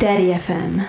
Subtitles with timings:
[0.00, 0.82] Daddy FM.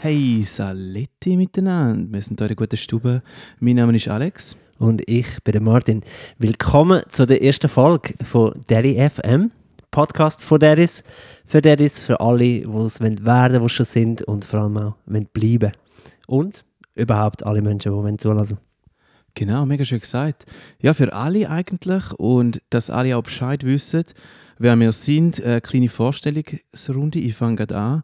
[0.00, 2.10] Hey, Saletti miteinander.
[2.10, 3.22] Wir sind hier in der guten Stube.
[3.60, 4.56] Mein Name ist Alex.
[4.78, 6.00] Und ich bin der Martin.
[6.38, 9.50] Willkommen zu der ersten Folge von Daddy FM.
[9.90, 11.02] Podcast von Daddies.
[11.44, 14.94] Für Daddies, für alle, die es werden wollen, die schon sind und vor allem auch
[15.04, 15.72] wollen bleiben.
[16.26, 16.64] Und
[16.94, 18.56] überhaupt alle Menschen, die wollen zulassen
[19.34, 20.46] Genau, mega schön gesagt.
[20.80, 24.04] Ja, für alle eigentlich und dass alle auch Bescheid wissen,
[24.62, 25.42] wer wir sind.
[25.42, 27.18] Eine kleine Vorstellungsrunde.
[27.18, 28.02] Ich fange an.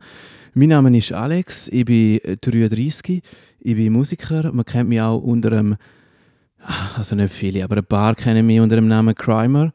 [0.54, 3.22] Mein Name ist Alex, ich bin 33,
[3.60, 4.52] ich bin Musiker.
[4.52, 5.76] Man kennt mich auch unter einem,
[6.96, 9.72] also nicht viele, aber ein paar kennen mich unter dem Namen Crimer.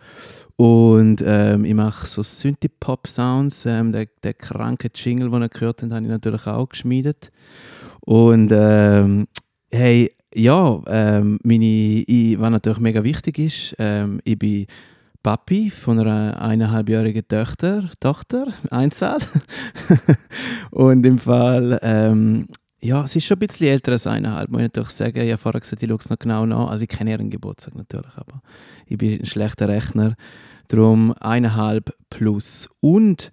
[0.58, 3.66] Und ähm, ich mache so Synthie-Pop-Sounds.
[3.66, 7.32] Ähm, der, der kranke Jingle, den ihr gehört habt, habe ich natürlich auch geschmiedet.
[8.02, 9.28] Und ähm,
[9.72, 14.68] hey, ja, ähm, meine, ich, was natürlich mega wichtig ist, ähm, ich bin
[15.24, 19.20] Papi von einer eineinhalbjährigen Tochter, Tochter, Einzahl.
[20.72, 22.48] und im Fall, ähm,
[22.82, 25.22] ja, sie ist schon ein bisschen älter als eineinhalb, muss ich natürlich sagen.
[25.22, 26.68] Ich habe vorher gesagt, ich schaue es noch genau nach.
[26.68, 28.42] Also ich kenne ihren Geburtstag natürlich, aber
[28.86, 30.16] ich bin ein schlechter Rechner.
[30.68, 32.70] Darum eineinhalb plus.
[32.82, 33.32] Und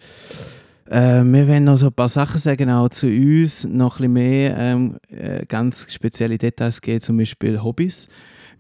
[0.87, 4.13] äh, wir wollen noch so ein paar Sachen sagen, auch zu uns, noch ein bisschen
[4.13, 8.09] mehr ähm, äh, ganz spezielle Details geben, zum Beispiel Hobbys.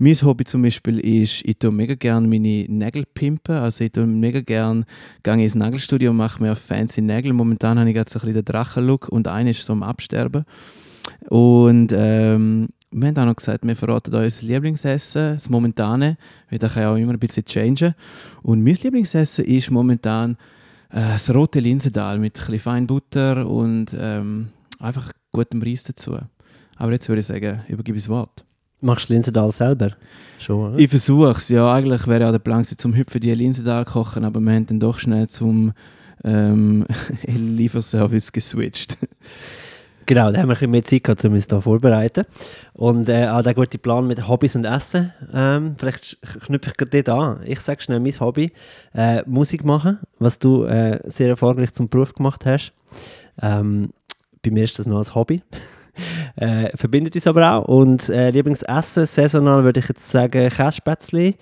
[0.02, 3.56] Mein Hobby zum Beispiel ist, ich tue mega gerne meine Nägel pimpen.
[3.56, 4.86] Also ich tue mega gerne,
[5.22, 7.34] gehe ins Nagelstudio und mache mir fancy Nägel.
[7.34, 10.46] Momentan habe ich gerade so ein bisschen den Drachenlook und einer ist so am Absterben.
[11.28, 16.16] Und ähm, wir haben auch noch gesagt, wir verraten euch unser Lieblingsessen, das Momentane,
[16.48, 17.94] weil das kann ja auch immer ein bisschen changen.
[18.42, 20.38] Und mein Lieblingsessen ist momentan
[20.88, 26.16] äh, das rote Linsendal mit ein bisschen Feinbutter und ähm, einfach gutem Reis dazu.
[26.76, 28.46] Aber jetzt würde ich sagen, übergebe ich das Wort.
[28.80, 29.90] Machst du Linsendal selber?
[30.38, 30.78] Schon, oder?
[30.78, 31.72] Ich versuche es, ja.
[31.72, 34.98] Eigentlich wäre ja der Plan zum Hüpfen die Linsendal kochen, aber wir haben dann doch
[34.98, 35.72] schnell zum
[36.24, 36.86] ähm,
[37.26, 38.96] Lieferservice geswitcht.
[40.10, 42.24] Genau, da haben wir ein bisschen mehr Zeit gehabt, um uns da vorzubereiten.
[42.72, 47.02] Und äh, auch der gute Plan mit Hobbys und Essen, ähm, vielleicht knüpfe ich gerade
[47.02, 47.40] dort an.
[47.46, 48.50] Ich sage schnell mein Hobby,
[48.92, 52.72] äh, Musik machen, was du äh, sehr erfolgreich zum Beruf gemacht hast.
[53.40, 53.90] Ähm,
[54.42, 55.42] bei mir ist das noch als Hobby.
[56.36, 57.64] äh, verbindet uns aber auch.
[57.66, 61.36] Und äh, Lieblingsessen, saisonal würde ich jetzt sagen Kässpätzli.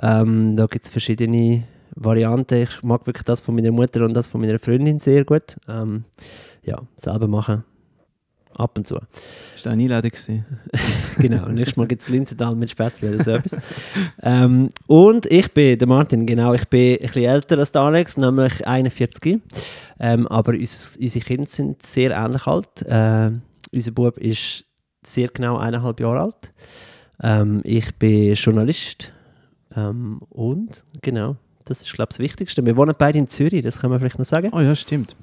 [0.00, 2.62] Ähm, da gibt es verschiedene Varianten.
[2.62, 5.56] Ich mag wirklich das von meiner Mutter und das von meiner Freundin sehr gut.
[5.68, 6.04] Ähm,
[6.62, 7.64] ja, selber machen
[8.58, 8.98] ab und zu.
[9.54, 10.12] Das war eine Einladung.
[11.18, 13.58] genau, nächstes Mal gibt es Linsenthal mit Spätzle oder so etwas.
[14.22, 18.16] ähm, und ich bin der Martin, genau, ich bin ein bisschen älter als der Alex,
[18.16, 19.40] nämlich 41.
[20.00, 22.82] Ähm, aber unser, unsere Kinder sind sehr ähnlich alt.
[22.82, 23.32] Äh,
[23.74, 24.64] unser Bub ist
[25.04, 26.52] sehr genau eineinhalb Jahre alt.
[27.22, 29.12] Ähm, ich bin Journalist
[29.76, 32.64] ähm, und genau, das ist glaube ich das Wichtigste.
[32.64, 34.50] Wir wohnen beide in Zürich, das kann man vielleicht noch sagen.
[34.52, 35.16] Oh ja, stimmt.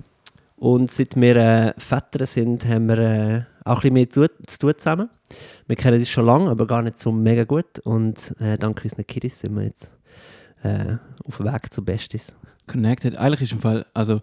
[0.62, 4.60] Und seit wir äh, Väter sind, haben wir äh, auch ein bisschen mehr zu, zu
[4.60, 5.10] tun zusammen.
[5.66, 7.80] Wir kennen uns schon lange, aber gar nicht so mega gut.
[7.80, 9.92] Und äh, dank unseren Kiddies sind wir jetzt
[10.62, 12.36] äh, auf dem Weg zu Bestes.
[12.68, 13.16] Connected.
[13.16, 14.22] Eigentlich ist im Fall, also,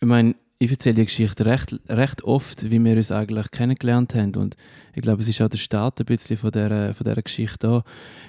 [0.00, 4.34] ich meine, ich erzähle die Geschichte recht, recht oft, wie wir uns eigentlich kennengelernt haben.
[4.36, 4.58] Und
[4.94, 7.84] ich glaube, es ist auch der Start ein bisschen von dieser, von dieser Geschichte da.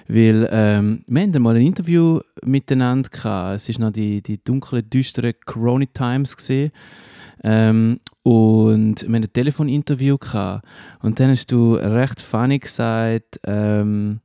[0.08, 3.56] Weil ähm, wir hatten mal ein Interview miteinander gehabt.
[3.56, 6.72] Es war noch die, die dunklen, düsteren Corona Times gesehen.
[7.44, 10.66] Ähm, und wir hatten ein Telefoninterview gehabt.
[11.02, 14.20] Und dann hast du recht funny gesagt, ähm,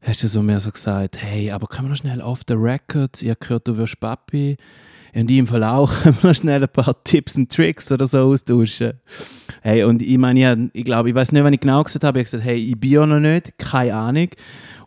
[0.00, 3.20] hast du so mehr so gesagt, hey, aber können wir noch schnell off the record?
[3.20, 4.56] Ich habe gehört, du wirst Papi.
[5.14, 8.94] Und ich Fall auch, noch schnell ein paar Tipps und Tricks oder so austauschen.
[9.62, 12.20] Hey, und ich meine, ich, ich glaube, ich weiß nicht, wann ich genau gesagt habe,
[12.20, 14.28] ich habe gesagt, hey, ich bin ja noch nicht, keine Ahnung.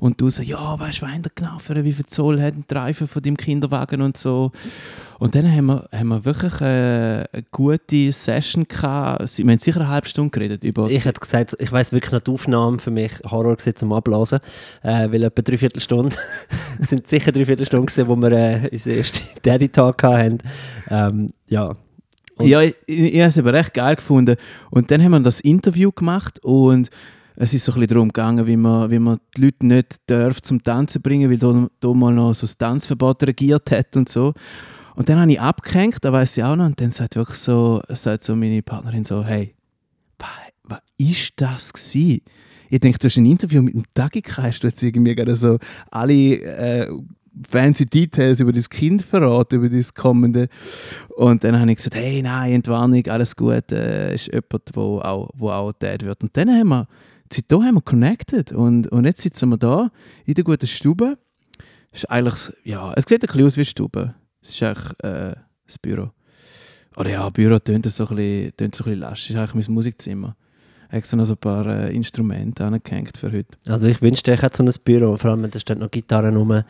[0.04, 3.08] Und du sagst, ja, weißt du, was genau für wie viel Zoll hat ein Reifen
[3.08, 4.52] von deinem Kinderwagen und so.
[5.18, 9.38] Und dann haben wir, haben wir wirklich eine, eine gute Session gehabt.
[9.38, 10.90] Wir haben sicher eine halbe Stunde geredet über...
[10.90, 14.40] Ich hätte gesagt, ich weiß wirklich noch die Aufnahmen für mich Horror gewesen, zum Abblasen,
[14.82, 16.14] äh, weil etwa drei Viertelstunde,
[16.82, 20.40] es sind sicher drei Viertelstunden gewesen, wo wir äh, unseren ersten Daddy-Talk hatten.
[20.90, 21.78] Ähm, ja,
[22.36, 24.36] und ja, ich, ich, ich habe es aber recht geil gefunden.
[24.70, 26.90] Und dann haben wir das Interview gemacht und
[27.36, 30.42] es ist so ein bisschen darum gegangen, wie man, wie man die Leute nicht darf
[30.42, 34.34] zum Tanzen bringen, weil da, da mal noch so das Tanzverbot regiert hat und so.
[34.96, 37.82] Und dann habe ich abgehängt, da weiß ich auch noch, und dann sagt wirklich so,
[37.90, 39.56] sagt so meine Partnerin so, hey,
[40.64, 42.22] was ist das gewesen?
[42.70, 45.60] Ich denke, du hast ein Interview mit dem Tagika, hast du jetzt irgendwie gerade so
[45.92, 46.88] alle äh,
[47.48, 50.48] fancy Details über das Kind verraten, über das kommende.
[51.16, 55.30] Und dann habe ich gesagt, hey, nein, Entwarnung, alles gut, äh, ist jemand, der auch,
[55.36, 56.24] wo auch Dad wird.
[56.24, 56.88] Und dann haben wir
[57.34, 59.92] seitdem haben wir connected und, und jetzt sitzen wir da
[60.26, 61.18] in der guten Stube.
[61.92, 64.16] Ist eigentlich, ja, es sieht ein bisschen aus wie Stube.
[64.42, 65.36] Es ist eigentlich äh,
[65.66, 66.10] das Büro.
[66.98, 69.30] Oder ja, Büro tönt so ein bisschen, tönt so ein bisschen lasch.
[69.30, 70.36] Ist eigentlich mein Musikzimmer.
[70.90, 73.58] Extra noch so ein paar äh, Instrumente angehängt für heute.
[73.68, 76.64] Also ich wünschte, ich hätte so ein Büro, vor allem da steht noch Gitarren rum,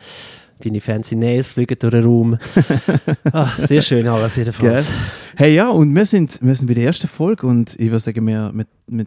[0.62, 2.38] deine fancy Nails fliegen durch den Raum.
[3.32, 4.86] ah, sehr schön alles jedenfalls.
[4.86, 4.94] Gell?
[5.36, 8.26] Hey ja, und wir sind, wir sind bei der ersten Folge und ich würde sagen,
[8.26, 9.04] wir, wir, wir,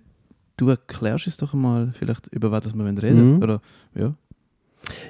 [0.58, 3.44] du erklärst es doch mal vielleicht, über was wir reden Mhm.
[3.44, 3.62] Oder,
[3.96, 4.14] ja.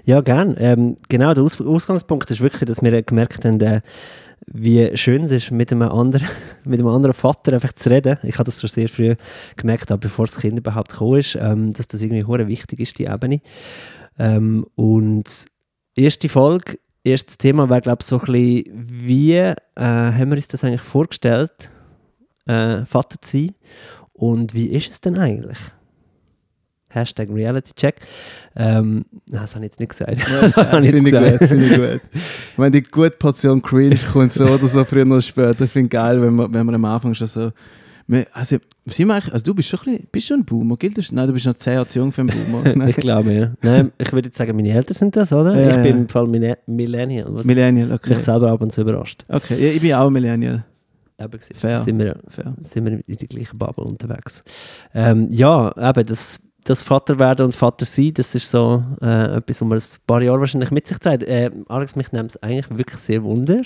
[0.05, 0.55] Ja, gern.
[0.57, 3.81] Ähm, genau, der Aus Ausgangspunkt ist wirklich, dass wir gemerkt haben, äh,
[4.45, 6.27] wie schön es ist, mit einem, anderen,
[6.63, 8.17] mit einem anderen Vater einfach zu reden.
[8.23, 9.15] Ich habe das schon sehr früh
[9.55, 12.97] gemerkt, auch bevor das Kind überhaupt gekommen ist, ähm, dass das irgendwie hure wichtig ist,
[12.97, 13.41] die Ebene.
[14.17, 15.45] Ähm, und
[15.95, 20.47] erste Folge, erstes Thema wäre, glaube ich, so ein bisschen, wie äh, haben wir uns
[20.47, 21.69] das eigentlich vorgestellt,
[22.45, 23.55] äh, Vater zu sein
[24.17, 25.59] und wie ist es denn eigentlich?
[26.89, 27.97] Hashtag Reality Check.
[28.55, 30.17] Ähm, nein, das habe ich jetzt nicht gesagt.
[30.41, 32.01] Das habe ich Finde ich gut, finde ich gut.
[32.57, 36.21] Wenn die gute Portion Cringe kommt, so oder so, früher oder später, ich finde geil,
[36.21, 37.51] wenn man, wenn man am Anfang schon so.
[38.31, 40.97] Also, sind wir eigentlich, also du bist schon, ein bisschen, bist schon ein Boomer, gilt
[40.97, 41.11] das?
[41.11, 42.63] Nein, du bist noch 10 Jahre zu jung für einen Boomer.
[42.75, 42.87] Nein.
[42.87, 43.51] ich glaube, ja.
[43.61, 45.59] Nein, ich würde jetzt sagen, meine Eltern sind das, oder?
[45.59, 46.01] Ja, ich bin ja.
[46.01, 48.15] im Fall Millennial, was Millennial, mich okay.
[48.15, 49.25] selber ab und zu überrascht.
[49.27, 50.63] Okay, ja, ich bin auch Millennial.
[51.19, 51.39] Eben.
[51.41, 51.77] Fair.
[51.77, 52.53] Sind wir, Fair.
[52.61, 54.43] sind wir in der gleichen Bubble unterwegs.
[54.93, 59.61] Ähm, ja, eben, das, das Vater werden und Vater sein, das ist so äh, etwas,
[59.61, 61.23] was man ein paar Jahre wahrscheinlich mit sich trägt.
[61.23, 63.61] Äh, Alex, mich nimmt es eigentlich wirklich sehr wunder,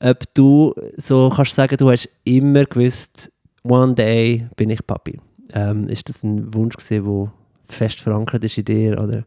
[0.00, 3.30] ob du so kannst sagen, du hast immer gewusst,
[3.64, 5.18] one day bin ich Papi.
[5.52, 7.32] Ähm, ist das ein Wunsch gewesen, der
[7.68, 9.24] fest verankert ist in dir oder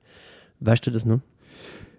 [0.61, 1.19] weißt du das noch?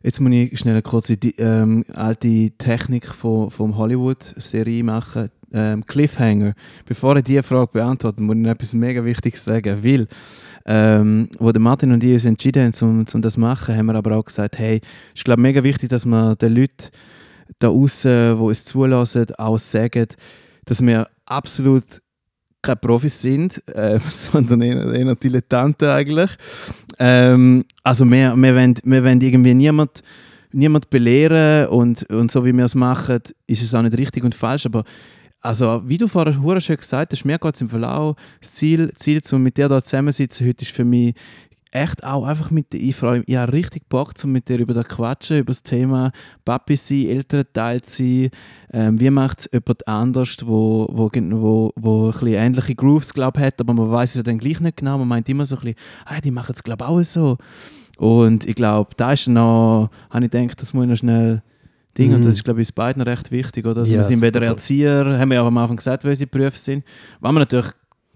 [0.03, 5.31] Jetzt muss ich schnell eine kurze ähm, alte Technik von, vom Hollywood-Serie machen.
[5.53, 6.55] Ähm, Cliffhanger.
[6.85, 9.83] Bevor ich diese Frage beantworte, muss ich noch etwas mega Wichtiges sagen.
[9.83, 10.09] Weil,
[10.67, 13.87] ähm, wo der Martin und ich uns entschieden haben, um, um das zu machen, haben
[13.87, 14.81] wir aber auch gesagt, hey,
[15.15, 16.91] es ist glaube mega wichtig, dass wir den Leuten
[17.59, 20.09] da außen, die es zulassen, auch sagen,
[20.65, 22.03] dass wir absolut
[22.67, 26.31] keine Profis sind, äh, sondern eher, eher Dilettanten eigentlich.
[26.99, 30.03] Ähm, also wir, wir, wollen, wir wollen irgendwie niemand,
[30.53, 34.35] niemand belehren und, und so wie wir es machen, ist es auch nicht richtig und
[34.35, 34.85] falsch, aber
[35.47, 38.17] also, wie du vorher schön gesagt hast, mir geht es im Verlauf.
[38.41, 41.15] Das Ziel, Ziel um mit dir da zusammensitzen heute ist für mich
[41.73, 44.59] echt auch einfach mit dir, ich freue mich, ich habe richtig Bock, um mit dir
[44.59, 46.13] über das quatschen, über das Thema
[46.45, 48.31] Papi sein, Elternteil sein,
[48.73, 53.41] ähm, wie macht es jemand anders, wo, wo, wo, wo ein bisschen ähnliche Grooves, glaube
[53.41, 55.61] hat, aber man weiß es ja dann gleich nicht genau, man meint immer so ein
[55.63, 55.77] bisschen,
[56.07, 57.37] ah, die machen es, glaube ich, auch so.
[57.99, 61.43] Und ich glaube, da ist noch, habe ich gedacht, das muss ich noch schnell
[61.97, 62.25] Ding, und Mhm.
[62.25, 63.81] das ist, glaube ich, uns beiden recht wichtig, oder?
[63.81, 64.43] Also Ja, wir sind weder.
[64.43, 66.85] Erzieher, haben wir ja am Anfang gesagt, weil sie Berufe sind,
[67.21, 67.67] was wir natürlich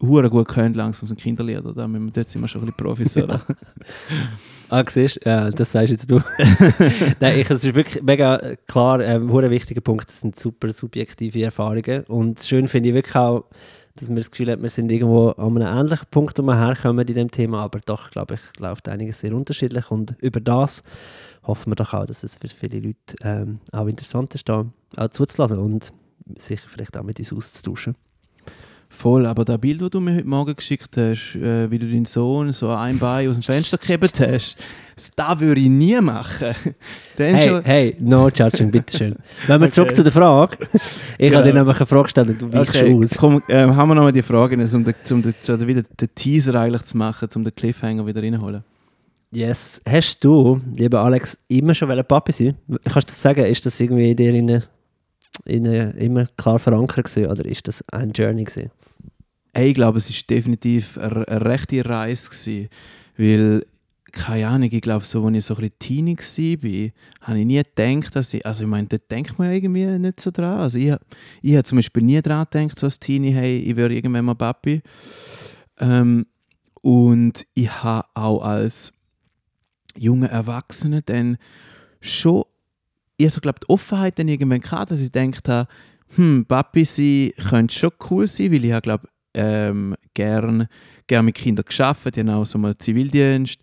[0.03, 2.85] hure gut können, langsam sind Kinderlieder, da müssen wir- dort sind wir schon ein bisschen
[2.85, 3.41] Profis, oder?
[4.73, 5.19] Ah, siehst?
[5.25, 6.21] Ja, das sagst jetzt du.
[7.21, 10.73] Nein, ich, es ist wirklich mega äh, klar, ähm, ein wichtiger Punkt, das sind super
[10.73, 12.05] subjektive Erfahrungen.
[12.05, 13.47] Und schön finde ich wirklich auch,
[13.97, 17.05] dass man das Gefühl hat, wir sind irgendwo an einem ähnlichen Punkt, wo wir herkommen
[17.09, 19.91] in dem Thema, aber doch, glaube ich, läuft einiges sehr unterschiedlich.
[19.91, 20.85] Und über das
[21.43, 25.09] hoffen wir doch auch, dass es für viele Leute ähm, auch interessant ist, da auch
[25.09, 25.93] zuzulassen und
[26.39, 27.97] sich vielleicht auch mit uns auszutauschen.
[28.93, 32.05] Voll, aber das Bild, das du mir heute Morgen geschickt hast, äh, wie du deinen
[32.05, 34.57] Sohn so ein Bein aus dem Fenster gehebt hast,
[35.17, 36.49] das würde ich nie machen.
[37.17, 39.15] Dann Hey, schon, hey, no judging, bitteschön.
[39.47, 39.71] Wenn wir Okay.
[39.75, 40.59] zurück zu der Frage.
[41.19, 41.39] Ich Ja.
[41.39, 43.17] habe dir nämlich eine Frage gestellt und du weichst okay, aus.
[43.17, 46.55] komm, ähm, haben wir nochmal die Frage, um, den, um den, also wieder den Teaser
[46.57, 48.65] eigentlich zu machen, um den Cliffhanger wieder reinholen.
[49.31, 49.81] Yes.
[49.89, 52.57] Hast du, lieber Alex, immer schon Papi sein?
[52.85, 53.45] Kannst du das sagen?
[53.47, 54.63] Ist das irgendwie in dir in,
[55.45, 58.71] in, immer klar verankert gewesen, oder ist das ein Journey gewesen?
[59.53, 62.31] Ey, ich glaube, es war definitiv eine, eine rechte Reise.
[62.31, 62.69] Gewesen,
[63.17, 63.67] weil,
[64.13, 67.63] keine Ahnung, ich glaube, so, als ich so ein bisschen Teenie war, habe ich nie
[67.63, 70.61] gedacht, dass ich, also ich meine, da denkt man irgendwie nicht so dran.
[70.61, 70.95] Also ich,
[71.43, 74.83] ich habe zum Beispiel nie daran gedacht, als Teenie, hey, ich werde irgendwann mal Papi.
[75.79, 76.27] Ähm,
[76.83, 78.93] und ich habe auch als
[79.97, 81.37] junger Erwachsener dann
[82.01, 82.45] schon,
[83.21, 85.69] ich habe so, glaube die Offenheit dann irgendwann gehabt, dass ich gedacht habe,
[86.17, 90.67] hm, Papi sein könnte schon cool sein, weil ich habe, glaube ähm, gern,
[91.07, 92.17] gern mit Kindern gearbeitet.
[92.17, 93.61] Ich habe auch so mal Zivildienst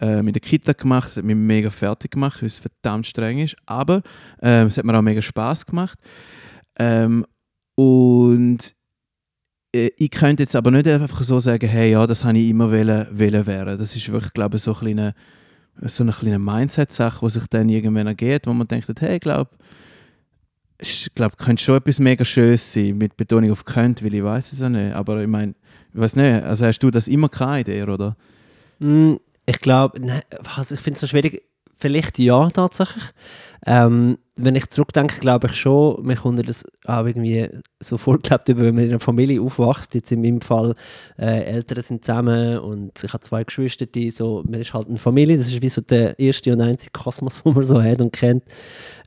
[0.00, 1.08] äh, mit der Kita gemacht.
[1.08, 3.56] Das hat mich mega fertig gemacht, weil es verdammt streng ist.
[3.66, 4.02] Aber
[4.42, 5.98] ähm, es hat mir auch mega Spaß gemacht.
[6.78, 7.24] Ähm,
[7.76, 8.74] und
[9.74, 12.72] äh, ich könnte jetzt aber nicht einfach so sagen, hey, ja, das habe ich immer
[12.72, 13.78] wollen, wollen werden.
[13.78, 15.14] Das ist wirklich, glaube ich, so, ein kleiner,
[15.82, 19.50] so eine kleine Mindset-Sache, die sich dann irgendwann ergeht, wo man denkt, hey, ich glaube,
[20.78, 24.52] ich glaube, könnte schon etwas mega Schönes sein, mit Betonung auf könnte, weil ich weiß
[24.52, 24.94] es ja nicht.
[24.94, 25.54] Aber ich meine,
[25.94, 28.16] ich weiß nicht, also hast du das immer keine Idee, oder?
[28.78, 29.14] Mm,
[29.46, 31.42] ich glaube, ich finde es so schwierig.
[31.76, 33.04] Vielleicht ja, tatsächlich.
[33.66, 37.48] Ähm, wenn ich zurückdenke, glaube ich schon, mir kommt das auch irgendwie
[37.80, 39.94] so vorgelebt, wenn man in einer Familie aufwächst.
[39.94, 40.74] Jetzt in meinem Fall,
[41.18, 44.98] äh, Eltern sind zusammen und ich habe zwei Geschwister, die so, man ist halt eine
[44.98, 48.12] Familie, das ist wie so der erste und einzige Kosmos, den man so hat und
[48.12, 48.44] kennt.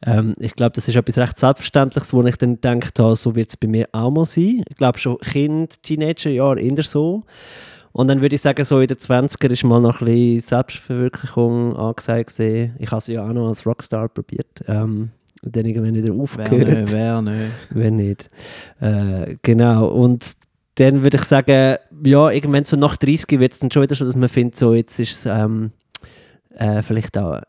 [0.05, 3.49] Ähm, ich glaube, das ist etwas recht Selbstverständliches, wo ich dann gedacht habe, so wird
[3.49, 4.63] es bei mir auch mal sein.
[4.67, 7.23] Ich glaube schon Kind, Teenager, ja, eher so.
[7.91, 11.75] Und dann würde ich sagen, so in den 20er ist mal noch ein bisschen Selbstverwirklichung
[11.75, 12.35] angesagt.
[12.37, 12.75] Gewesen.
[12.79, 14.63] Ich habe es ja auch noch als Rockstar probiert.
[14.67, 16.51] Ähm, und dann irgendwann wieder aufgehört.
[16.51, 17.51] Wer nicht, wer nicht.
[17.69, 18.29] Wenn nicht.
[18.79, 19.87] Äh, genau.
[19.87, 20.33] Und
[20.75, 24.05] dann würde ich sagen, ja, irgendwann so nach 30 wird es dann schon wieder so,
[24.05, 25.71] dass man findet, so jetzt ist es ähm,
[26.55, 27.41] äh, vielleicht auch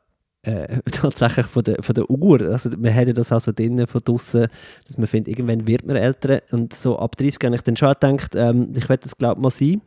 [0.42, 2.40] äh, tatsächlich von der, von der Uhr.
[2.42, 4.47] Also man hätte das auch so drinnen von draußen,
[4.87, 6.42] dass man findet, irgendwann wird man älter.
[6.50, 9.42] Und so ab 30 habe ich dann schon gedacht, ähm, ich werde das glaube ich
[9.42, 9.82] mal sein.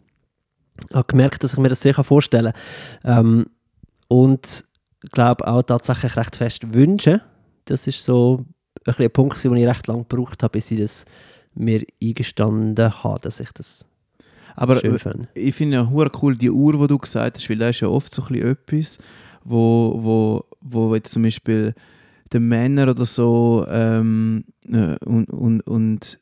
[0.90, 2.54] Ich habe gemerkt, dass ich mir das sehr vorstellen
[3.04, 3.20] kann.
[3.20, 3.46] Ähm,
[4.08, 4.66] und
[5.12, 7.22] glaube auch tatsächlich recht fest wünschen
[7.66, 8.46] das ist so
[8.86, 11.06] ein, ein Punkt, den ich recht lange gebraucht habe, bis ich das
[11.56, 13.86] mir eingestanden habe, dass ich das
[14.56, 15.28] aber schön finde.
[15.34, 18.14] Ich finde ja cool die Uhr, die du gesagt hast, weil das ist ja oft
[18.14, 19.00] so ein etwas,
[19.44, 21.74] wo, wo, wo jetzt zum Beispiel
[22.32, 26.20] den Männern oder so ähm, äh, und, und, und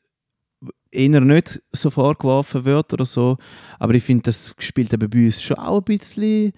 [0.92, 3.38] eher nicht so vorgeworfen wird oder so.
[3.80, 6.54] Aber ich finde, das spielt eben bei uns schon auch ein bisschen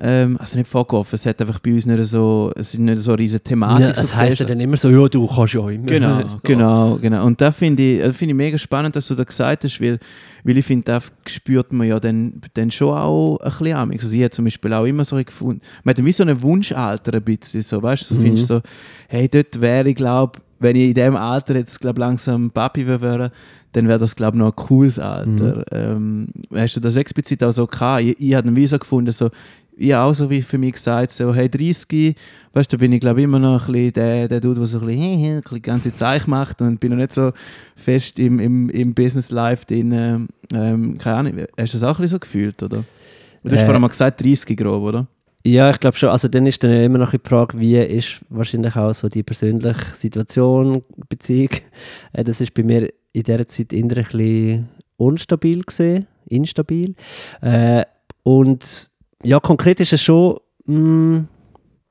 [0.00, 3.12] ähm, also nicht vorgeworfen, es hat einfach bei uns nicht so, es ist nicht so
[3.12, 3.96] eine riesige Thematik.
[3.96, 5.86] Ja, es so heisst ja dann immer so, ja, du kannst ja immer.
[5.86, 7.26] Genau, genau, genau.
[7.26, 9.98] Und da finde ich, find ich mega spannend, dass du das gesagt hast, weil,
[10.44, 13.90] weil ich finde, da spürt man ja dann, dann schon auch ein bisschen an.
[13.90, 17.14] Also ich habe zum Beispiel auch immer so gefunden, man hat wie so einen Wunschalter
[17.14, 18.24] ein bisschen, so, weißt du, so mhm.
[18.24, 18.60] findest so,
[19.08, 23.30] hey, dort wäre ich, glaube wenn ich in diesem Alter jetzt glaub, langsam Papi wäre,
[23.72, 25.58] dann wäre das, glaube ich, noch ein cooles Alter.
[25.58, 25.64] Mhm.
[25.70, 28.02] Ähm, hast du das explizit auch so gehabt?
[28.02, 29.30] Ich, ich habe wie so gefunden, so,
[29.76, 32.16] ich auch so wie für mich gesagt, so, hey, 30,
[32.52, 34.80] weißt du, da bin ich glaube immer noch ein bisschen der, der Dude, der so
[34.80, 37.32] ein bisschen, ein bisschen ganze Zeich macht und bin noch nicht so
[37.76, 40.28] fest im, im, im Business Life drin.
[40.52, 42.84] Ähm, keine Ahnung, hast du das auch ein bisschen so gefühlt, oder?
[43.44, 45.06] Du hast äh, vorhin mal gesagt, 30 grob, oder?
[45.44, 46.10] Ja, ich glaube schon.
[46.10, 49.76] Also dann ist dann immer noch die Frage, wie ist wahrscheinlich auch so die persönliche
[49.94, 51.50] Situation, Beziehung.
[52.12, 56.94] Äh, das ist bei mir in dieser Zeit ein bisschen unstabil gesehen, instabil.
[57.40, 57.84] Äh,
[58.22, 58.90] und
[59.22, 61.28] ja, konkret ist es schon, mh, mm,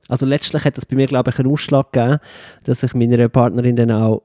[0.08, 2.18] also letztlich hat es bei mir, glaube ich, einen Ausschlag gegeben,
[2.64, 4.22] dass ich meiner Partnerin dann auch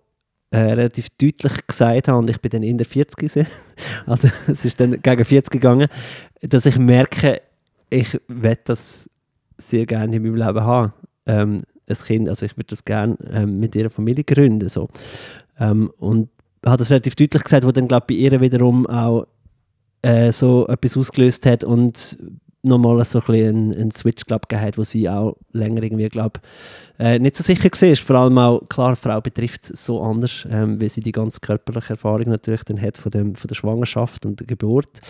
[0.51, 3.47] äh, relativ deutlich gesagt habe, und ich bin dann in der 40 gewesen,
[4.05, 5.87] also es ist dann gegen 40 gegangen,
[6.41, 7.41] dass ich merke,
[7.89, 9.09] ich werde das
[9.57, 10.93] sehr gerne in meinem Leben haben.
[11.25, 14.69] Ähm, ein Kind, also ich würde das gerne ähm, mit ihrer Familie gründen.
[14.69, 14.89] So.
[15.59, 16.29] Ähm, und
[16.65, 19.27] hat das relativ deutlich gesagt, wo dann, glaube bei ihr wiederum auch
[20.01, 22.17] äh, so etwas ausgelöst hat und
[22.63, 26.39] nochmal so ein bisschen einen, Switch glaub, gehabt, wo sie auch länger irgendwie glaub,
[26.97, 27.95] äh, nicht so sicher war.
[27.95, 31.93] Vor allem auch, klar, Frau betrifft es so anders, ähm, weil sie die ganz körperliche
[31.93, 35.01] Erfahrung natürlich dann hat von, dem, von der Schwangerschaft und der Geburt.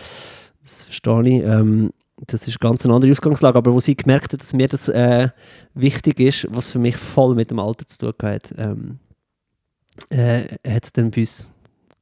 [0.64, 1.42] Das verstehe ich.
[1.44, 1.90] Ähm,
[2.26, 5.28] das ist ganz eine andere Ausgangslage, aber wo sie gemerkt hat, dass mir das äh,
[5.74, 8.98] wichtig ist, was für mich voll mit dem Alter zu tun hat, ähm,
[10.10, 11.48] äh, hat es dann bei uns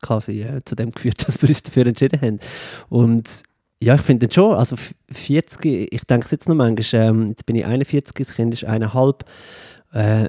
[0.01, 2.41] quasi äh, zu dem geführt, dass wir uns dafür entschieden haben.
[2.89, 3.43] Und
[3.83, 4.77] ja, ich finde schon, also
[5.11, 8.65] 40, ich denke es jetzt noch manchmal, ähm, jetzt bin ich 41, das Kind ist
[8.65, 9.25] eineinhalb.
[9.93, 10.29] Äh,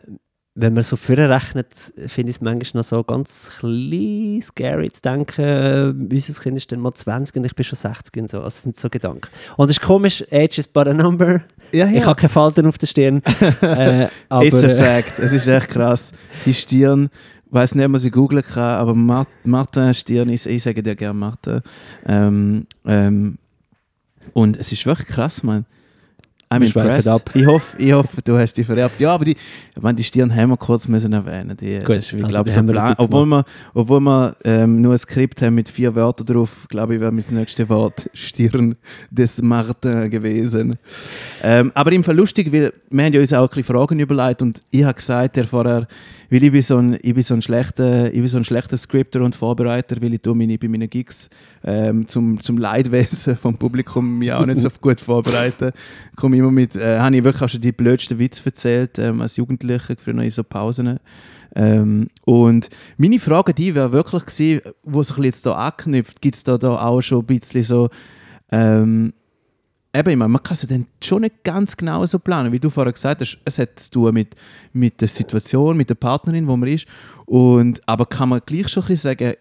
[0.55, 1.67] wenn man so vorrechnet,
[2.08, 6.72] finde ich es manchmal noch so ganz klein scary zu denken, äh, unser Kind ist
[6.72, 8.38] dann mal 20 und ich bin schon 60 und so.
[8.38, 9.29] Also, das sind so Gedanken.
[9.58, 11.41] Und es ist komisch, age is but a number.
[11.72, 12.00] Ja, ja.
[12.00, 13.24] Ich habe keine Falten auf der Stirn.
[13.62, 15.17] äh, aber, It's a fact.
[15.17, 16.12] es ist echt krass.
[16.46, 17.10] Die Stirn,
[17.53, 18.95] weiß nicht, ob man sie googeln kann, aber
[19.43, 21.62] Martin Stirn, ich, ich sage dir gerne Martin,
[22.05, 23.38] ähm, ähm,
[24.33, 25.65] und es ist wirklich krass, man.
[26.53, 27.07] I'm impressed.
[27.07, 27.31] Ab.
[27.33, 29.00] Ich, hoffe, ich hoffe, du hast die vererbt.
[29.00, 31.57] Ja, aber die, ich meine, die Stirn haben wir kurz müssen erwähnen.
[31.57, 34.93] Die, Gut, das ist, ich also glaube, so Plan, obwohl wir, obwohl wir ähm, nur
[34.93, 38.75] ein Skript haben mit vier Wörtern drauf, glaube ich, wäre mein nächstes Wort Stirn
[39.10, 40.77] des Martin gewesen.
[41.41, 44.41] Ähm, aber im Fall lustig, weil wir haben ja uns auch ein bisschen Fragen überlegt
[44.41, 45.88] und ich habe gesagt, der vorher
[46.30, 48.77] weil ich bin so ein, ich bin so ein schlechter, ich bin so ein schlechter
[48.77, 51.30] Scripter und Vorbereiter, weil ich meine, bei meinen Gigs
[51.63, 55.72] ähm, zum, zum Leidwesen vom Publikum mich auch nicht so gut vorbereiten.
[56.15, 59.38] Komme immer mit, äh, habe ich wirklich auch schon die blödsten Witze erzählt ähm, als
[59.38, 61.00] Jugendlicher, früher in so Pausen.
[61.56, 66.44] Ähm, und meine Frage die wäre wirklich gewesen, wo sich jetzt da anknüpft, gibt es
[66.44, 67.89] da, da auch schon ein bisschen so
[68.51, 69.13] ähm,
[69.94, 72.70] eben, ich meine, man kann es dann schon nicht ganz genau so planen, wie du
[72.70, 73.38] vorher gesagt hast.
[73.46, 74.36] Es hat zu tun mit,
[74.74, 76.88] mit der Situation, mit der Partnerin, wo man ist.
[77.26, 79.34] Und, aber kann man gleich schon ein bisschen sagen,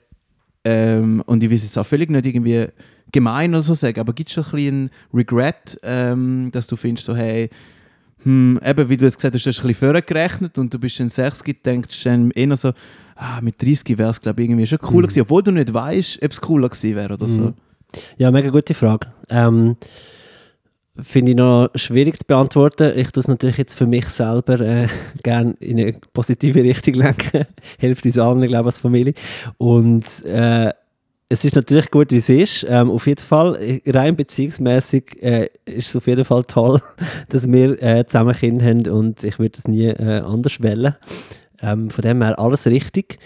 [0.65, 2.67] ähm, und ich will es jetzt auch völlig nicht irgendwie
[3.11, 7.07] gemein oder so sagen, aber gibt es schon ein bisschen Regret, ähm, dass du findest,
[7.07, 7.51] so, hey,
[8.23, 11.01] hm, eben, wie du jetzt gesagt hast, du hast ein bisschen vorgerechnet und du bist
[11.01, 12.73] dann 60, denkst dann eher so,
[13.17, 15.09] ah, mit 30 wäre es, glaube ich, irgendwie schon cooler Mhm.
[15.09, 17.41] gewesen, obwohl du nicht weißt, ob es cooler gewesen wäre oder so.
[17.41, 17.55] Mhm.
[18.17, 19.09] Ja, mega gute Frage.
[19.29, 19.77] Ähm,
[21.01, 22.93] Finde ich noch schwierig zu beantworten.
[22.97, 24.89] Ich tue es natürlich jetzt für mich selber äh,
[25.23, 27.47] gerne in eine positive Richtung lenken.
[27.79, 29.15] Hilft uns allen, glaube ich, als Familie.
[29.57, 30.71] Und äh,
[31.31, 32.67] es ist natürlich gut, wie es ist.
[32.69, 36.83] Ähm, auf jeden Fall, äh, rein beziehungsmäßig äh, ist es auf jeden Fall toll,
[37.31, 40.95] dass wir äh, zusammen Kinder haben und ich würde es nie äh, anders wählen.
[41.63, 43.19] Ähm, von dem her alles richtig.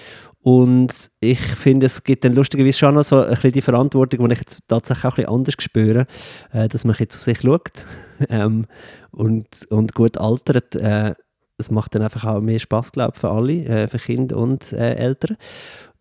[0.46, 4.34] Und ich finde, es gibt dann lustigerweise schon noch so ein bisschen die Verantwortung, die
[4.34, 6.06] ich jetzt tatsächlich auch ein bisschen anders spüre,
[6.52, 7.84] äh, dass man ein bisschen zu sich schaut
[8.28, 8.66] ähm,
[9.10, 10.76] und, und gut altert.
[10.76, 11.14] Äh,
[11.58, 14.72] es macht dann einfach auch mehr Spass, glaube ich, für alle, äh, für Kinder und
[14.72, 15.36] äh, Eltern.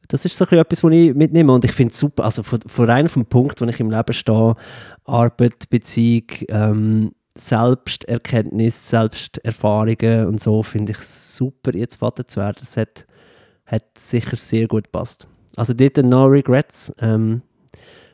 [0.09, 2.59] Das ist so ein etwas, was ich mitnehme und ich finde es super, also von,
[2.67, 4.53] von vom Punkt, wo ich im Leben stehe,
[5.05, 12.57] Arbeit, Beziehung, ähm, Selbsterkenntnis, Selbsterfahrungen und so, finde ich super, jetzt Vater zu werden.
[12.59, 13.07] Das hat
[13.65, 15.27] hat sicher sehr gut gepasst.
[15.55, 16.93] Also dort no regrets.
[16.99, 17.41] Ähm,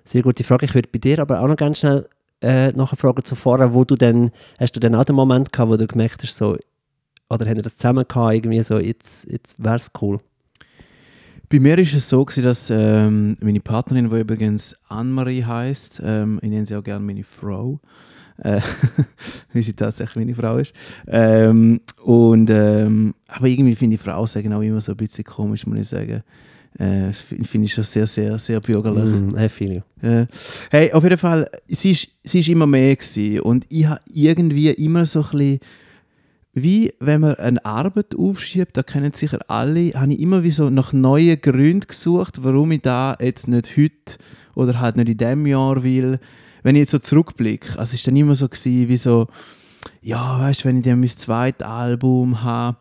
[0.04, 0.66] sehr gute Frage.
[0.66, 2.08] Ich würde bei dir aber auch noch ganz schnell
[2.42, 5.78] äh, nachfragen zu vorher, wo du denn, hast du denn auch den Moment gehabt, wo
[5.78, 6.58] du gemerkt hast, so,
[7.30, 10.20] oder haben wir das zusammen gehabt, irgendwie so, jetzt, jetzt wäre es cool.
[11.50, 16.40] Bei mir ist es so, gewesen, dass ähm, meine Partnerin, die übrigens Anne-Marie heisst, ähm,
[16.42, 17.80] ich nenne sie auch gerne meine Frau,
[18.38, 18.62] äh,
[19.54, 20.74] wie sie tatsächlich meine Frau ist.
[21.08, 25.66] Ähm, und, ähm, aber irgendwie finde ich Frauen sagen auch immer so ein bisschen komisch,
[25.66, 26.24] muss ich sagen.
[26.78, 29.04] Äh, finde ich schon sehr, sehr, sehr bürgerlich.
[29.04, 30.26] Mm, I feel you.
[30.70, 33.42] Hey, auf jeden Fall, sie ist, sie ist immer mehr gewesen.
[33.42, 35.60] und ich habe irgendwie immer so ein bisschen,
[36.54, 40.70] wie wenn man eine Arbeit aufschiebt, da kennen sicher alle, habe ich immer wie so
[40.70, 44.18] nach neuen Gründen gesucht, warum ich da jetzt nicht heute
[44.56, 46.20] oder halt nicht in diesem Jahr will.
[46.64, 49.28] Wenn ich jetzt so zurückblicke, also es war dann immer so gewesen, wie so,
[50.02, 52.78] ja, weißt du, wenn ich dann mein zweites Album habe,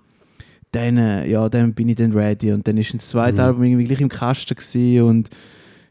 [0.73, 2.53] dann, äh, ja, dann bin ich dann ready.
[2.53, 3.41] Und dann ist das zweite Mhm.
[3.41, 5.31] Album irgendwie gleich im Kasten gewesen und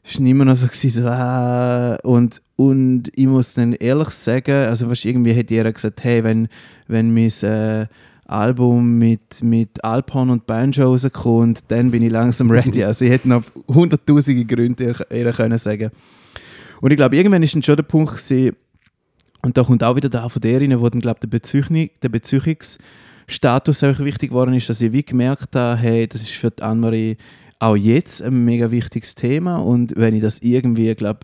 [0.04, 4.68] es war immer noch so, gewesen, so ah, und, und ich muss dann ehrlich sagen,
[4.68, 6.48] also weißt, irgendwie hätte jeder gesagt, hey, wenn,
[6.88, 7.88] wenn mein äh,
[8.26, 12.84] Album mit, mit Alphorn und Banjo rauskommt, dann bin ich langsam ready.
[12.86, 15.92] Also ich hätte noch hunderttausende Gründe ihr, ihr können sagen.
[16.82, 18.56] Und ich glaube, irgendwann ist dann schon der Punkt gewesen,
[19.42, 22.10] und da kommt auch wieder da von der rein, wo dann, glaube der, Beziehung, der
[22.10, 26.62] Beziehungsstatus einfach wichtig geworden ist, dass ich wie gemerkt habe, hey, das ist für die
[26.62, 27.18] Annemarie
[27.60, 29.58] auch jetzt ein mega wichtiges Thema.
[29.58, 31.20] Und wenn ich das irgendwie, glaube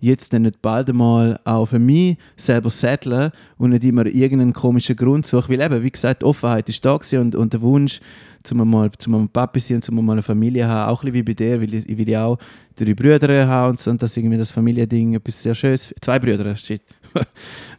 [0.00, 5.26] jetzt nicht bald einmal auch für mich selber settle und nicht immer irgendeinen komischen Grund
[5.26, 8.00] suche, weil eben, wie gesagt, die Offenheit ist da und, und der Wunsch,
[8.42, 11.34] zum mal, zum mal Papi sein zum mal eine Familie haben, auch ein bisschen wie
[11.34, 12.38] bei dir, weil ich, ich will ja auch
[12.76, 16.80] drei Brüder haben und, und das irgendwie das Familiending etwas sehr Schönes, zwei Brüder, shit,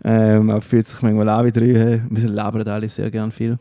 [0.04, 3.58] ähm, aber fühlt sich manchmal auch wie drei, wir labern alle sehr gern viel.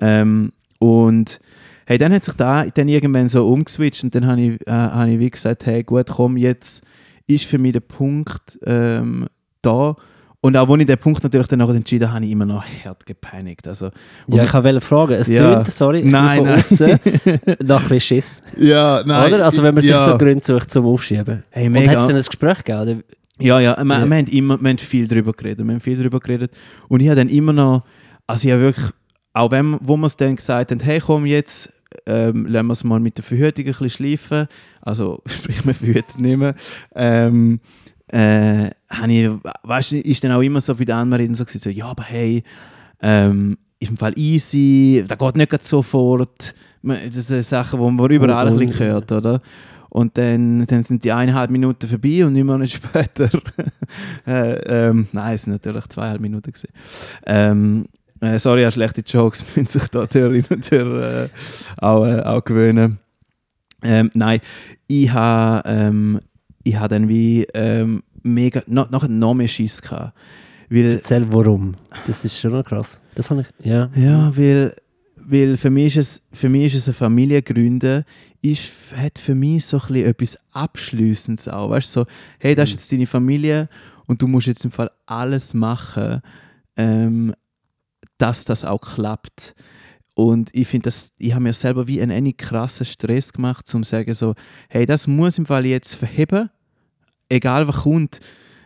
[0.00, 1.40] Ähm, und
[1.86, 5.08] hey, dann hat sich da dann irgendwann so umgeswitcht und dann habe ich, äh, hab
[5.08, 6.84] ich wie gesagt, hey gut, komm, jetzt
[7.34, 9.26] ist für mich der Punkt ähm,
[9.62, 9.96] da.
[10.42, 12.64] Und auch als ich den Punkt natürlich dann nachher entschieden habe, habe ich immer noch
[12.84, 13.68] hart gepeinigt.
[13.68, 13.90] Also,
[14.26, 15.56] Ja, ich wollte fragen, es Ja.
[15.56, 16.58] tönt, sorry, Nein, von nein.
[16.60, 16.88] außen
[17.66, 18.42] nach ein bisschen Schiss.
[18.58, 19.44] ja, oder?
[19.44, 20.02] Also wenn man sich ja.
[20.02, 21.42] so Gründe sucht zum Aufschieben.
[21.50, 21.90] Hey, Und mega.
[21.90, 22.80] hat es dann ein Gespräch gegeben?
[22.80, 22.96] Oder?
[23.38, 24.06] Ja, ja, wir, Ja.
[24.06, 25.64] wir, haben immer, wir haben viel darüber geredet.
[25.66, 26.52] Wir haben viel darüber geredet.
[26.88, 27.84] Und ich habe dann immer noch,
[28.26, 28.86] also ich habe wirklich,
[29.34, 31.70] auch wenn, wo wir es dann gesagt haben, hey komm jetzt,
[32.06, 34.48] ähm, lassen wir es mal mit der Verhütung ein bisschen schleifen,
[34.80, 36.54] also sprich, wir verhüten nicht mehr,
[36.94, 37.60] ähm,
[38.08, 39.30] äh, habe ich,
[39.62, 42.42] weißt ist dann auch immer so bei den anderen so gewesen, so, ja, aber hey,
[43.02, 46.54] ähm, ist im Fall easy, da geht nicht sofort.
[46.82, 49.40] Man- Das sind Sachen, die man überall ein Und- bisschen hört, oder?
[49.88, 53.28] Und dann, dann sind die eineinhalb Minuten vorbei und nicht mehr später.
[54.26, 56.52] äh, ähm, nein, es sind natürlich zweieinhalb Minuten.
[56.52, 56.68] Gewesen.
[57.26, 57.86] Ähm,
[58.20, 61.28] äh, sorry, auch schlechte Jokes müssen sich da Hörerinnen und Hörer äh,
[61.78, 62.98] auch, äh, auch gewöhnen.
[63.82, 64.40] Ähm, nein,
[64.86, 66.20] ich habe ähm,
[66.62, 70.16] ich ha dann wie ähm, mega, noch, nachher noch mehr Schiss gehabt.
[70.68, 71.74] Weil, Erzähl warum.
[72.06, 73.00] Das ist schon noch krass.
[73.14, 73.90] Das habe ich, ja.
[73.96, 74.74] ja, weil,
[75.16, 78.04] weil für, mich ist es, für mich ist es eine Familie gründen,
[78.40, 81.70] ist, hat für mich so ein etwas Abschließendes auch.
[81.70, 82.06] Weißt du, so,
[82.38, 83.68] hey, das ist jetzt deine Familie
[84.06, 86.22] und du musst jetzt im Fall alles machen,
[86.76, 87.34] ähm,
[88.18, 89.54] dass das auch klappt.
[90.20, 94.12] Und ich finde, ich habe mir selber wie einen, krassen Stress gemacht, um zu sagen,
[94.12, 94.34] so,
[94.68, 96.50] hey, das muss im Fall jetzt verheben,
[97.30, 98.20] egal was kommt.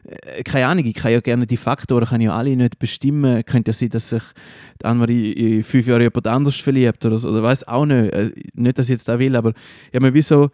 [0.05, 3.45] Äh, Keine Ahnung, ich kann ja gerne die Faktoren kann ja alle nicht bestimmen.
[3.45, 4.23] Könnte ja sein, dass sich
[4.83, 7.29] die Annemarie in fünf Jahren jemand anderes verliebt oder so.
[7.29, 8.13] Oder weiß auch nicht.
[8.13, 10.51] Äh, Nicht, dass ich jetzt da will, aber ich habe mir wie so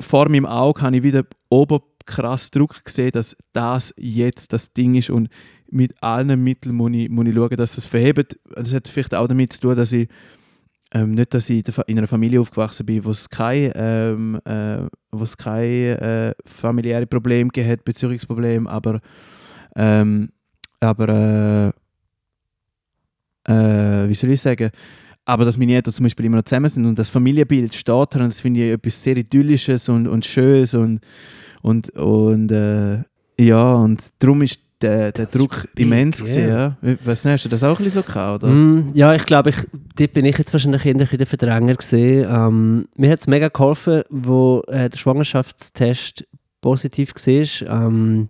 [0.00, 5.10] vor meinem Auge habe ich wieder oberkrass Druck gesehen, dass das jetzt das Ding ist
[5.10, 5.28] und
[5.72, 8.38] mit allen Mitteln muss ich, muss ich schauen, dass es verhebt.
[8.54, 10.08] Das hat vielleicht auch damit zu tun, dass ich
[10.94, 15.36] ähm, nicht, dass ich in einer Familie aufgewachsen bin, wo es keine, ähm, äh, wo's
[15.36, 19.00] keine äh, familiäre Probleme hat, Beziehungsprobleme, aber,
[19.74, 20.28] ähm,
[20.80, 21.72] aber
[23.46, 24.70] äh, äh, wie soll ich sagen,
[25.24, 28.18] aber dass meine Eltern zum Beispiel immer noch zusammen sind und das Familienbild steht und
[28.18, 31.00] das finde ich etwas sehr Idyllisches und, und Schönes und,
[31.62, 32.98] und, und äh,
[33.38, 36.76] ja, und darum ist der, der Druck big, immens yeah.
[36.80, 36.96] gewesen, ja.
[37.04, 38.52] Weißt du, hast du das auch ein bisschen so gehabt, oder?
[38.52, 39.56] Mm, ja, ich glaube, ich,
[39.96, 42.28] dort bin ich jetzt wahrscheinlich in der Verdränger gesehen.
[42.28, 46.24] Ähm, mir hat es mega geholfen, wo äh, der Schwangerschaftstest
[46.60, 47.86] positiv war.
[47.86, 48.28] Ähm,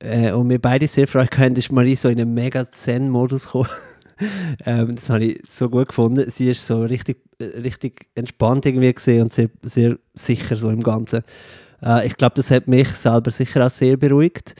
[0.00, 3.68] äh, und wir beide sehr Freude hatten, ist Marie so in einen mega Zen-Modus gekommen.
[4.66, 6.28] ähm, das habe ich so gut gefunden.
[6.30, 10.82] Sie ist so richtig, äh, richtig entspannt irgendwie gesehen und sehr, sehr sicher so im
[10.82, 11.22] Ganzen.
[11.82, 14.54] Äh, ich glaube, das hat mich selber sicher auch sehr beruhigt.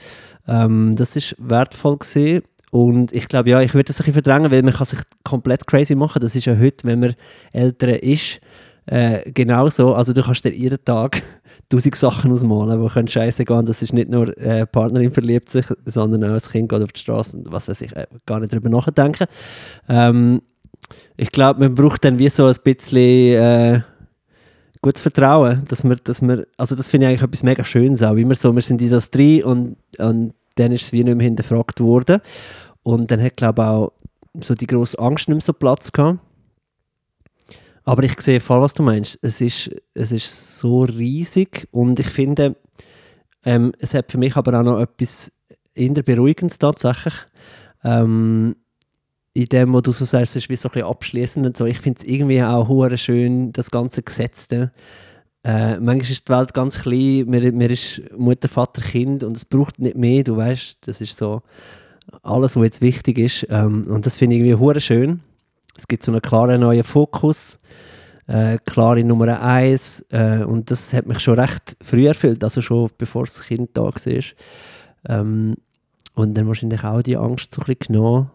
[0.47, 2.43] Ähm, das ist wertvoll gewesen.
[2.71, 5.67] Und ich glaube, ja, ich würde das ein bisschen verdrängen, weil man kann sich komplett
[5.67, 6.21] crazy machen.
[6.21, 7.15] Das ist ja heute, wenn man
[7.51, 8.41] älter ist,
[8.87, 9.93] äh, genauso.
[9.93, 11.21] Also du kannst dir jeden Tag
[11.69, 13.65] tausend Sachen ausmalen, die können scheiße gehen.
[13.65, 16.99] Das ist nicht nur äh, Partnerin verliebt sich, sondern auch das Kind geht auf die
[16.99, 19.27] Straße und was weiß ich, äh, gar nicht darüber nachdenken.
[19.87, 20.41] Ähm,
[21.15, 23.81] ich glaube, man braucht dann wie so ein bisschen äh,
[24.83, 28.15] gutes Vertrauen, dass wir, dass wir, also das finde ich eigentlich etwas mega Schönes auch,
[28.15, 31.25] wir so, wir sind in das drin und, und dann ist es wie nicht mehr
[31.25, 32.21] hinterfragt worden
[32.83, 33.93] und dann hat glaube auch
[34.41, 36.19] so die grosse Angst nicht mehr so Platz gehabt.
[37.85, 39.19] Aber ich sehe voll, was du meinst.
[39.21, 42.55] Es ist, es ist so riesig und ich finde,
[43.43, 45.31] ähm, es hat für mich aber auch noch etwas
[45.73, 47.13] in der Beruhigendes tatsächlich.
[47.83, 48.55] Ähm,
[49.33, 51.65] in dem, wo du so sagst, ist wie so ein abschließend und so.
[51.65, 54.71] Ich finde es irgendwie auch hure schön, das ganze Gesetzte.
[55.43, 59.43] Äh, manchmal ist die Welt ganz klein, mir, mir ist Mutter, Vater, Kind und es
[59.43, 61.41] braucht nicht mehr, du weißt, das ist so
[62.21, 63.47] alles, was jetzt wichtig ist.
[63.49, 65.21] Ähm, und das finde ich irgendwie hure schön.
[65.75, 67.57] Es gibt so einen klaren neuen Fokus,
[68.27, 72.91] äh, klare Nummer eins äh, und das hat mich schon recht früh erfüllt, also schon
[72.97, 74.23] bevor das Kind da war.
[75.09, 75.55] Ähm,
[76.13, 78.29] und dann wahrscheinlich auch die Angst so ein bisschen genommen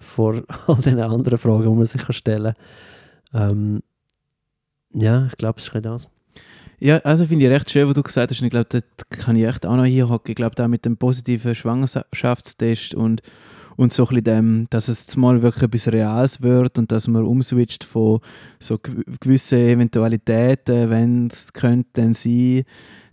[0.00, 2.54] vor all den anderen Fragen, die man sich stellen
[3.32, 3.50] kann.
[3.50, 3.82] Ähm,
[4.92, 6.10] ja, ich glaube, es ist das.
[6.80, 8.40] Ja, also finde ich recht schön, was du gesagt hast.
[8.40, 10.30] Und ich glaube, das kann ich echt auch noch hier hocken.
[10.30, 13.20] Ich glaube, da mit dem positiven Schwangerschaftstest und,
[13.76, 17.24] und so ein bisschen dem, dass es mal wirklich etwas Reales wird und dass man
[17.24, 18.20] umswitcht von
[18.58, 22.64] so gewissen Eventualitäten, wenn es könnte dann sein,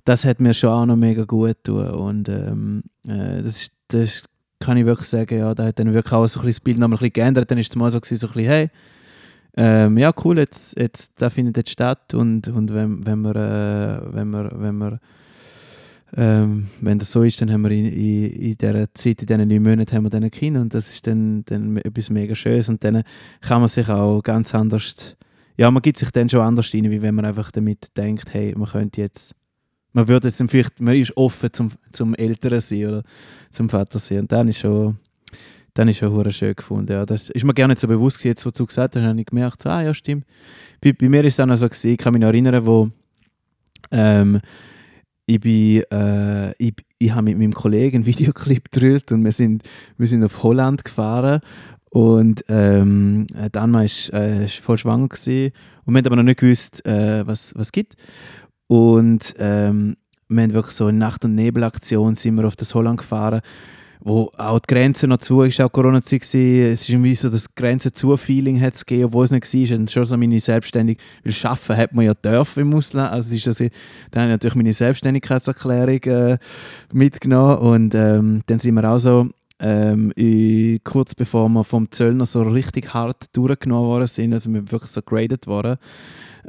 [0.05, 1.89] das hat mir schon auch noch mega gut getan.
[1.89, 4.23] Und ähm, äh, das, ist, das
[4.59, 6.87] kann ich wirklich sagen, ja, da hat dann wirklich auch so ein das Bild noch
[6.87, 7.51] ein bisschen geändert.
[7.51, 8.69] Dann ist es mal so, so ein bisschen, hey,
[9.55, 14.13] ähm, ja cool, jetzt, jetzt, das findet jetzt statt und, und wenn, wenn wir, äh,
[14.13, 14.99] wenn wir, wenn wir
[16.15, 19.47] ähm, wenn das so ist, dann haben wir in, in, in dieser Zeit, in diesen
[19.47, 22.69] neun Monaten, haben wir dann ein Kind und das ist dann, dann etwas mega Schönes
[22.69, 23.03] und dann
[23.41, 25.17] kann man sich auch ganz anders,
[25.57, 28.53] ja, man gibt sich dann schon anders rein, wie wenn man einfach damit denkt, hey,
[28.55, 29.35] man könnte jetzt
[29.97, 33.03] man würde jetzt vielleicht, man ist offen zum, zum Älteren sein oder
[33.49, 34.19] zum Vater sein.
[34.19, 34.97] Und dann ist schon,
[35.73, 36.91] dann ist schon schön gefunden.
[36.91, 37.03] Ja.
[37.03, 39.25] Das ist mir gar nicht so bewusst gewesen, jetzt, was du gesagt hast, habe ich
[39.25, 40.27] gemerkt, so, ah ja, stimmt.
[40.81, 42.91] Bei, bei mir ist es noch so gewesen, ich kann mich noch erinnern, wo
[43.89, 44.39] ähm,
[45.25, 49.63] ich bin, äh, ich, ich habe mit meinem Kollegen einen Videoclip gedreht und wir sind,
[49.97, 51.41] wir sind auf Holland gefahren
[51.89, 55.53] und ähm, Danma war äh, voll schwanger gewesen.
[55.85, 57.95] und wir haben aber noch nicht gewusst, äh, was es gibt.
[58.67, 62.99] Und ähm, wir haben wirklich so eine Nacht- und Nebelaktion sind wir auf das Holland
[62.99, 63.41] gefahren,
[64.01, 67.91] wo auch die Grenze noch zu ist, auch Corona-Zeit Es ist irgendwie so, das Grenze
[67.91, 69.77] zu Feeling hat es gegeben, obwohl es nicht war.
[69.77, 73.11] Und schon so meine Selbstständigkeit, weil arbeiten hat man ja dürfen im Ausland.
[73.11, 76.37] Also ist das, dann habe ich natürlich meine Selbstständigkeitserklärung äh,
[76.93, 80.13] mitgenommen und ähm, dann sind wir auch so ähm,
[80.83, 85.01] kurz bevor wir vom Zöllner so richtig hart durchgenommen worden sind, also wir wirklich so
[85.01, 85.77] graded worden,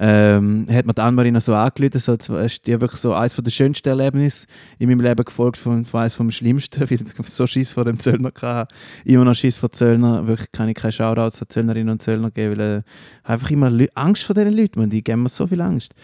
[0.01, 3.51] ähm, hat mir die Anne-Marie noch so angerufen, so, ist die wirklich so eines der
[3.51, 4.47] schönsten Erlebnisse
[4.79, 7.99] in meinem Leben gefolgt von, von eines vom Schlimmsten, weil ich so Schiss vor dem
[7.99, 8.75] Zöllner hatte.
[9.05, 12.59] Immer noch Schiss vor Zöllner, wirklich kann ich keine Shoutouts an Zöllnerinnen und Zöllner geben,
[12.59, 12.83] weil äh,
[13.25, 15.95] einfach immer Angst vor diesen Leuten, man, die geben mir so viel Angst.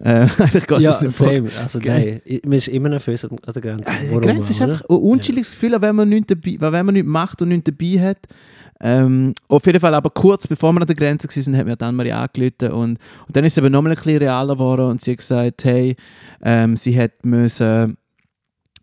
[0.00, 1.50] Äh, eigentlich geht ja, es same.
[1.60, 3.90] Also nein, man ist immer nervös an der Grenze.
[3.90, 5.54] Äh, die Grenze ist einfach ein unchilliges ja.
[5.54, 8.18] Gefühl, wenn man, nichts dabei, wenn man nichts macht und nichts dabei hat.
[8.80, 11.94] Ähm, auf jeden Fall aber kurz bevor wir an der Grenze waren, hat mir dann
[11.94, 15.12] Marie angerufen und, und dann ist es aber nochmal ein bisschen realer geworden und sie
[15.12, 15.94] hat gesagt, hey,
[16.42, 17.96] ähm, sie hat müssen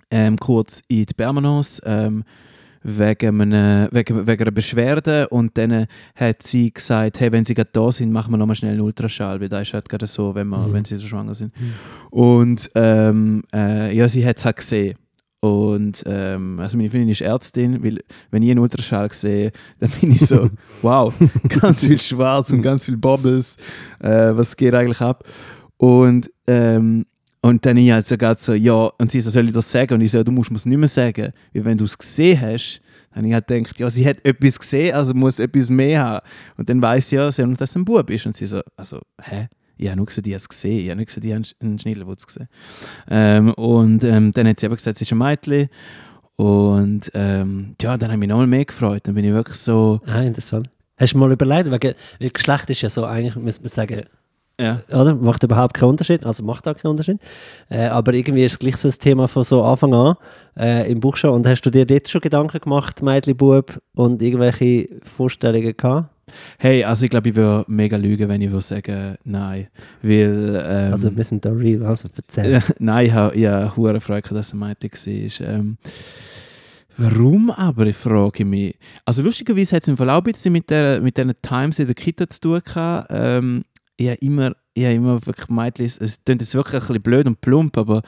[0.10, 2.24] ähm, kurz in die Permanence ähm,
[2.84, 7.70] wegen, einer, wegen, wegen einer Beschwerde und dann hat sie gesagt, hey, wenn sie gerade
[7.72, 10.48] da sind, machen wir nochmal schnell einen Ultraschall, weil das ist halt gerade so, wenn,
[10.48, 10.74] man, mhm.
[10.74, 11.54] wenn sie so schwanger sind.
[11.60, 11.74] Mhm.
[12.10, 14.98] Und ähm, äh, ja, sie hat es halt gesehen
[15.42, 18.00] Und ähm, also meine Freundin ist Ärztin, weil
[18.32, 20.50] wenn ich einen Ultraschall sehe, dann bin ich so,
[20.82, 21.14] wow,
[21.62, 23.58] ganz viel Schwarz und ganz viel Bubbles,
[24.00, 25.24] äh, was geht eigentlich ab?
[25.78, 27.06] Und, ähm,
[27.42, 29.96] und dann ich halt so, so, ja, und sie so, soll ich das sagen?
[29.96, 32.82] Und ich so, du musst es nicht mehr sagen, weil wenn du es gesehen hast,
[33.14, 36.26] dann ich halt gedacht, ja, sie hat etwas gesehen, also muss etwas mehr haben.
[36.58, 38.26] Und dann weiß sie ja, sie dass es ein Bub ist.
[38.26, 39.48] Und sie so, also, hä?
[39.78, 40.80] Ich habe nur gesagt, ich habe es gesehen.
[40.80, 42.48] Ich habe nicht gesagt, ich habe einen Schnittelwutz gesehen.
[43.10, 45.70] Ähm, und ähm, dann hat sie aber gesagt, sie ist ein Mädchen.
[46.36, 49.02] Und ähm, ja, dann habe ich mich noch mal mehr gefreut.
[49.08, 50.00] Dann bin ich wirklich so...
[50.06, 50.70] Ah, interessant.
[50.98, 54.04] Hast du mal überlegt, weil Geschlecht ist ja so, eigentlich müsste man sagen,
[54.60, 54.82] ja.
[54.90, 55.16] Oder?
[55.16, 57.20] Macht überhaupt keinen Unterschied, also macht auch keinen Unterschied.
[57.70, 60.16] Äh, aber irgendwie ist es gleich so ein Thema von so Anfang an
[60.58, 61.32] äh, im Buch schon.
[61.32, 66.10] Und hast du dir dort schon Gedanken gemacht, Mädchen, Bub, und irgendwelche Vorstellungen gehabt?
[66.58, 69.68] Hey, also ich glaube, ich würde mega lügen, wenn ich würde sagen, nein.
[70.02, 72.62] Weil, ähm, also wir sind da real, also erzähl.
[72.80, 75.48] nein, ich habe ja hohe Freude, dass ein Mädchen war.
[75.50, 75.78] Ähm,
[76.98, 78.78] warum aber, ich frage mich.
[79.06, 81.96] Also lustigerweise hat es im Verlauf ein bisschen mit, der, mit diesen Times in der
[81.96, 83.08] Kita zu tun gehabt.
[83.10, 83.64] Ähm,
[84.02, 87.40] ich habe immer, ich immer wirklich Mädchen, es klingt jetzt wirklich ein bisschen blöd und
[87.40, 88.02] plump, aber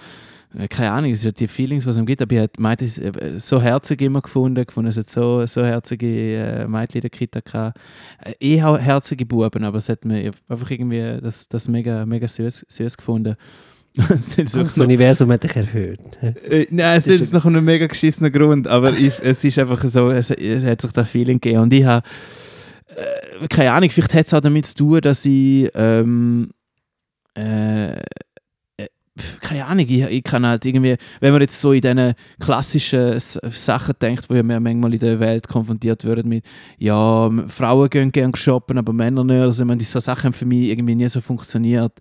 [0.58, 3.62] äh, keine Ahnung, es sind die Feelings, was es gibt, aber ich habe Mädchen so
[3.62, 7.78] herzig immer gefunden, gefunden es hat so, so herzige äh, Mädchen in der Kita gehabt.
[8.24, 12.28] Äh, ich habe herzige Buben, aber es hat mir einfach irgendwie das, das mega, mega
[12.28, 13.36] süß, süß gefunden.
[13.96, 16.00] das, das Universum hat dich erhöht.
[16.22, 19.86] äh, nein, es ist jetzt noch ein mega geschissener Grund, aber ich, es ist einfach
[19.86, 22.04] so, es, es hat sich das Feeling gegeben und ich habe
[22.96, 26.50] äh, keine Ahnung, vielleicht hat es auch damit zu tun, dass ich ähm,
[27.36, 28.02] äh,
[29.42, 33.94] keine Ahnung, ich, ich, kann halt irgendwie, wenn man jetzt so in diesen klassischen Sachen
[34.02, 36.46] denkt, wo wir manchmal in der Welt konfrontiert werden mit,
[36.80, 40.70] ja, Frauen gehen gerne shoppen, aber Männer nicht, also meine, diese Sachen haben für mich
[40.70, 41.94] irgendwie nie so funktioniert.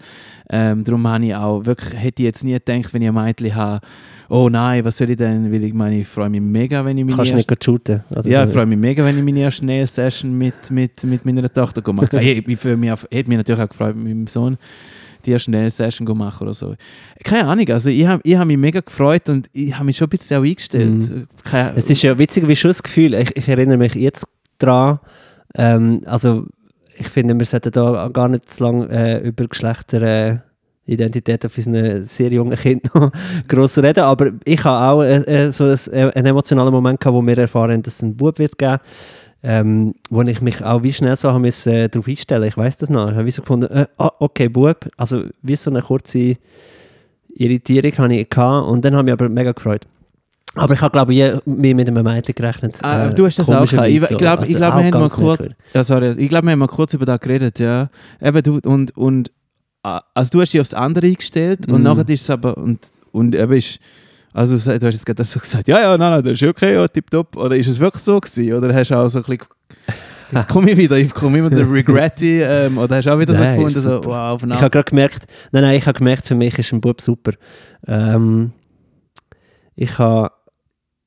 [0.49, 3.55] Ähm, darum habe ich auch wirklich, hätte ich jetzt nie gedacht, wenn ich ein Mädchen
[3.55, 3.87] habe,
[4.33, 7.05] oh nein, was soll ich denn, weil ich meine, ich freue mich mega, wenn ich
[7.05, 8.03] meine Kannst erste, nicht shooten?
[8.11, 11.53] Also ja, ich freue mich mega, wenn ich meine erste Nähe-Session mit, mit, mit meiner
[11.53, 12.21] Tochter mache.
[12.23, 14.57] ich, ich, ich, mich hätte mich natürlich auch gefreut mit meinem Sohn
[15.25, 16.75] die erste Session machen oder so.
[17.23, 20.07] Keine Ahnung, also ich habe ich hab mich mega gefreut und ich habe mich schon
[20.07, 21.11] ein bisschen auch eingestellt.
[21.11, 21.27] Mhm.
[21.77, 24.27] es ist ja witzig, wie schon das Gefühl, ich, ich erinnere mich jetzt
[24.59, 24.99] daran,
[25.55, 26.47] ähm, also
[26.97, 30.03] ich finde, wir sollten da gar nicht zu lange äh, über Geschlechter...
[30.03, 30.39] Äh,
[30.93, 33.13] Identität auf unseren sehr jungen Kind noch
[33.49, 37.27] gross reden, aber ich habe auch äh, äh so einen, einen emotionalen Moment gehabt, wo
[37.27, 38.81] wir erfahren, dass es einen Bub wird geben
[39.43, 42.79] ähm, wo ich mich auch wie schnell so habe müssen, äh, darauf einstellen Ich weiß
[42.79, 43.11] das noch.
[43.11, 44.89] Ich habe wie so gefunden, äh, ah, okay, Bub.
[44.97, 46.37] Also wie so eine kurze
[47.35, 49.87] Irritierung hatte ich gehabt, und dann habe ich mich aber mega gefreut.
[50.55, 52.79] Aber ich habe, glaube ich, mehr mit einem Mädchen gerechnet.
[52.83, 53.89] Ah, äh, du hast das auch gehabt.
[53.89, 56.69] Ich, glaube, also glaub, wir, haben mal kurz, ja, sorry, ich glaub, wir haben mal
[56.69, 57.59] kurz über das geredet.
[57.59, 57.89] Ja.
[58.21, 59.33] Eben, du, und, und,
[59.83, 61.73] also du hast dich aufs andere eingestellt mm.
[61.73, 61.85] und mhm.
[61.85, 62.57] nachher ist es aber...
[62.57, 62.79] Und,
[63.11, 63.79] und eben ist,
[64.33, 66.87] also du hast jetzt gerade so gesagt, ja, ja, nein, nein, das ist okay, ja,
[66.89, 67.37] tipptopp.
[67.37, 68.53] Oder ist es wirklich so gewesen?
[68.55, 69.47] Oder hast du auch so ein bisschen...
[70.33, 73.35] Jetzt komme ich wieder, ich komme immer der Regretti, ähm, oder hast du auch wieder
[73.35, 76.35] nein, so gefunden, so, wow, Ich habe gerade gemerkt, nein, nein, ich habe gemerkt, für
[76.35, 77.33] mich ist ein Bub super.
[77.87, 78.53] Ähm,
[79.77, 80.31] ich habe,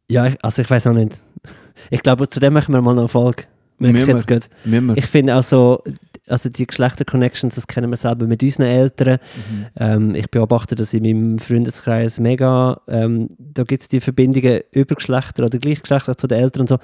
[0.08, 1.22] ja, also ich weiß auch nicht.
[1.90, 3.44] Ich glaube, zu dem machen wir mal eine Folge.
[3.80, 4.50] Ich, jetzt
[4.96, 5.84] ich finde also
[6.28, 9.20] also die Geschlechter-Connections, das kennen wir selber mit unseren Eltern.
[9.36, 9.66] Mhm.
[9.78, 12.82] Ähm, ich beobachte das in meinem Freundeskreis mega.
[12.88, 16.76] Ähm, da gibt es die Verbindungen über Geschlechter oder Gleichgeschlechter zu den Eltern und so.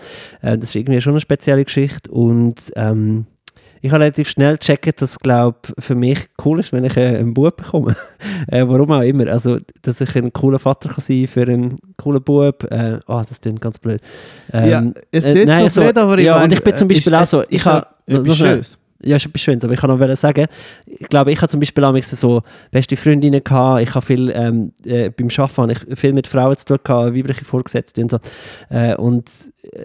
[0.42, 3.26] Äh, das ist irgendwie schon eine spezielle Geschichte und ähm,
[3.84, 7.34] ich habe relativ schnell gecheckt, dass es für mich cool ist, wenn ich äh, einen
[7.34, 7.96] Bub bekomme.
[8.48, 9.28] äh, warum auch immer.
[9.28, 12.64] Also, dass ich ein cooler Vater kann sein für einen coolen Bub.
[12.72, 14.00] Äh, oh, das klingt ganz blöd.
[14.54, 16.90] Ähm, ja, es klingt äh, so blöd, aber ich Ja, meine, und ich bin zum
[16.90, 17.44] äh, Beispiel ist, auch so...
[17.50, 17.88] Ich habe,
[19.04, 20.48] ja, ist etwas Schönes, aber ich kann noch sagen,
[20.86, 24.74] ich glaube, ich habe zum Beispiel auch so beste Freundinnen gehabt, ich habe viel ähm,
[24.86, 28.20] äh, beim Arbeiten ich viel mit Frauen zu tun gehabt, weibliche Vorgesetzte und so.
[28.70, 29.30] Äh, und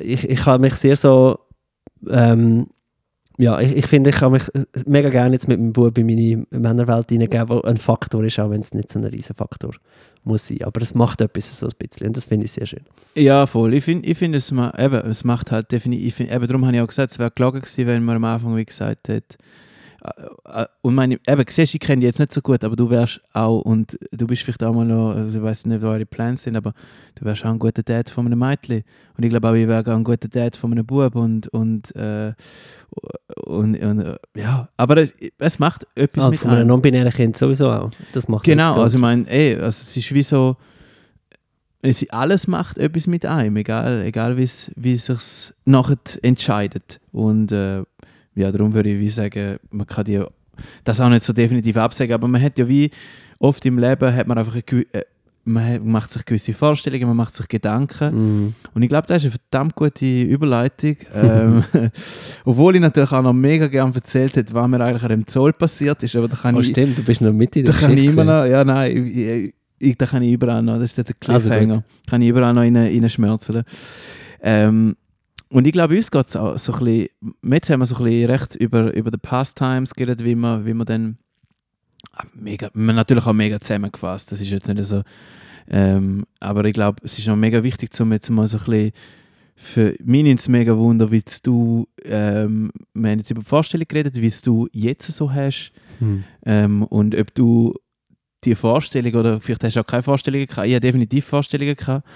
[0.00, 1.38] ich, ich habe mich sehr so,
[2.08, 2.68] ähm,
[3.38, 4.44] ja, ich, ich finde, ich habe mich
[4.86, 8.50] mega gerne jetzt mit meinem Bub in meine Männerwelt hineingegeben, wo ein Faktor ist, auch
[8.50, 9.72] wenn es nicht so ein riesen Faktor
[10.26, 10.62] muss sein.
[10.62, 12.84] Aber es macht etwas so ein bisschen und das finde ich sehr schön.
[13.14, 13.74] Ja, voll.
[13.74, 16.88] Ich finde, ich find, es, es macht halt definitiv, find, eben darum habe ich auch
[16.88, 19.36] gesagt, es wäre gelogen gewesen, wenn man am Anfang wie gesagt hätte,
[20.82, 23.60] und meine, eben, siehst, ich kenne dich jetzt nicht so gut, aber du wärst auch,
[23.60, 26.56] und du bist vielleicht auch mal noch, also ich weiß nicht, was eure Pläne sind,
[26.56, 26.74] aber
[27.14, 28.84] du wärst auch ein guter Dad von einem Mädchen.
[29.16, 31.94] Und ich glaube auch, ich wäre auch ein guter Dad von einem Bub und, und,
[31.96, 32.32] äh,
[33.44, 37.36] und, und, äh, ja, aber es, es macht etwas ah, mit Von einem non-binären Kind
[37.36, 37.90] sowieso auch.
[38.12, 40.56] Das macht genau, also ich meine, ey, also es ist wie so,
[41.82, 47.00] es, alles macht etwas mit einem, egal, egal wie es sich nachher entscheidet.
[47.12, 47.82] Und äh,
[48.36, 50.22] ja, darum würde ich wie sagen, man kann die,
[50.84, 52.90] das auch nicht so definitiv absagen, aber man hat ja wie
[53.38, 55.04] oft im Leben hat man einfach eine, äh,
[55.48, 58.14] man macht sich gewisse Vorstellungen, man macht sich Gedanken.
[58.14, 58.54] Mhm.
[58.74, 60.96] Und ich glaube, das ist eine verdammt gute Überleitung.
[61.14, 61.62] ähm,
[62.44, 65.52] obwohl ich natürlich auch noch mega gerne erzählt hätte, was mir eigentlich an dem Zoll
[65.52, 66.16] passiert ist.
[66.16, 68.06] Aber da kann Oh, ich, stimmt, du bist noch mit in da der kann ich
[68.06, 71.04] immer noch, ja nein, ich, ich, ich, da kann ich überall noch, das ist der
[71.28, 71.58] Also gut.
[71.58, 73.62] Cliffhanger, kann ich überall noch rein, reinschmerzeln.
[74.42, 74.96] Ähm,
[75.50, 77.08] und ich glaube, uns geht es auch so ein bisschen,
[77.42, 80.74] jetzt haben wir so ein bisschen recht über, über die Pastimes geredet, wie man, wie
[80.74, 81.18] man dann
[82.12, 85.02] ah, mega, haben natürlich auch mega zusammengefasst, das ist jetzt nicht so,
[85.68, 88.92] ähm, aber ich glaube, es ist noch mega wichtig, um jetzt mal so ein bisschen
[89.58, 93.86] für mich nimmt es mega Wunder, wie du, ähm, wir haben jetzt über die Vorstellung
[93.88, 96.24] geredet, wie du jetzt so hast Mhm.
[96.44, 97.74] ähm, und ob du
[98.44, 102.06] die Vorstellung oder vielleicht hast du auch keine Vorstellungen gehabt, ich habe definitiv Vorstellungen gehabt,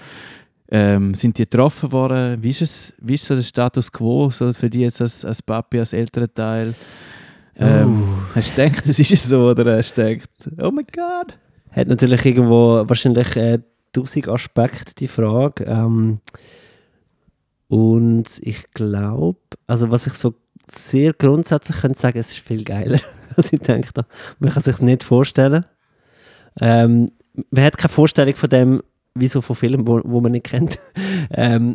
[0.71, 2.41] ähm, sind die getroffen worden?
[2.41, 5.41] Wie ist, es, wie ist so der Status quo so für dich jetzt als, als
[5.41, 6.73] Papi, als älterer Teil?
[7.57, 8.35] Ähm, Uh.
[8.35, 10.29] Hast du gedacht, das ist so oder hast du gedacht,
[10.61, 11.37] oh mein Gott?
[11.71, 13.59] Hat natürlich irgendwo wahrscheinlich äh,
[13.93, 15.65] tausend Aspekte, die Frage.
[15.65, 16.19] Ähm,
[17.67, 20.33] und ich glaube, also was ich so
[20.69, 22.99] sehr grundsätzlich könnte sagen, es ist viel geiler,
[23.35, 23.89] als ich denke.
[24.39, 25.65] Man kann sich es nicht vorstellen.
[26.59, 27.09] Ähm,
[27.49, 28.83] man hat keine Vorstellung von dem,
[29.15, 30.79] wie so von Filmen, wo, wo man nicht kennt.
[31.31, 31.73] ähm,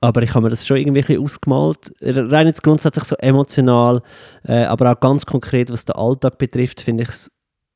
[0.00, 1.92] aber ich habe mir das schon irgendwie ausgemalt.
[2.00, 4.02] Rein jetzt grundsätzlich so emotional,
[4.44, 7.30] äh, aber auch ganz konkret, was den Alltag betrifft, finde ich es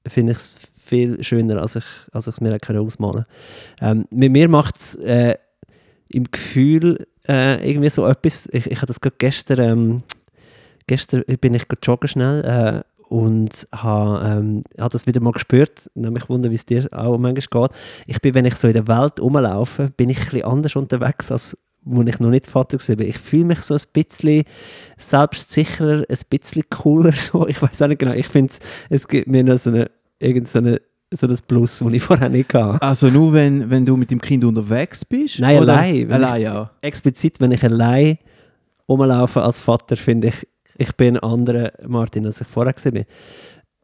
[0.07, 0.57] finde ich es
[0.91, 3.27] viel schöner, als ich, als es mir hätte können ausmalen
[3.81, 5.37] ähm, Mit mir macht es äh,
[6.09, 10.03] im Gefühl äh, irgendwie so etwas, ich, ich habe das gerade gestern, ähm,
[10.87, 15.91] gestern bin ich gerade joggen schnell äh, und habe ähm, hab das wieder mal gespürt,
[15.95, 17.77] nämlich wundern, wie es dir auch manchmal geht.
[18.07, 21.33] Ich bin, wenn ich so in der Welt rumlaufe, bin ich ein bisschen anders unterwegs,
[21.33, 23.05] als wo ich noch nicht Vater war.
[23.05, 24.45] Ich fühle mich so ein bisschen
[24.97, 27.13] selbstsicherer, ein bisschen cooler.
[27.17, 27.49] So.
[27.49, 28.13] Ich weiß auch nicht genau.
[28.13, 28.55] Ich finde,
[28.91, 30.81] es gibt mir noch so, eine, irgend so, eine,
[31.13, 32.81] so ein Plus, das ich vorher nicht hatte.
[32.81, 35.41] Also nur wenn, wenn du mit dem Kind unterwegs bist?
[35.41, 35.73] Nein, oder?
[35.73, 36.71] allein, Allein, ja.
[36.81, 38.19] Explizit, wenn ich allein
[38.89, 40.47] rumlaufe als Vater, finde ich,
[40.81, 43.05] ich bin ein anderer Martin, als ich vorher war.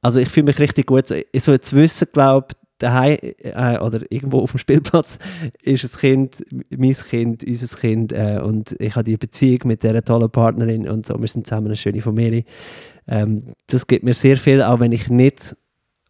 [0.00, 1.06] Also ich fühle mich richtig gut.
[1.06, 5.18] So, so jetzt wissen, glaube ich, daheim äh, oder irgendwo auf dem Spielplatz
[5.62, 10.02] ist ein Kind, mein Kind, unser Kind äh, und ich habe die Beziehung mit dieser
[10.02, 12.44] tollen Partnerin und so, wir sind zusammen eine schöne Familie.
[13.08, 15.54] Ähm, das gibt mir sehr viel, auch wenn ich nicht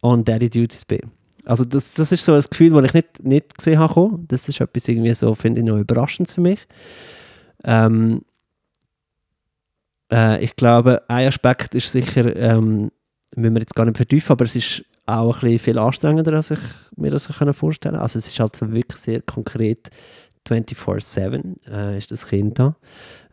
[0.01, 1.01] on Daddy Duties bin.
[1.43, 4.19] Also das, das ist so ein Gefühl, das ich nicht, nicht gesehen habe.
[4.27, 6.67] Das ist etwas irgendwie so, finde ich, noch überraschend für mich.
[7.63, 8.21] Ähm,
[10.11, 12.91] äh, ich glaube, ein Aspekt ist sicher, ähm,
[13.35, 16.59] müssen wir jetzt gar nicht vertiefen, aber es ist auch ein viel anstrengender, als ich
[16.95, 18.01] mir das vorstellen kann.
[18.01, 19.89] Also es ist halt so wirklich sehr konkret
[20.47, 22.75] 24-7 äh, ist das Kind da.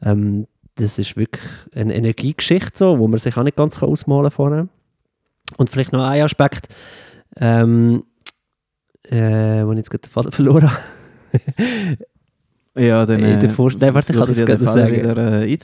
[0.02, 4.68] Ähm, das ist wirklich eine Energiegeschichte, so, wo man sich auch nicht ganz ausmalen kann.
[5.56, 6.68] Und vielleicht noch ein Aspekt,
[7.36, 8.04] ähm,
[9.04, 11.98] äh, wo ich jetzt gerade den Vater verloren habe.
[12.76, 14.96] Ja, dann In der äh, Vorst- Nein, warte, ich kann das den gerade sagen.
[14.96, 15.58] wieder äh,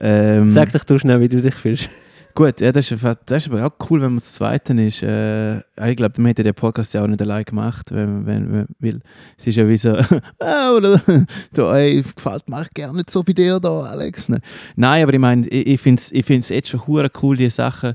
[0.00, 1.88] ähm, Sag doch du schnell, wie du dich fühlst.
[2.34, 5.02] Gut, ja, das ist, das ist aber auch cool, wenn man das Zweite ist.
[5.02, 8.66] Äh, ich glaube, man hätte den Podcast ja auch nicht allein gemacht, wenn, wenn, wenn,
[8.78, 9.00] weil
[9.36, 9.96] es ist ja wie so,
[10.38, 11.00] ah, oder,
[11.52, 14.28] da, ey, gefällt mir gerne nicht so bei dir da, Alex.
[14.28, 14.40] Ne?
[14.76, 17.94] Nein, aber ich meine, ich, ich finde es ich find's jetzt schon cool, die Sachen,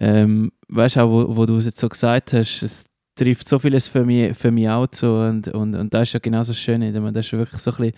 [0.00, 3.58] ähm, weißt du auch, wo, wo du es jetzt so gesagt hast, es trifft so
[3.58, 6.54] vieles für mich, für mich auch zu und, und, und das ist ja genau so
[6.54, 6.80] schön.
[6.80, 7.92] Das ist wirklich so ein bisschen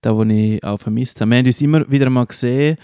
[0.00, 1.30] das, was ich auch vermisst habe.
[1.30, 2.76] Wir haben uns immer wieder mal gesehen,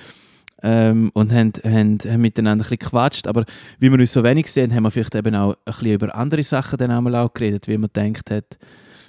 [0.62, 3.26] ähm, und haben, haben, haben miteinander ein bisschen gequatscht.
[3.26, 3.44] Aber
[3.78, 6.42] wie wir uns so wenig sehen, haben wir vielleicht eben auch ein bisschen über andere
[6.42, 8.58] Sachen dann einmal auch geredet, wie man denkt hat,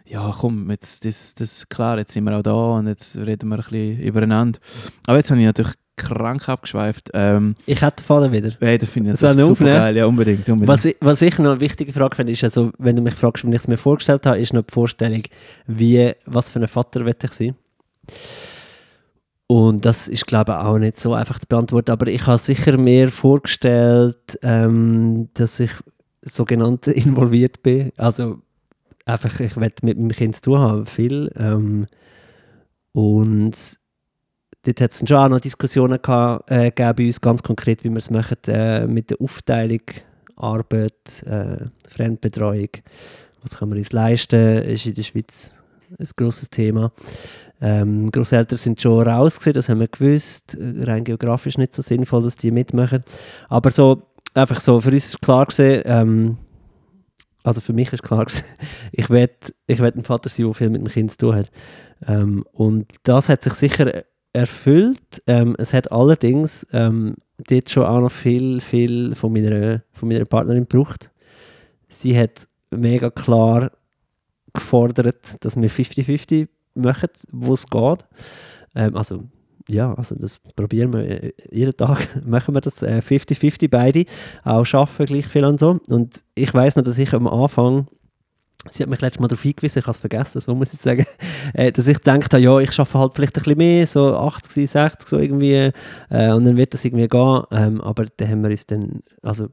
[0.05, 3.57] ja komm, jetzt, das, das, klar, jetzt sind wir auch da und jetzt reden wir
[3.57, 4.59] ein bisschen übereinander.
[5.07, 7.09] Aber jetzt habe ich natürlich krank abgeschweift.
[7.13, 8.51] Ähm, Ich hätte den Faden wieder.
[8.59, 9.73] hey, das finde ich ich super aufnehmen?
[9.73, 9.97] geil.
[9.97, 10.47] Ja, unbedingt.
[10.49, 10.67] unbedingt.
[10.67, 13.45] Was ich, was ich noch eine wichtige Frage finde, ist, also, wenn du mich fragst,
[13.45, 15.23] wie ich es mir vorgestellt habe, ist noch die Vorstellung,
[15.67, 17.55] wie, was für ein Vater will ich sein.
[19.47, 21.91] Und das ist, glaube ich, auch nicht so einfach zu beantworten.
[21.91, 25.71] Aber ich habe sicher mir vorgestellt, ähm, dass ich
[26.21, 27.91] sogenannt involviert bin.
[27.97, 28.39] Also
[29.05, 31.31] einfach, ich werde mit meinem Kind zu tun haben, viel.
[31.35, 31.85] Ähm,
[32.93, 33.77] und
[34.63, 37.89] dort hat es schon auch noch Diskussionen gehabt, äh, gegeben bei uns, ganz konkret, wie
[37.89, 39.81] wir es machen äh, mit der Aufteilung
[40.35, 42.69] Arbeit, äh, Fremdbetreuung.
[43.41, 45.53] Was kann man uns leisten, ist in der Schweiz
[45.99, 46.91] ein grosses Thema.
[47.59, 50.57] Ähm, Großeltern sind schon raus, das haben wir gewusst.
[50.59, 53.03] Rein geografisch nicht so sinnvoll, dass die mitmachen.
[53.49, 54.03] Aber so,
[54.33, 56.37] einfach so, für uns ist klar gewesen, ähm,
[57.43, 58.45] also für mich ist klar gewesen,
[58.91, 59.33] ich werde
[59.67, 61.51] ich werd ein Vater sein, der viel mit dem Kind zu tun hat.
[62.07, 64.03] Ähm, und das hat sich sicher
[64.33, 65.21] erfüllt.
[65.27, 70.25] Ähm, es hat allerdings ähm, dort schon auch noch viel, viel von meiner, von meiner
[70.25, 71.09] Partnerin gebraucht.
[71.87, 73.71] Sie hat mega klar
[74.53, 78.05] gefordert, dass wir 50-50 machen, wo es geht.
[78.75, 79.23] Ähm, also
[79.67, 84.05] ja, also das probieren wir äh, jeden Tag, machen wir das 50-50 äh, beide,
[84.43, 85.79] auch arbeiten gleich viel und so.
[85.87, 87.87] Und ich weiß noch, dass ich am Anfang
[88.69, 91.05] Sie hat mich letztes Mal darauf hingewiesen, ich habe es vergessen, so muss ich sagen,
[91.53, 94.69] äh, dass ich gedacht habe, ja, ich arbeite halt vielleicht ein bisschen mehr, so 80,
[94.69, 95.71] 60, so irgendwie,
[96.09, 97.43] äh, und dann wird das irgendwie gehen.
[97.51, 99.47] Ähm, aber dann haben wir uns dann, also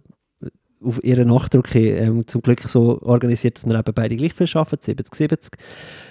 [0.85, 4.83] auf ihren Nachdruck ähm, zum Glück so organisiert, dass wir eben beide gleich viel arbeiten,
[4.83, 5.51] 70, 70.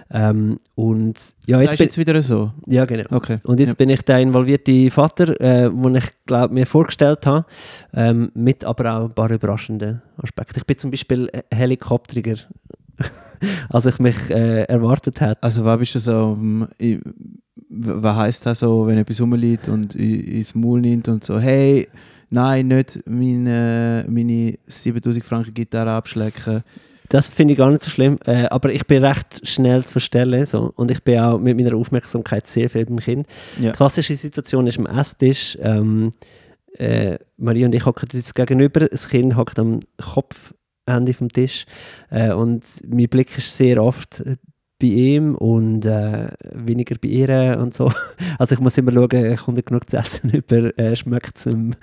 [0.10, 2.52] Ähm, und ja, jetzt, ist jetzt wieder so?
[2.66, 3.06] Ja, genau.
[3.12, 3.38] Okay.
[3.44, 3.76] Und jetzt ja.
[3.76, 7.46] bin ich der involvierte Vater, äh, den ich glaube mir vorgestellt habe,
[7.94, 10.60] ähm, mit aber auch ein paar überraschenden Aspekten.
[10.60, 12.38] Ich bin zum Beispiel Helikopteriger
[13.70, 15.42] als ich mich äh, erwartet hätte.
[15.44, 16.38] Also was bist du so,
[17.70, 21.88] was heisst das so, wenn etwas rumliegt und ins Maul nimmt und so, hey,
[22.30, 26.64] nein, nicht meine, meine 7000 Franken Gitarre abschlecken.
[27.10, 30.44] Das finde ich gar nicht so schlimm, äh, aber ich bin recht schnell zu verstellen
[30.46, 30.74] so.
[30.76, 33.26] und ich bin auch mit meiner Aufmerksamkeit sehr viel beim Kind.
[33.60, 33.72] Ja.
[33.72, 36.12] Die klassische Situation ist am Esstisch, ähm,
[36.74, 40.54] äh, Marie und ich hocken uns gegenüber, das Kind hockt am Kopf
[40.88, 41.66] Ende vom Tisch.
[42.10, 44.24] Äh, und mein Blick ist sehr oft
[44.80, 47.92] bei ihm und äh, weniger bei ihr und so.
[48.38, 51.74] Also ich muss immer schauen, kommt er genug zu essen über, äh, schmeckt es ihm.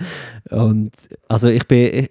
[0.50, 0.92] Und
[1.28, 2.10] also ich bin, ich,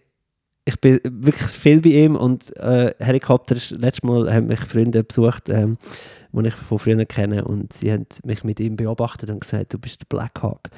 [0.65, 5.49] ich, bin wirklich viel bei ihm und äh, Helikopter, letztes Mal haben mich Freunde besucht,
[5.49, 5.77] ähm,
[6.33, 9.77] die ich von früher kenne und sie haben mich mit ihm beobachtet und gesagt, du
[9.77, 10.69] bist der Black Hawk.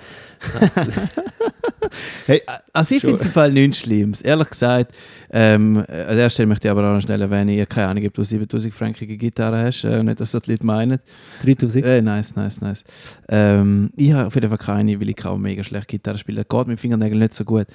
[2.26, 2.42] hey,
[2.74, 4.22] also ich finde es im Fall nichts Schlimmes.
[4.22, 4.94] Ehrlich gesagt,
[5.32, 8.14] ähm, an der Stelle möchte ich aber auch noch schnell erwähnen, ich keine Ahnung, ob
[8.14, 11.00] du 7000 frankige Gitarre hast, äh, nicht, dass das die Leute meinen.
[11.44, 11.86] 3000?
[11.86, 12.84] Äh, nice, nice, nice.
[13.30, 16.44] Ähm, ich habe auf jeden Fall keine, weil ich auch mega schlecht Gitarre spiele.
[16.44, 17.68] Das geht mit Fingernägeln nicht so gut.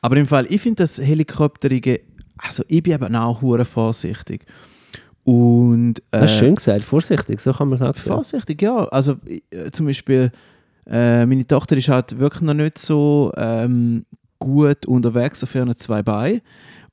[0.00, 2.00] Aber im Fall, ich finde das Helikopterige,
[2.38, 4.46] also ich bin eben auch vorsichtig.
[5.26, 7.94] Und, äh, Hast du schön gesagt, vorsichtig, so kann man sagen.
[7.94, 8.84] Vorsichtig, ja.
[8.84, 9.16] Also
[9.50, 10.30] äh, zum Beispiel,
[10.88, 14.06] äh, meine Tochter ist halt wirklich noch nicht so ähm,
[14.38, 16.42] gut unterwegs auf ihren zwei Beinen.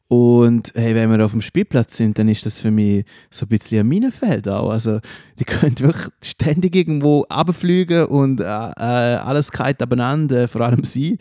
[0.08, 3.50] Und hey, wenn wir auf dem Spielplatz sind, dann ist das für mich so ein
[3.50, 4.72] bisschen ein Minenfeld auch.
[4.72, 5.00] Also
[5.38, 11.20] die können wirklich ständig irgendwo abfliegen und äh, äh alles kalt abeinander, vor allem sie.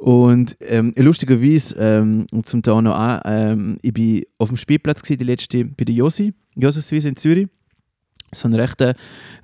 [0.00, 5.18] Und ähm, lustigerweise, ähm, zum da noch an, ähm, ich war auf dem Spielplatz gewesen,
[5.18, 7.48] die letzte bei der Josi, Josefswiese in Zürich.
[8.32, 8.94] So ein rechter,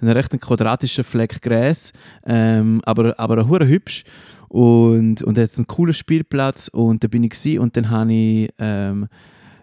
[0.00, 1.92] ein rechter quadratischer Fleck Gräs,
[2.24, 4.04] ähm, aber, aber ein hübsch.
[4.48, 8.48] Und, und jetzt ein cooler Spielplatz und da bin ich gewesen, und dann habe ich
[8.58, 9.08] ähm,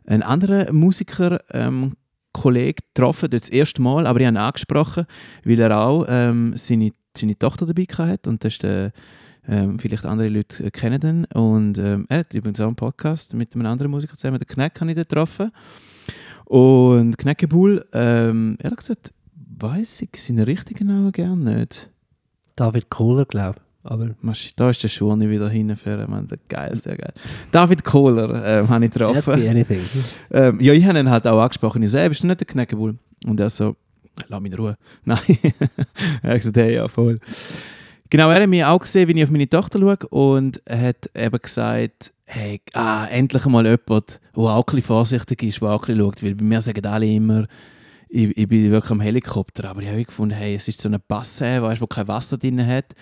[0.05, 1.93] einen anderen Musiker ähm,
[2.33, 5.07] Kollegen getroffen, das erste Mal, aber ich habe ihn angesprochen,
[5.43, 8.91] weil er auch ähm, seine, seine Tochter dabei hatte und das ist der
[9.47, 11.25] ähm, vielleicht andere Leute kennen den.
[11.25, 14.79] Und ähm, er hat übrigens auch einen Podcast mit einem anderen Musiker zusammen, den Knack,
[14.79, 15.51] habe ich dort getroffen.
[16.45, 19.13] Und Knackebull, ähm, ehrlich gesagt,
[19.59, 21.89] weiß ich seinen richtigen Namen gerne nicht.
[22.55, 23.63] David Kohler, glaube ich.
[23.85, 24.15] Aber
[24.55, 27.11] da ist der Schuh nicht wieder hinführen, man, der geilste, geil.
[27.51, 29.17] David Kohler ähm, habe ich getroffen.
[29.17, 29.81] Ask anything.
[30.31, 31.83] ähm, ja, ich habe ihn halt auch angesprochen.
[31.83, 32.95] Ich so, hey, bist du nicht der Knackebull?
[33.25, 33.75] Und er so,
[34.29, 34.77] lass mich in Ruhe.
[35.03, 35.19] Nein.
[36.21, 37.19] er hat gesagt, hey, ja, voll.
[38.13, 41.39] Genau, er hat mich auch gesehen, wie ich auf meine Tochter schaue und hat eben
[41.41, 46.21] gesagt, hey, ah, endlich mal jemand, der auch ein vorsichtig ist, der auch ein schaut,
[46.21, 47.47] weil bei mir sagen alle immer,
[48.09, 50.99] ich, ich bin wirklich am Helikopter, aber ich habe gefunden, hey, es ist so eine
[50.99, 52.93] Passe, weißt, wo kein Wasser drin hat.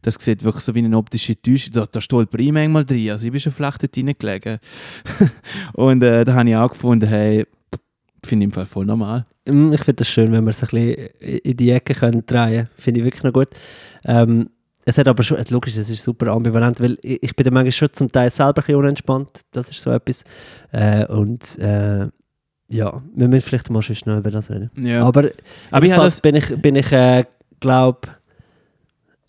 [0.00, 1.74] Das sieht wirklich so wie eine optische Täuschung.
[1.74, 3.10] Da, da stolper ich manchmal drin.
[3.10, 4.60] Also ich bin schon flach dort reingelegen.
[5.74, 7.44] und äh, da habe ich auch gefunden, hey,
[8.26, 9.26] finde ich im Fall voll normal.
[9.48, 12.50] Mm, ich finde das schön, wenn wir es ein bisschen in die Ecke können drehen
[12.50, 12.68] können.
[12.78, 13.48] Finde ich wirklich noch gut.
[14.04, 14.50] Ähm,
[14.86, 17.72] es hat aber schon, logisch, es ist super ambivalent, weil ich, ich bin da manchmal
[17.72, 19.40] schon zum Teil selber ein bisschen unentspannt.
[19.52, 20.24] Das ist so etwas.
[20.72, 22.08] Äh, und äh,
[22.68, 24.70] ja, wir müssen vielleicht mal schon schnell über das reden.
[24.76, 25.04] Ja.
[25.04, 25.30] Aber,
[25.70, 27.24] aber ich bin ich, bin ich äh,
[27.60, 28.08] glaube...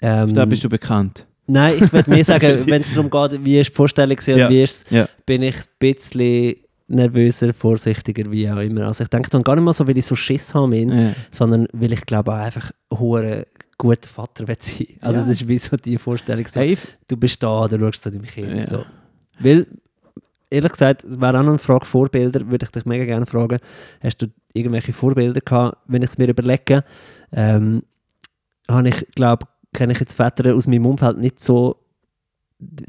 [0.01, 1.25] Ähm, da bist du bekannt.
[1.47, 4.49] Nein, ich würde mir sagen, wenn es darum geht, wie ist die Vorstellung und ja.
[4.49, 5.07] wie ist es, ja.
[5.25, 6.55] bin ich ein bisschen
[6.87, 8.87] nervöser, vorsichtiger, wie auch immer.
[8.87, 11.13] Also ich denke dann gar nicht mal so, weil ich so Schiss habe, ja.
[11.31, 14.87] sondern weil ich glaube auch einfach hure guter Vater will sein.
[15.01, 16.77] Also es ist wie so die Vorstellung, so, hey.
[17.07, 18.55] du bist da, du schaust zu deinem Kind.
[18.55, 18.67] Ja.
[18.67, 18.85] So.
[19.39, 19.67] Weil,
[20.49, 23.57] ehrlich gesagt, wäre auch noch eine Frage Vorbilder, würde ich dich mega gerne fragen,
[24.01, 26.83] hast du irgendwelche Vorbilder gehabt, wenn ich es mir überlege,
[27.31, 27.83] ähm,
[28.69, 31.84] habe ich, glaube kenne ich jetzt Väter aus meinem Umfeld nicht so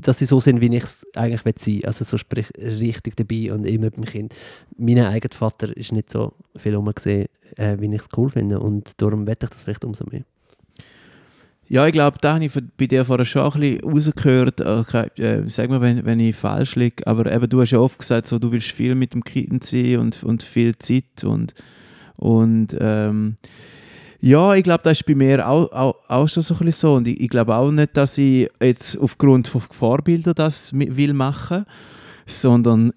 [0.02, 1.86] dass sie so sind, wie ich es eigentlich will.
[1.86, 4.34] Also so sprich richtig dabei und immer beim Kind.
[4.76, 9.00] Mein eigener Vater ist nicht so viel umgesehen, äh, wie ich es cool finde und
[9.00, 10.24] darum wette ich das vielleicht umso mehr.
[11.68, 14.60] Ja, ich glaube, da habe ich bei dir vorher schon ein bisschen rausgehört.
[14.60, 17.04] Okay, äh, sag mal, wenn, wenn ich falsch liege.
[17.06, 19.98] Aber eben, du hast ja oft gesagt, so, du willst viel mit dem Kind sein
[19.98, 21.24] und, und viel Zeit.
[21.24, 21.54] Und,
[22.14, 23.36] und ähm,
[24.20, 26.94] ja, ich glaube, das ist bei mir auch, auch, auch schon so ein bisschen so.
[26.94, 31.64] Und ich, ich glaube auch nicht, dass ich jetzt aufgrund von Vorbildern das will machen,
[32.26, 32.92] sondern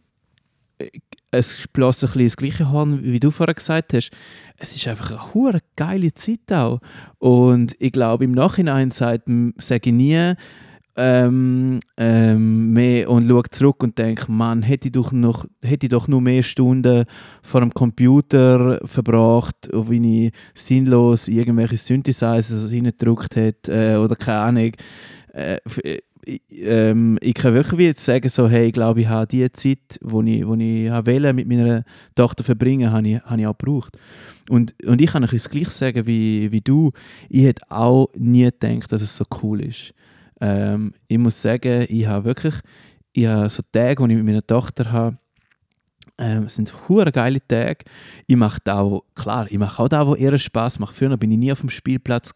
[0.77, 0.89] äh,
[1.31, 4.11] es bloß ein bisschen das gleiche Horn, wie du vorher gesagt hast
[4.59, 6.81] es ist einfach eine hure geile Zeit auch.
[7.17, 9.21] Und ich glaube, im Nachhinein sage
[9.57, 10.33] ich nie
[10.99, 15.89] ähm, ähm, mehr und schaue zurück und denke, Mann, hätte ich, doch noch, hätte ich
[15.89, 17.05] doch nur mehr Stunden
[17.41, 24.71] vor dem Computer verbracht, wie ich sinnlos irgendwelche Synthesizers reingedrückt hätte äh, oder keine Ahnung.
[25.31, 25.57] Äh,
[26.51, 30.39] ähm, ich kann wirklich jetzt sagen, so, hey, ich glaube, ich habe die Zeit, die
[30.39, 33.97] ich, wo ich mit meiner Tochter verbringen, habe habe ich auch gebraucht.
[34.49, 36.91] Und, und ich kann euch das gleich sagen wie, wie du.
[37.29, 39.93] Ich hätte auch nie gedacht, dass es so cool ist.
[40.41, 42.55] Ähm, ich muss sagen, ich habe wirklich
[43.13, 45.17] ich habe so Tage, die ich mit meiner Tochter habe,
[46.17, 47.85] ähm, sind hure geile Tage.
[48.27, 50.95] Ich mache da, klar, ich mache auch da, wo ihr Spaß macht.
[50.95, 52.33] Früher bin ich nie auf dem Spielplatz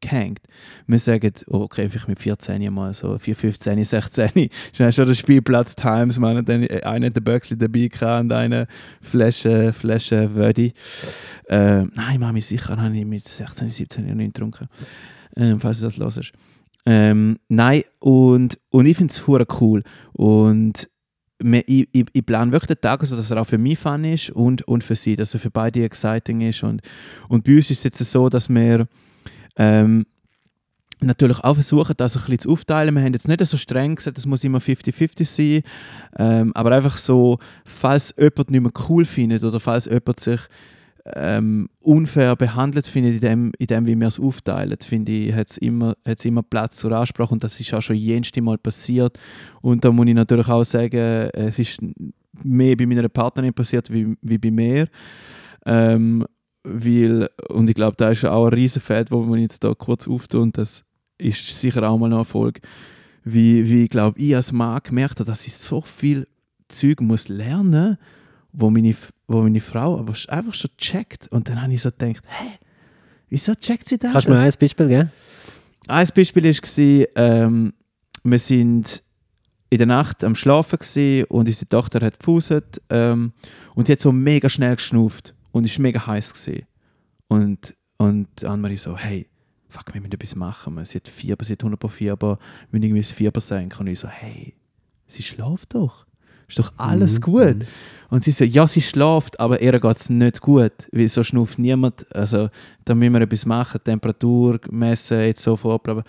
[0.00, 0.40] gehängt.
[0.88, 5.14] Wir sagen, oh, okay, vielleicht mit 14 mal so, 4, 15, 16, ist schon der
[5.14, 8.66] Spielplatz Times, man, und dann einer der Böxli dabei gehabt und eine
[9.00, 10.72] Flasche, Flasche Wödi.
[11.48, 14.68] Äh, nein, Mami, sicher habe ich mit 16, 17 Jahren nicht getrunken,
[15.36, 16.32] äh, falls du das hörst.
[16.84, 19.22] Ähm, nein, und, und ich finde es
[19.60, 19.82] cool.
[20.12, 20.90] Und
[21.42, 24.30] ich, ich, ich plane wirklich den Tag so, dass er auch für mich fun ist
[24.30, 26.62] und, und für sie, dass er für beide exciting ist.
[26.62, 26.82] Und,
[27.28, 28.86] und bei uns ist es jetzt so, dass wir
[29.56, 30.06] ähm,
[31.00, 32.94] natürlich auch versuchen, das ein bisschen zu aufteilen.
[32.94, 35.62] Wir haben jetzt nicht so streng gesagt, es muss immer 50-50 sein,
[36.16, 40.40] ähm, aber einfach so, falls jemand nicht mehr cool findet oder falls jemand sich
[41.04, 45.50] ähm, unfair behandelt findet, in dem, in dem wie wir es aufteilen, finde ich, hat
[45.50, 49.18] es immer, immer Platz zur Ansprache und das ist auch schon jenste Mal passiert.
[49.60, 51.80] Und da muss ich natürlich auch sagen, es ist
[52.44, 54.88] mehr bei meiner Partnerin passiert wie, wie bei mir.
[55.66, 56.24] Ähm,
[56.64, 60.06] weil, und ich glaube, da ist auch ein riesen Feld, wo man jetzt da kurz
[60.06, 60.84] auftun und das
[61.18, 62.60] ist sicher auch mal ein Erfolg,
[63.24, 66.28] wie, wie ich glaube, ich als Mann gemerkt habe, dass ich so viel
[66.68, 67.98] Zeug muss lernen
[68.52, 68.94] wo meine,
[69.26, 71.28] wo meine Frau aber einfach schon checkt.
[71.28, 72.58] Und dann habe ich so gedacht, hä,
[73.28, 74.12] wieso checkt sie das?
[74.12, 75.12] Kannst du mir ein Beispiel geben?
[75.88, 77.72] Ein Beispiel war, ähm,
[78.22, 79.02] wir sind
[79.70, 80.78] in der Nacht am Schlafen
[81.28, 83.32] und unsere Tochter hat gefuset ähm,
[83.74, 86.34] und sie hat so mega schnell geschnauft und es war mega heiß.
[86.34, 86.66] Gewesen.
[87.28, 89.28] Und, und Annemarie so, hey,
[89.70, 90.84] fuck, wir müssen etwas machen.
[90.84, 92.38] Sie hat Fieber, sie hat 100 Fieber, wir
[92.70, 93.80] müssen irgendwie das Fieber senken.
[93.80, 94.54] Und ich so, hey,
[95.06, 96.06] sie schläft doch.
[96.52, 97.22] Ist doch alles mhm.
[97.22, 97.56] gut.
[97.56, 97.66] Mhm.
[98.10, 101.58] Und sie so, ja, sie schläft, aber ihr geht es nicht gut, weil so schnauft
[101.58, 102.06] niemand.
[102.14, 102.50] Also
[102.84, 106.04] da müssen wir etwas machen, Temperatur messen, jetzt so vorproben.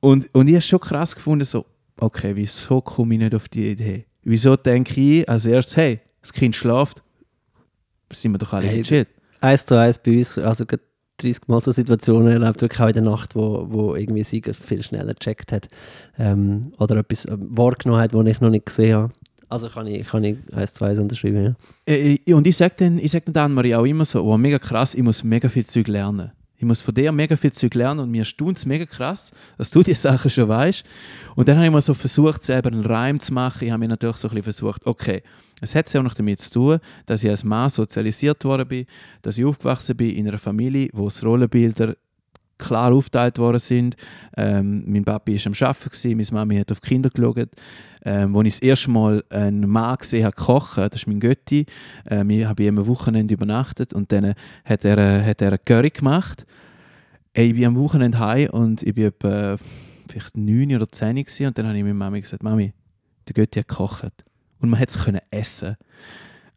[0.00, 1.64] Und, und ich habe es schon krass gefunden, so,
[2.00, 4.06] okay, wieso komme ich nicht auf die Idee?
[4.24, 7.04] Wieso denke ich als erstes, hey, das Kind schläft,
[8.12, 9.06] sind wir doch alle hey, chill.
[9.40, 13.02] Eins zu eins bei uns, also 30 Mal so Situationen erlebt, wirklich auch in der
[13.02, 15.68] Nacht, wo, wo irgendwie sie viel schneller gecheckt hat
[16.18, 19.12] ähm, oder etwas ähm, wahrgenommen hat, was ich noch nicht gesehen habe.
[19.50, 21.54] Also kann ich, kann ich eins zu eins unterschreiben, ja.
[21.92, 24.94] Äh, äh und ich sage dann, sag dann Anne-Marie auch immer so, oh, mega krass,
[24.94, 26.30] ich muss mega viel Zeug lernen.
[26.56, 29.70] Ich muss von dir mega viel Zeug lernen und mir stund es mega krass, dass
[29.70, 30.84] du die Sachen schon weißt.
[31.34, 33.64] Und dann habe ich mal so versucht, selber einen Reim zu machen.
[33.64, 35.22] Ich habe mir natürlich so ein bisschen versucht, okay,
[35.60, 38.86] es hat ja auch noch damit zu tun, dass ich als Mann sozialisiert worden bin,
[39.22, 41.96] dass ich aufgewachsen bin in einer Familie, wo es Rollenbilder
[42.60, 43.96] klar aufgeteilt worden sind.
[44.36, 47.48] Ähm, mein Papi war am Arbeiten, meine Mami hat auf die Kinder geschaut.
[48.02, 51.66] Ähm, als ich das erste Mal einen Mann gesehen habe, kochen, das ist mein Götti,
[52.08, 54.34] ähm, ich habe am Wochenende übernachtet und dann
[54.64, 56.46] hat er, äh, hat er eine Curry gemacht.
[57.32, 59.56] Ich bin am Wochenende heim und ich war etwa
[60.08, 62.72] vielleicht neun oder zehn und dann habe ich meiner Mami gesagt, Mami,
[63.28, 64.24] der Götti hat gekocht.
[64.60, 64.98] Und man hat es
[65.30, 65.76] essen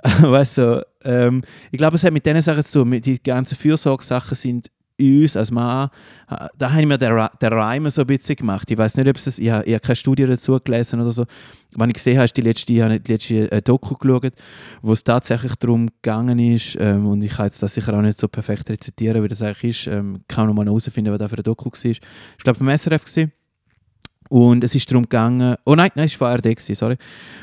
[0.21, 3.01] weißt du, ähm, ich glaube, es hat mit diesen Sachen zu tun.
[3.01, 4.69] Die ganzen Fürsorgesachen sind
[4.99, 5.89] uns als Mann,
[6.57, 8.69] da habe ich mir den, den Reim so ein bisschen gemacht.
[8.69, 11.25] Ich weiß nicht, ob es, ich habe, ich habe keine Studie dazu gelesen oder so.
[11.75, 14.33] Was ich gesehen habe, ist die letzte, ich habe die letzte äh, Doku geschaut,
[14.81, 18.19] wo es tatsächlich darum gegangen ist, ähm, und ich kann jetzt das sicher auch nicht
[18.19, 21.35] so perfekt rezitieren, wie das eigentlich ist, ähm, kann man mal herausfinden, was da für
[21.35, 21.91] eine Doku war.
[21.91, 21.99] Ich
[22.43, 23.31] glaube, vom SRF gewesen.
[24.29, 26.97] Und es ist darum gegangen, oh nein, nein, es war ARD, sorry,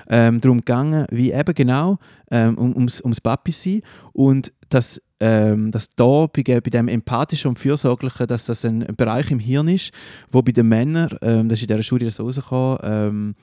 [0.08, 1.98] ähm, darum gegangen, wie eben genau,
[2.30, 3.82] ähm, um, ums, ums Papi sein
[4.12, 8.96] und dass, ähm, dass da bei, bei dem Empathischen und Fürsorglichen, dass das ein, ein
[8.96, 9.92] Bereich im Hirn ist,
[10.30, 13.34] wo bei den Männern, ähm, das ist in dieser Studie so rausgekommen, ähm,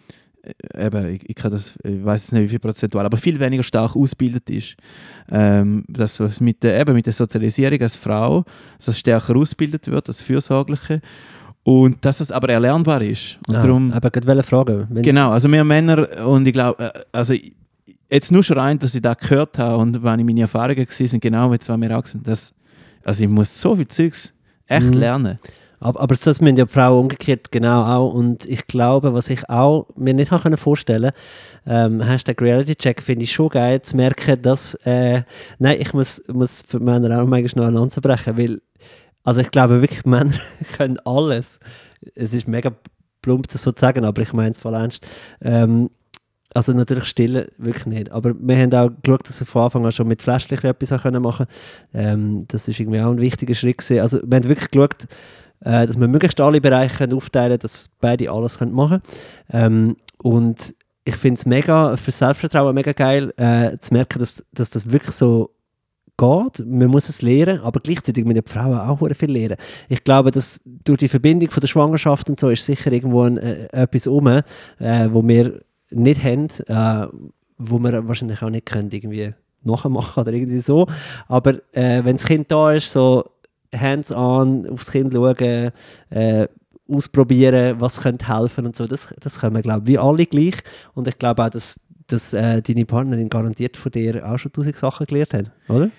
[0.73, 3.63] äh, eben, ich, ich, kann das, ich weiß nicht wie viel prozentual, aber viel weniger
[3.63, 4.75] stark ausgebildet ist.
[5.32, 8.43] Ähm, dass was mit der, eben mit der Sozialisierung als Frau,
[8.78, 11.01] dass es stärker ausgebildet wird, als Fürsorgliche.
[11.63, 13.38] Und dass es aber erlernbar ist.
[13.45, 14.88] Und ja, darum, aber ich wollte fragen.
[14.89, 17.34] wenn- genau, also wir Männer, und ich glaube, äh, also
[18.10, 21.08] jetzt nur schon rein, dass ich das gehört habe und wenn ich meine Erfahrungen gesehen
[21.08, 22.53] sind, genau jetzt, was wir auch sind, dass,
[23.03, 24.34] also ich muss so viel Zeugs
[24.68, 24.99] echt Mhm.
[24.99, 25.39] lernen.
[25.80, 28.12] Aber, aber das müssen ja Frauen umgekehrt genau auch.
[28.14, 31.12] Und ich glaube, was ich auch mir nicht können vorstellen
[31.68, 35.22] ähm, Hashtag Reality Check, finde ich schon geil zu merken, dass, äh,
[35.60, 38.62] nein, ich muss, muss für Männer auch manchmal noch eine Lanze brechen, weil,
[39.24, 40.34] also ich glaube wirklich, Männer
[40.78, 41.60] können alles.
[42.16, 42.72] Es ist mega
[43.22, 45.05] plump, das so zu sagen, aber ich meine es voll ernst.
[45.41, 45.91] Ähm,
[46.54, 48.12] also natürlich stillen wirklich nicht.
[48.12, 51.02] Aber wir haben auch geschaut, dass wir von Anfang an schon mit Fläschchen etwas auch
[51.02, 51.45] können machen
[51.93, 54.02] ähm, Das ist irgendwie auch ein wichtiger Schritt gewesen.
[54.02, 55.08] Also wir haben wirklich geschaut,
[55.62, 59.02] äh, dass wir möglichst alle Bereiche aufteilen können, dass beide alles machen können.
[59.52, 64.70] Ähm, und ich finde es mega, für Selbstvertrauen mega geil, äh, zu merken, dass, dass
[64.70, 65.52] das wirklich so
[66.18, 66.66] geht.
[66.66, 69.56] Man muss es lernen, aber gleichzeitig müssen die Frauen auch viel lernen.
[69.88, 73.38] Ich glaube, dass durch die Verbindung von der Schwangerschaft und so ist sicher irgendwo ein,
[73.38, 74.43] äh, etwas um, äh,
[74.80, 75.62] wo wir
[75.92, 77.08] nicht haben, äh,
[77.58, 79.34] wo wir wahrscheinlich auch nicht können irgendwie
[79.64, 80.88] nachmachen oder irgendwie so.
[81.28, 83.26] Aber äh, wenn das Kind da ist, so
[83.76, 85.72] hands-on aufs Kind schauen,
[86.10, 86.48] äh,
[86.90, 90.56] ausprobieren, was könnte helfen und so, das, das können wir, glaube ich, wie alle gleich.
[90.94, 94.78] Und ich glaube auch, dass, dass äh, deine Partnerin garantiert von dir auch schon tausend
[94.78, 95.90] Sachen gelernt hat, oder?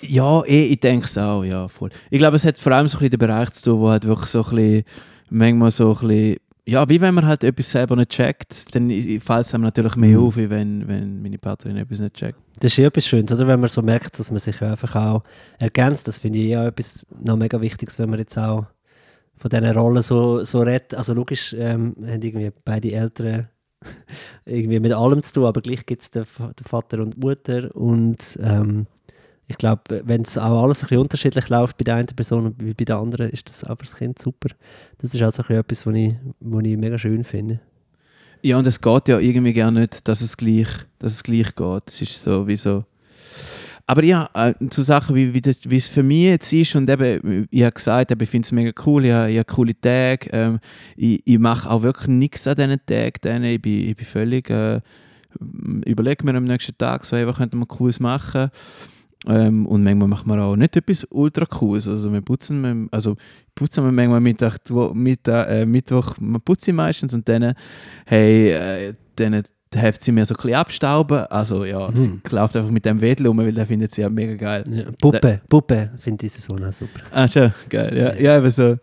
[0.00, 1.90] Ja, eh, ich denke es auch, ja, voll.
[2.10, 4.06] Ich glaube, es hat vor allem so ein bisschen den Bereich zu tun, wo halt
[4.06, 4.84] wirklich so ein bisschen,
[5.28, 6.36] manchmal so ein bisschen,
[6.66, 10.18] ja, wie wenn man halt etwas selber nicht checkt, dann fällt es einem natürlich mehr
[10.18, 10.26] Mhm.
[10.26, 12.38] auf, wie wenn, wenn meine Partnerin etwas nicht checkt.
[12.60, 13.46] Das ist ja etwas Schönes, oder?
[13.46, 15.22] Wenn man so merkt, dass man sich einfach auch
[15.58, 16.08] ergänzt.
[16.08, 18.66] Das finde ich ja etwas noch mega Wichtiges, wenn man jetzt auch
[19.36, 20.94] von diesen Rollen so, so redet.
[20.94, 23.48] Also logisch ähm, haben irgendwie beide Eltern
[24.44, 27.74] irgendwie mit allem zu tun, aber gleich gibt es den, den Vater und die Mutter
[27.76, 28.86] und ähm,
[29.48, 32.76] ich glaube, wenn es auch alles ein bisschen unterschiedlich läuft bei der einen Person und
[32.76, 34.48] bei der anderen, ist das auch für das Kind super.
[34.98, 37.60] Das ist also ein bisschen etwas, was ich, was ich mega schön finde.
[38.42, 40.68] Ja, und es geht ja irgendwie gar nicht, dass es gleich,
[40.98, 41.82] dass es gleich geht.
[41.86, 42.84] Es ist so wie so.
[43.88, 46.90] Aber ja, äh, zu Sachen, wie, wie, das, wie es für mich jetzt ist, und
[46.90, 49.80] eben, ich habe gesagt, eben, ich finde es mega cool, ich habe, ich habe coole
[49.80, 50.58] Tage, ähm,
[50.96, 53.44] ich, ich mache auch wirklich nichts an diesen Tagen.
[53.44, 54.80] Ich, bin, ich bin völlig, äh,
[55.84, 58.50] überlege mir am nächsten Tag, so, hey, was könnte man Cooles machen?
[59.28, 61.88] Ähm, und manchmal machen wir auch nicht etwas ultra cooles.
[61.88, 63.16] Also wir putzen, wir- also
[63.54, 64.58] putzen wir manchmal Mittag,
[64.94, 67.54] Mittag äh, Mittwoch, wir putzen meistens und dann,
[68.06, 69.42] hey, äh, dann
[69.74, 71.18] hilft sie mir so ein bisschen abstauben.
[71.26, 71.96] Also ja, Mhm.
[71.96, 74.64] sie läuft einfach mit dem Wedel um, weil der findet sie ja mega geil.
[74.70, 77.00] Ja, Puppe, Puppe finde ich so auch super.
[77.12, 78.78] Ah, schon, geil, ja, ja eben so.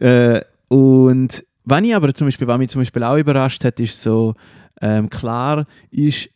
[0.00, 4.00] Äh, und wenn ich aber zum Beispiel, was mich zum Beispiel auch überrascht hat, ist
[4.02, 4.34] so,
[4.80, 6.28] ähm, klar ist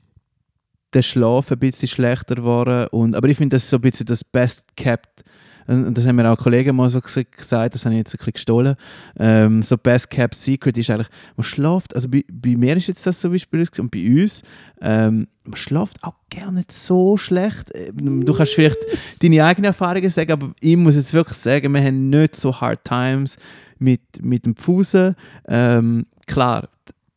[0.95, 4.07] der Schlaf ein bisschen schlechter geworden, und, aber ich finde, das ist so ein bisschen
[4.07, 5.25] das Best Kept,
[5.67, 8.19] und das haben mir auch Kollegen mal so ges- gesagt, das habe ich jetzt ein
[8.19, 8.77] bisschen gestohlen,
[9.19, 13.07] ähm, so Best Kept Secret ist eigentlich, man schläft, also bei, bei mir ist jetzt
[13.07, 14.43] das zum Beispiel und bei uns,
[14.83, 17.71] ähm, man schläft auch gar nicht so schlecht.
[17.75, 18.79] Ähm, Du kannst vielleicht
[19.23, 22.85] deine eigenen Erfahrungen sagen, aber ich muss jetzt wirklich sagen, wir haben nicht so hard
[22.85, 23.37] times
[23.79, 25.17] mit, mit dem Pfusen.
[25.49, 26.69] Ähm, klar,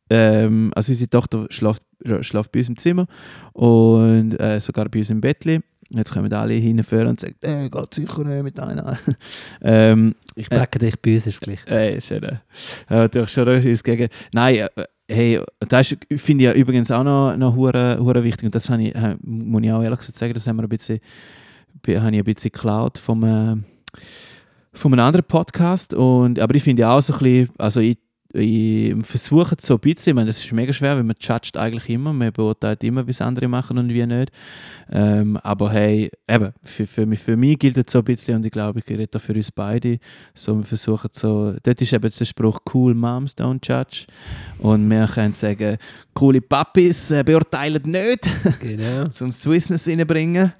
[0.09, 1.83] ähm, also unsere Tochter schläft,
[2.21, 3.07] schläft bei uns im Zimmer
[3.53, 5.59] und äh, sogar bei uns im Bettli.
[5.89, 8.97] Jetzt kommen alle hinführen und sagen, äh, geht sicher nicht mit einer.
[9.61, 11.59] ähm, Ich backe dich, bei uns ist gleich.
[11.65, 12.33] Ey, ist ja äh,
[12.89, 14.09] natürlich schon etwas gegen.
[14.33, 18.47] Nein, äh, hey, das finde ich ja übrigens auch noch, noch hure, hure wichtig.
[18.47, 20.99] Und das ich, äh, muss ich auch ehrlich gesagt sagen, das haben wir ein bisschen,
[21.81, 23.55] be- habe ich ein bisschen geklaut vom, äh,
[24.73, 25.93] von einem anderen Podcast.
[25.93, 27.97] Und, aber ich finde auch so ein bisschen, also ich,
[28.33, 31.57] ich versuche es so ein bisschen, ich meine, das ist mega schwer, weil man judgt
[31.57, 34.31] eigentlich immer, man beurteilt immer, wie es andere machen und wie nicht.
[34.91, 38.45] Ähm, aber hey, eben, für, für, mich, für mich gilt es so ein bisschen und
[38.45, 39.99] ich glaube, ich rede da für uns beide,
[40.33, 44.05] so, wir versuchen so, dort ist eben der Spruch, cool Moms don't judge
[44.59, 45.77] und wir können sagen,
[46.13, 49.07] coole Papis äh, beurteilen nicht, Genau.
[49.09, 50.53] zum Swissness reinbringen.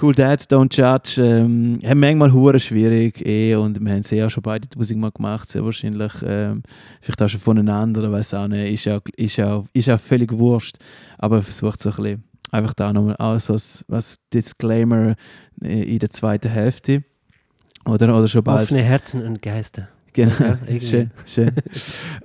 [0.00, 4.26] Cool Dads Don't Judge ähm, haben manchmal hure schwierig eh, und wir haben es ja
[4.26, 6.12] auch schon beide tausendmal gemacht, sehr wahrscheinlich.
[6.22, 6.62] Ähm,
[7.00, 8.74] vielleicht auch schon voneinander, weiß auch nicht.
[8.74, 10.76] Ist ja, ist ja, ist ja völlig wurscht.
[11.16, 15.14] Aber versucht so ein bisschen, einfach da nochmal alles als, als Disclaimer
[15.62, 17.02] äh, in der zweiten Hälfte.
[17.86, 18.64] Oder, oder schon bald.
[18.64, 19.88] Offene Herzen und Geister.
[20.12, 21.52] Genau, Ja, schön, schön.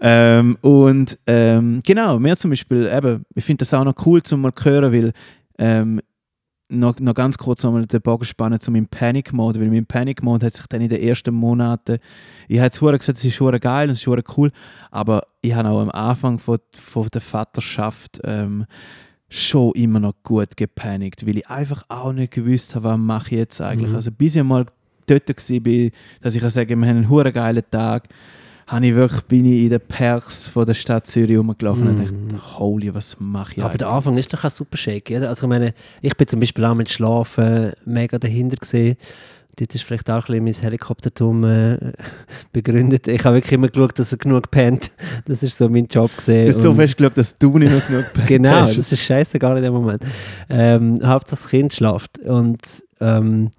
[0.02, 4.42] ähm, und ähm, genau, mir zum Beispiel, eben, ich finde das auch noch cool, zum
[4.42, 5.12] mal hören, weil
[5.58, 6.02] ähm,
[6.72, 10.24] noch, noch ganz kurz nochmal den Bogen spannen zu meinem Panic Mode, weil mein Panic
[10.24, 12.00] Mode hat sich dann in den ersten Monaten,
[12.48, 14.52] ich habe vorher gesagt, es ist schon geil und es ist schon cool,
[14.90, 18.66] aber ich habe auch am Anfang von, von der Vaterschaft ähm,
[19.30, 23.38] schon immer noch gut gepanikt, weil ich einfach auch nicht gewusst habe, was mache ich
[23.38, 23.90] jetzt eigentlich.
[23.90, 23.96] Mhm.
[23.96, 24.66] Also bis ich mal
[25.08, 25.92] dort war,
[26.22, 28.10] dass ich sagen wir haben einen hure geilen Tag,
[28.72, 32.30] habe ich wirklich, bin ich in den Parks von der Stadt Zürich rumgelaufen und Mhm.
[32.30, 33.98] dachte, holy, was mache ich Aber der eigentlich?
[33.98, 35.30] Anfang ist doch auch super shaky, oder?
[35.30, 38.98] Also ich meine, ich bin zum Beispiel auch mit Schlafen mega dahinter gesehen.
[39.60, 41.78] Dort ist vielleicht auch ein bisschen mein Helikoptertum äh,
[42.54, 43.08] begründet.
[43.10, 44.92] Ich habe wirklich immer geschaut, dass er genug pennt.
[45.26, 46.46] Das ist so mein Job gesehen.
[46.46, 48.78] Du hast so Und- fest geschaut, dass du nicht mehr genug gepennt Genau, hast.
[48.78, 50.04] das ist scheißegal in dem Moment.
[50.50, 52.20] Ähm, Hauptsache das Kind schlaft.
[52.20, 52.62] Und
[53.02, 53.52] ähm,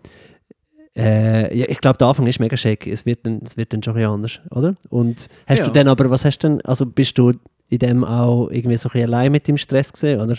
[0.97, 2.91] äh, ja, ich glaube, der Anfang ist mega shaky.
[2.91, 4.77] Es wird dann, es wird dann schon ein bisschen anders, oder?
[4.91, 5.65] Und hast Ja.
[5.65, 7.33] du dann aber, was hast du denn, also bist du
[7.69, 10.37] in dem auch irgendwie so ein bisschen allein mit dem Stress gesehen, oder?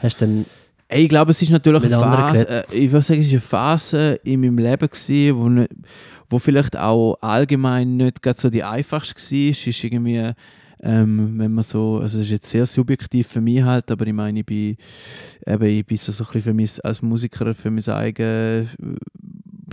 [0.00, 0.46] Hast du dann,
[0.88, 4.20] Ich glaube, es ist natürlich eine Phase, äh, ich würde sagen, es ist eine Phase
[4.24, 5.70] in meinem Leben gewesen, wo, nicht,
[6.28, 9.50] wo vielleicht auch allgemein nicht gerade so die einfachste war.
[9.52, 10.32] Es ist irgendwie,
[10.82, 14.12] ähm, wenn man so, also es ist jetzt sehr subjektiv für mich halt, aber ich
[14.12, 14.76] meine, ich bin,
[15.46, 18.68] eben, ich bin so, so ein bisschen für mich als Musiker, für mein eigenes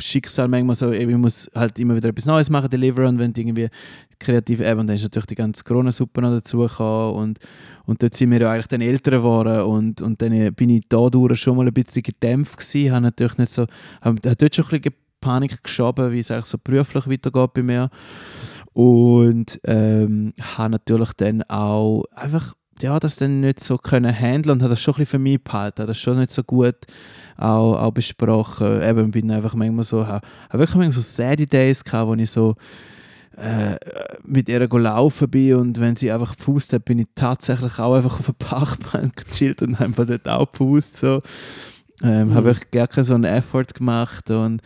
[0.02, 3.70] Schicksal manchmal so, ich muss halt immer wieder etwas Neues machen, deliveren, wenn du irgendwie
[4.20, 7.39] kreativ, eben, dann ist natürlich die ganze Corona-Suppe noch dazugekommen und,
[7.86, 11.39] und dort sind wir ja eigentlich dann älter geworden und, und dann bin ich dadurch
[11.39, 13.66] schon mal ein bisschen gedämpft gewesen, habe natürlich nicht so,
[14.02, 17.89] habe dort schon ein bisschen Panik geschoben, wie es eigentlich so beruflich weitergeht bei mir
[18.74, 24.61] und ähm, habe natürlich dann auch einfach ja, das dann nicht so können handeln und
[24.61, 26.75] habe das schon ein bisschen für mich behalten, das schon nicht so gut
[27.38, 28.82] auch, auch besprochen.
[28.82, 32.55] Eben bin einfach manchmal so, habe, wirklich manchmal so Sadie Days gehabt, wo ich so
[33.38, 33.77] äh,
[34.23, 37.95] mit ihr go laufen bin und wenn sie einfach gepust hat, bin ich tatsächlich auch
[37.95, 40.97] einfach auf der Parkbank gechillt und einfach dort auch gepust.
[40.97, 41.21] So.
[42.01, 42.34] Ähm, Mhm.
[42.34, 44.61] Habe ich gar keinen so einen Effort gemacht und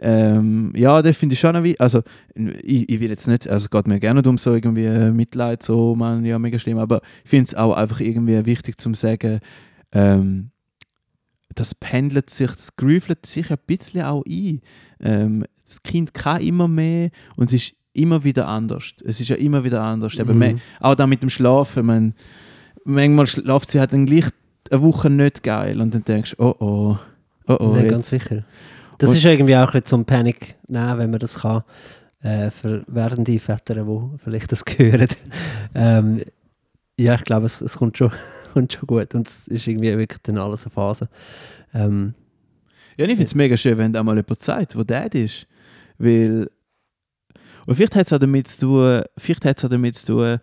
[0.00, 2.02] ähm, ja, das finde ich schon, wie, also
[2.34, 5.62] ich, ich will jetzt nicht, also es geht mir gerne um so irgendwie äh, Mitleid,
[5.62, 9.40] so, man, ja, mega schlimm, aber ich finde es auch einfach irgendwie wichtig zu sagen,
[9.92, 10.50] ähm,
[11.54, 14.60] das pendelt sich, das groovelt sich ein bisschen auch ein.
[15.00, 18.92] Ähm, das Kind kann immer mehr und es ist immer wieder anders.
[19.04, 20.16] Es ist ja immer wieder anders.
[20.16, 20.38] Mhm.
[20.38, 22.14] me- auch da mit dem Schlafen, man,
[22.84, 24.26] manchmal schlaft sie halt dann gleich
[24.70, 26.98] eine Woche nicht geil und dann denkst du, oh oh,
[27.48, 27.90] oh oh, jetzt.
[27.90, 28.44] ganz sicher.
[28.98, 31.62] Das ist irgendwie auch ein bisschen zum Panik nehmen, wenn man das kann.
[32.20, 35.06] Äh, für werdende Väter, die vielleicht das hören.
[35.74, 36.22] ähm,
[36.98, 38.10] ja, ich glaube, es, es kommt, schon,
[38.52, 39.14] kommt schon gut.
[39.14, 41.08] Und es ist irgendwie wirklich dann alles eine Phase.
[41.72, 42.14] Ähm,
[42.96, 45.46] Ja, ich finde es mega schön, wenn da mal jemand sagt, wo Dad ist.
[45.98, 46.50] Weil.
[47.66, 50.38] Und vielleicht hat es auch damit zu tun, vielleicht hat's auch damit zu tun,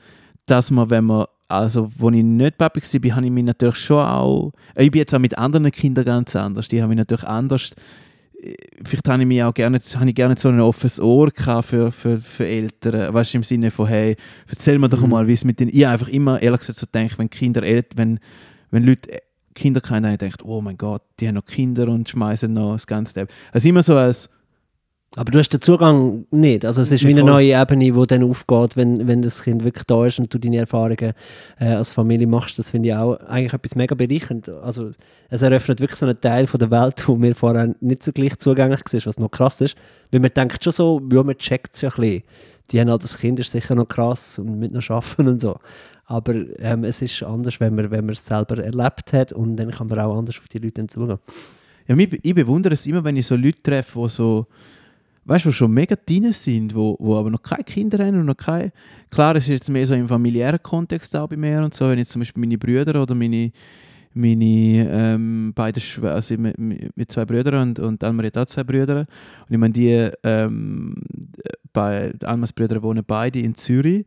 [0.45, 4.05] dass man, wenn man, also, wo ich nicht Papi war, habe ich mich natürlich schon
[4.05, 7.71] auch, ich bin jetzt auch mit anderen Kindern ganz anders, die haben mich natürlich anders,
[7.71, 8.04] äh,
[8.83, 11.91] vielleicht habe ich mich auch gerne, habe ich gerne so ein offenes Ohr gehabt für,
[11.91, 14.15] für, für Eltern, weißt du, im Sinne von, hey,
[14.47, 15.09] erzähl mir doch Mhm.
[15.09, 18.19] mal, wie es mit den, ich einfach immer, ehrlich gesagt, so denke, wenn Kinder, wenn,
[18.71, 19.19] wenn Leute äh,
[19.53, 22.85] Kinder kennen, dann denkt, oh mein Gott, die haben noch Kinder und schmeißen noch das
[22.85, 23.31] ganze Leben.
[23.51, 24.29] Also immer so als,
[25.17, 26.65] aber du hast den Zugang nicht.
[26.65, 29.85] Also es ist wie eine neue Ebene, die dann aufgeht, wenn, wenn das Kind wirklich
[29.85, 31.13] da ist und du deine Erfahrungen
[31.57, 32.59] äh, als Familie machst.
[32.59, 34.49] Das finde ich auch eigentlich etwas mega bereichernd.
[34.49, 34.91] Also
[35.29, 38.37] es eröffnet wirklich so einen Teil von der Welt, wo mir vorher nicht so gleich
[38.39, 39.77] zugänglich war, was noch krass ist.
[40.11, 42.23] Weil man denkt schon so, ja, man checkt es ja ein bisschen.
[42.71, 45.57] Die haben halt, das Kind ist sicher noch krass und mit noch arbeiten und so.
[46.07, 49.71] Aber ähm, es ist anders, wenn man, wenn man es selber erlebt hat und dann
[49.71, 51.19] kann man auch anders auf die Leute zugehen.
[51.87, 54.47] ja, ich bewundere es immer, wenn ich so Leute treffe, die so,
[55.25, 58.37] weißt du, schon mega drin sind, wo, wo aber noch keine Kinder haben und noch
[58.37, 58.71] keine,
[59.09, 61.97] klar, es ist jetzt mehr so im familiären Kontext auch bei mir und so, wenn
[61.97, 63.51] jetzt zum Beispiel meine Brüder oder meine,
[64.13, 68.63] meine ähm, beiden Schw also mit, mit zwei Brüdern und, und Almar hat auch zwei
[68.63, 68.99] Brüder.
[68.99, 69.07] Und
[69.49, 70.95] ich meine, die ähm,
[71.73, 74.05] bei Almas Brüder wohnen beide in Zürich.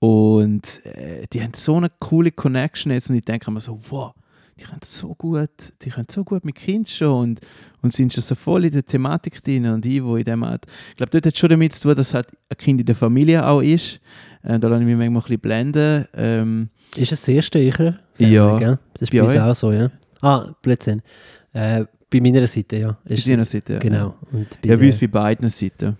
[0.00, 4.12] Und äh, die haben so eine coole Connection jetzt und ich denke mir so, wow,
[4.58, 5.50] die können so gut,
[5.82, 7.40] die können so gut mit Kind schon und,
[7.82, 10.66] und sind schon so voll in der Thematik drin und ich, wo in dem Art,
[10.90, 12.96] ich glaube, dort hat es schon damit zu tun, dass halt ein Kind in der
[12.96, 14.00] Familie auch ist.
[14.42, 16.04] Äh, da lasse ich mich manchmal ein bisschen blenden.
[16.14, 17.58] Ähm, Ist es das erste?
[17.60, 18.58] Ja.
[18.58, 18.78] Gell?
[18.94, 19.90] Das ist Bei bei uns auch so, ja.
[20.20, 21.02] Ah, Blödsinn.
[21.52, 22.98] Äh, bei meiner Seite, ja.
[23.04, 23.74] bei Ist, deiner Seite.
[23.74, 23.78] Ja.
[23.78, 24.14] Genau.
[24.32, 25.96] Und bei Ja, bei uns bei beiden Seiten.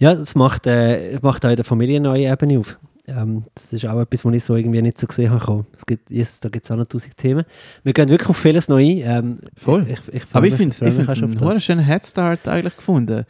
[0.00, 2.78] Ja, das macht, äh, macht auch in der Familie eine neue Ebene auf.
[3.08, 5.64] Ähm, das ist auch etwas, was ich so irgendwie nicht so gesehen habe.
[5.76, 7.44] Es gibt, yes, da gibt es auch noch tausend Themen.
[7.82, 8.98] Wir gehen wirklich auf vieles noch ein.
[8.98, 9.86] Ähm, Voll.
[9.88, 13.24] Ich, ich, Aber ich finde es einen schönen Headstart eigentlich gefunden.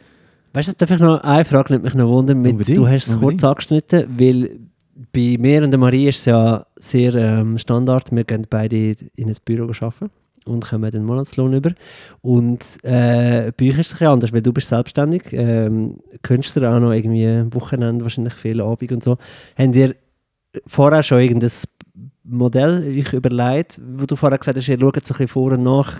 [0.53, 2.41] Weißt du, darf ich noch eine Frage nimmt mich noch wundern?
[2.41, 3.41] Mit, Unbedingt, du hast es unbedingt.
[3.41, 4.59] kurz angeschnitten, weil
[5.13, 8.11] bei mir und der Marie ist es ja sehr ähm, Standard.
[8.11, 10.09] Wir gehen beide in ein Büro arbeiten.
[10.49, 11.71] Und kommen den Monatslohn über.
[12.21, 16.75] Und äh, bei euch ist es ein bisschen anders, weil du bist selbstständig, ähm, Künstler
[16.75, 19.17] auch noch irgendwie Wochenende, wahrscheinlich viele Abend und so.
[19.57, 19.95] Habt ihr
[20.65, 21.51] vorher schon irgendein
[22.23, 25.63] Modell euch überlegt, wo du vorher gesagt hast, ihr schaut so ein bisschen vor und
[25.63, 25.99] nach,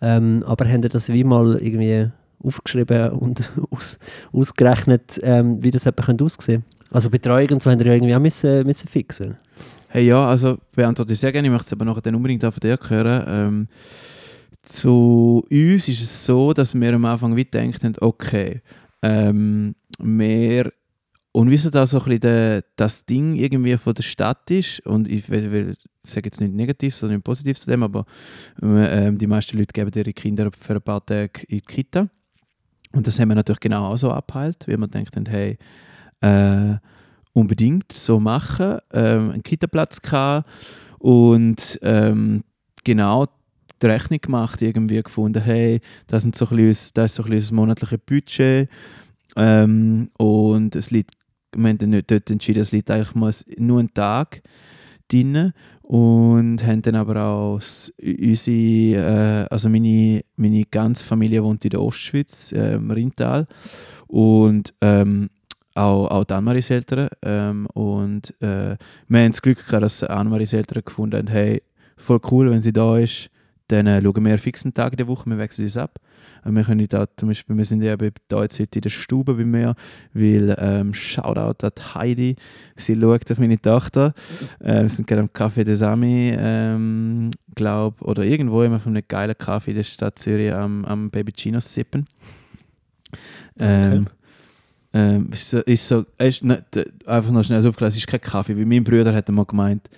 [0.00, 2.10] ähm, aber habt ihr das wie mal irgendwie
[2.42, 3.98] aufgeschrieben und aus,
[4.32, 6.62] ausgerechnet, ähm, wie das aussehen könnte?
[6.90, 9.36] Also Betreuung und so haben wir ja irgendwie auch müssen, müssen fixen.
[9.88, 11.48] Hey, ja, also beantworte ich sehr gerne.
[11.48, 13.24] Ich möchte es aber nachher unbedingt auch von dir hören.
[13.28, 13.68] Ähm,
[14.62, 18.62] zu uns ist es so, dass wir am Anfang wie gedacht haben, okay,
[19.02, 20.72] ähm, wir
[21.36, 24.80] und wie so da so ein bisschen de, das Ding irgendwie von der Stadt ist,
[24.86, 28.06] und ich will, will sage jetzt nicht negativ, sondern positiv zu dem, aber
[28.62, 32.08] ähm, die meisten Leute geben ihre Kinder für ein paar Tage in die Kita.
[32.92, 35.58] Und das haben wir natürlich genau auch so abgeheilt, wie wir denkt hey,
[36.22, 36.76] äh,
[37.36, 40.00] unbedingt so machen, ähm, einen Kita-Platz
[40.98, 42.44] und ähm,
[42.82, 43.26] genau
[43.82, 47.28] die Rechnung gemacht, irgendwie gefunden, hey, das, sind so ein bisschen, das ist so ein
[47.28, 48.70] bisschen das monatliche Budget
[49.36, 51.10] ähm, und es liegt,
[51.54, 54.42] wir haben dann dort entschieden, es liegt eigentlich mal nur einen Tag
[55.08, 57.60] drin und haben dann aber auch
[58.00, 63.46] unsere, äh, also meine, meine ganze Familie wohnt in der Ostschweiz, äh, im Rintal
[64.06, 65.28] und ähm,
[65.76, 67.08] auch, auch die Annemaries Eltern.
[67.22, 68.76] Ähm, und äh,
[69.08, 71.62] wir haben das Glück gehabt, dass Annemaries Eltern gefunden haben, hey,
[71.96, 73.30] voll cool, wenn sie da ist,
[73.68, 75.98] dann äh, schauen wir fixen Tag in der Woche, wir wechseln uns ab.
[76.44, 79.34] Und wir können da zum Beispiel, wir sind ja da jetzt heute in der Stube
[79.34, 79.74] bei mir,
[80.14, 82.36] weil ähm, Shoutout an Heidi,
[82.76, 84.14] sie schaut auf meine Tochter.
[84.60, 89.04] Äh, wir sind gerade am Café des Ami, ähm, glaube oder irgendwo immer von einem
[89.08, 92.04] geilen Kaffee in der Stadt Zürich am, am Baby Chino sippen.
[93.58, 94.15] Ähm, okay.
[94.98, 96.62] Ähm, ist so, ist so ist nicht,
[97.04, 99.90] einfach noch schnell aufgelassen, es ist kein Kaffee, wie mein Bruder hat mal gemeint.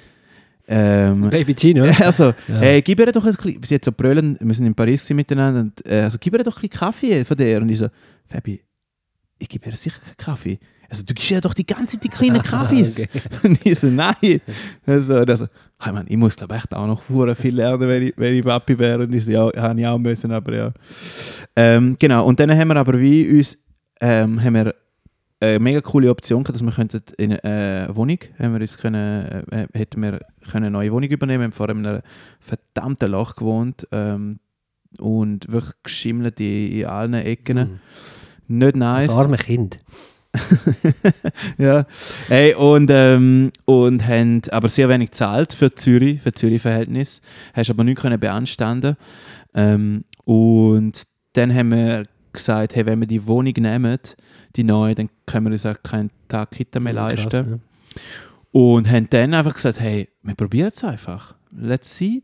[0.66, 1.84] Ähm, Baby Gino?
[2.01, 2.61] Also, ja.
[2.61, 5.61] äh, gib ihr doch ein bisschen, sie hat so brüllen, wir sind in Paris miteinander,
[5.61, 7.62] und, äh, also, gib ihr doch ein bisschen Kaffee von der.
[7.62, 7.86] Und ich so,
[8.26, 8.61] Fabi,
[9.38, 10.59] ich gebe ihr sicher keinen Kaffee.
[10.90, 12.99] Also, du gibst ihr doch die ganze Zeit die kleinen Kaffees.
[12.99, 13.09] okay.
[13.44, 14.40] Und ich so, nein.
[14.84, 15.46] Also, also
[15.78, 18.76] hey man, ich muss glaube echt auch noch viel lernen, wenn ich, wenn ich Papi
[18.76, 19.05] wäre.
[19.05, 20.72] Und ich so, ja, habe ich auch müssen, aber ja.
[21.55, 23.57] Ähm, genau, und dann haben wir aber wie uns,
[24.01, 24.74] ähm, haben wir
[25.41, 28.76] eine mega coole Option gehabt, dass wir könnten in eine äh, Wohnung, haben wir uns
[28.76, 30.20] können, äh, hätten wir
[30.51, 31.53] können eine neue Wohnung übernehmen.
[31.57, 32.03] Wir haben in einem
[32.41, 34.41] verdammten Loch gewohnt ähm,
[34.99, 37.80] und wirklich geschimmelt in, in allen Ecken.
[38.49, 38.59] Mm.
[38.59, 39.07] Nicht nice.
[39.07, 39.78] Das arme Kind.
[41.59, 41.86] ja.
[42.28, 47.20] Hey, und, ähm, und haben aber sehr wenig gezahlt für Zürich, für Zürich-Verhältnis.
[47.55, 48.97] Hast aber nichts können beanstanden.
[49.55, 51.03] Ähm, und
[51.34, 52.03] dann haben wir
[52.39, 53.99] gesagt, hey, wenn wir die Wohnung nehmen,
[54.57, 57.28] die neue, dann können wir uns auch keinen Tag Kita mehr leisten.
[57.28, 57.59] Krass, ja.
[58.53, 61.34] Und haben dann einfach gesagt, hey, wir probieren es einfach.
[61.51, 62.22] Let's see.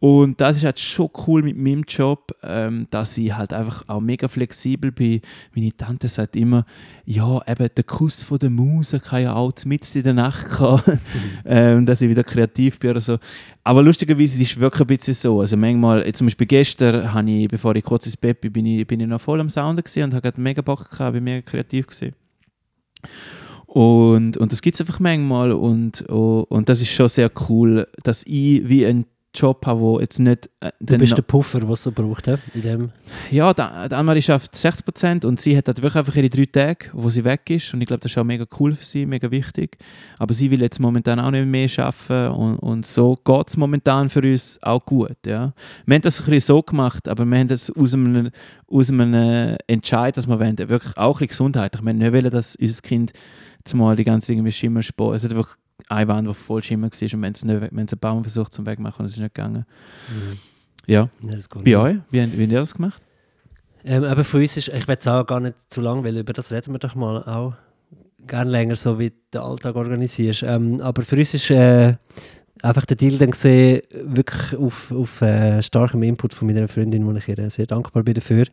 [0.00, 4.00] Und das ist halt schon cool mit meinem Job, ähm, dass ich halt einfach auch
[4.00, 5.20] mega flexibel bin.
[5.54, 6.64] Meine Tante sagt immer,
[7.04, 10.82] ja, eben der Kuss von der Muse kann ja auch mit in der Nacht kommen,
[10.86, 11.00] mhm.
[11.46, 13.18] ähm, dass ich wieder kreativ bin oder so.
[13.64, 15.40] Aber lustigerweise ist es wirklich ein bisschen so.
[15.40, 18.86] Also manchmal, zum Beispiel gestern, habe ich, bevor ich kurz ins Bett bin, bin ich,
[18.86, 22.14] bin ich noch voll am Sounden und habe mega Bock gehabt, bin mega kreativ gewesen.
[23.66, 28.22] Und, und das gibt es einfach manchmal und, und das ist schon sehr cool, dass
[28.24, 29.04] ich wie ein
[29.38, 30.50] Job habe, wo jetzt nicht...
[30.60, 32.36] Äh, du bist der Puffer, was sie braucht, he?
[32.54, 32.90] in dem...
[33.30, 33.62] Ja, die
[33.94, 37.48] Anmarie schafft 60% und sie hat halt wirklich einfach ihre drei Tage, wo sie weg
[37.50, 39.78] ist und ich glaube, das ist auch mega cool für sie, mega wichtig.
[40.18, 44.08] Aber sie will jetzt momentan auch nicht mehr arbeiten und, und so geht es momentan
[44.08, 45.52] für uns auch gut, ja.
[45.86, 48.30] Wir haben das ein bisschen so gemacht, aber wir haben das aus einem,
[48.66, 52.56] aus einem Entscheid, dass wir wollen, wirklich auch ein bisschen gesundheitlich, wir nicht wollen, dass
[52.56, 53.12] unser Kind
[53.64, 55.56] zumal die ganze irgendwie Schimmersport, es hat wirklich
[55.88, 59.06] eine Wand, die voll Schimmer war und wenn es einen Baum versucht zum Wegmachen und
[59.06, 59.64] es ist nicht gegangen.
[60.08, 60.38] Mhm.
[60.86, 61.08] Ja.
[61.20, 61.96] Bei euch?
[62.10, 63.02] Wie, wie habt ihr das gemacht?
[63.84, 66.32] Ähm, aber für uns ist, ich will es auch gar nicht zu lang, weil über
[66.32, 67.54] das reden wir doch mal auch
[68.26, 70.42] gerne länger, so wie du den Alltag organisierst.
[70.42, 71.94] Ähm, aber für uns ist äh,
[72.62, 77.12] einfach der Deal dann gesehen, wirklich auf, auf äh, starkem Input von meiner Freundin, wo
[77.12, 78.46] ich ihr sehr dankbar bin dafür,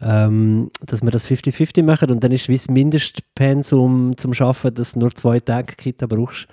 [0.00, 5.00] ähm, dass wir das 50-50 machen und dann ist wie Mindestpensum zum Arbeiten, dass du
[5.00, 6.46] nur zwei Tage Kita brauchst.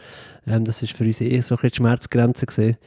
[0.48, 2.78] Ähm, das ist für uns eh so ein Schmerzgrenze gesehen.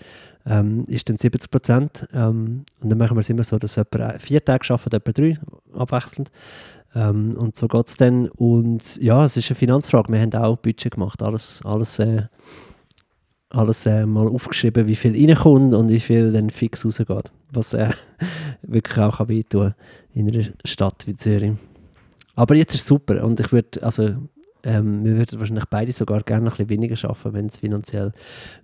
[0.47, 2.07] Ähm, ist dann 70 Prozent.
[2.13, 5.39] Ähm, und dann machen wir es immer so, dass jemand vier Tage arbeitet, etwa drei,
[5.75, 6.31] abwechselnd.
[6.95, 8.29] Ähm, und so geht es dann.
[8.29, 10.13] Und ja, es ist eine Finanzfrage.
[10.13, 12.25] Wir haben auch Budget gemacht, alles, alles äh,
[13.55, 17.31] alles äh, mal aufgeschrieben, wie viel reinkommt und wie viel dann fix rausgeht.
[17.53, 17.91] Was äh,
[18.63, 19.75] wirklich auch kann wehtun
[20.13, 21.53] in einer Stadt wie Zürich.
[22.35, 24.15] Aber jetzt ist es super und ich würde, also
[24.65, 28.13] ähm, wir würden wahrscheinlich beide sogar gerne noch ein bisschen weniger arbeiten, wenn es finanziell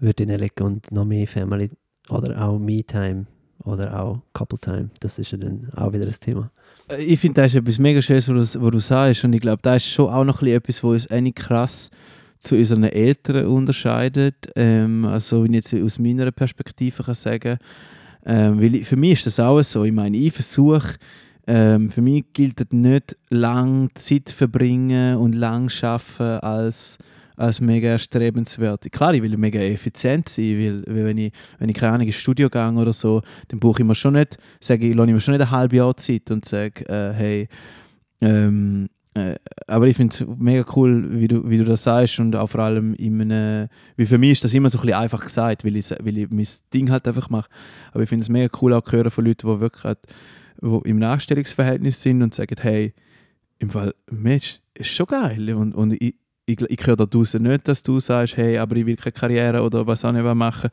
[0.00, 1.70] würde hinlegen und noch mehr Family
[2.08, 3.26] oder auch Me-Time
[3.64, 4.90] oder auch Couple Time.
[5.00, 6.50] Das ist ja dann auch wieder ein Thema.
[6.88, 9.24] Äh, Ich finde, das ist etwas mega Schönes, was du, was du sagst.
[9.24, 11.90] Und ich glaube, das ist schon auch noch ein bisschen etwas, was uns eigentlich krass
[12.40, 14.50] zu unseren Eltern unterscheidet.
[14.56, 17.58] Ähm, also, wenn ich jetzt aus meiner Perspektive kann sagen
[18.26, 19.84] ähm, weil ich, für mich ist das auch so.
[19.84, 20.96] Ich meine, ich versuche,
[21.46, 26.98] ähm, für mich gilt nicht lang Zeit verbringen und lang arbeiten als,
[27.36, 28.90] als mega erstrebenswert.
[28.92, 32.16] Klar, ich will mega effizient sein, weil, weil wenn, ich, wenn ich keine Ahnung ins
[32.16, 35.32] Studio gehe oder so, dann brauche ich mir schon nicht, sage ich, ich mir schon
[35.32, 37.48] nicht ein halbes Jahr Zeit und sage, äh, hey,
[38.20, 39.34] ähm, äh,
[39.66, 42.60] aber ich finde es mega cool, wie du, wie du das sagst und auch vor
[42.60, 45.76] allem in einem, wie für mich ist das immer so ein bisschen einfach gesagt, weil
[45.76, 47.50] ich, weil ich mein Ding halt einfach mache.
[47.92, 49.98] Aber ich finde es mega cool auch zu hören von Leuten, die wirklich halt,
[50.60, 52.94] wo im Nachstellungsverhältnis sind und sagen, hey,
[53.58, 56.14] im Fall, Mensch, ist schon geil und, und ich,
[56.46, 59.62] ich, ich höre da draußen nicht, dass du sagst, hey, aber ich will keine Karriere
[59.62, 60.70] oder was auch nicht machen.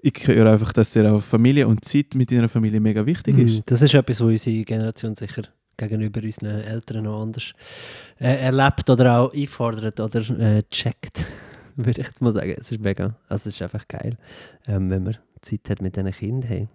[0.00, 3.54] Ich höre einfach, dass dir auch Familie und Zeit mit deiner Familie mega wichtig ist.
[3.54, 3.62] Mhm.
[3.66, 5.44] Das ist etwas, was unsere Generation sicher
[5.76, 7.52] gegenüber unseren Eltern noch anders
[8.18, 11.24] äh, erlebt oder auch einfordert oder äh, checkt,
[11.76, 12.54] würde ich jetzt mal sagen.
[12.58, 14.16] Es ist mega, also es ist einfach geil,
[14.66, 16.48] ähm, wenn man Zeit hat mit diesen Kindern.
[16.48, 16.68] Hey.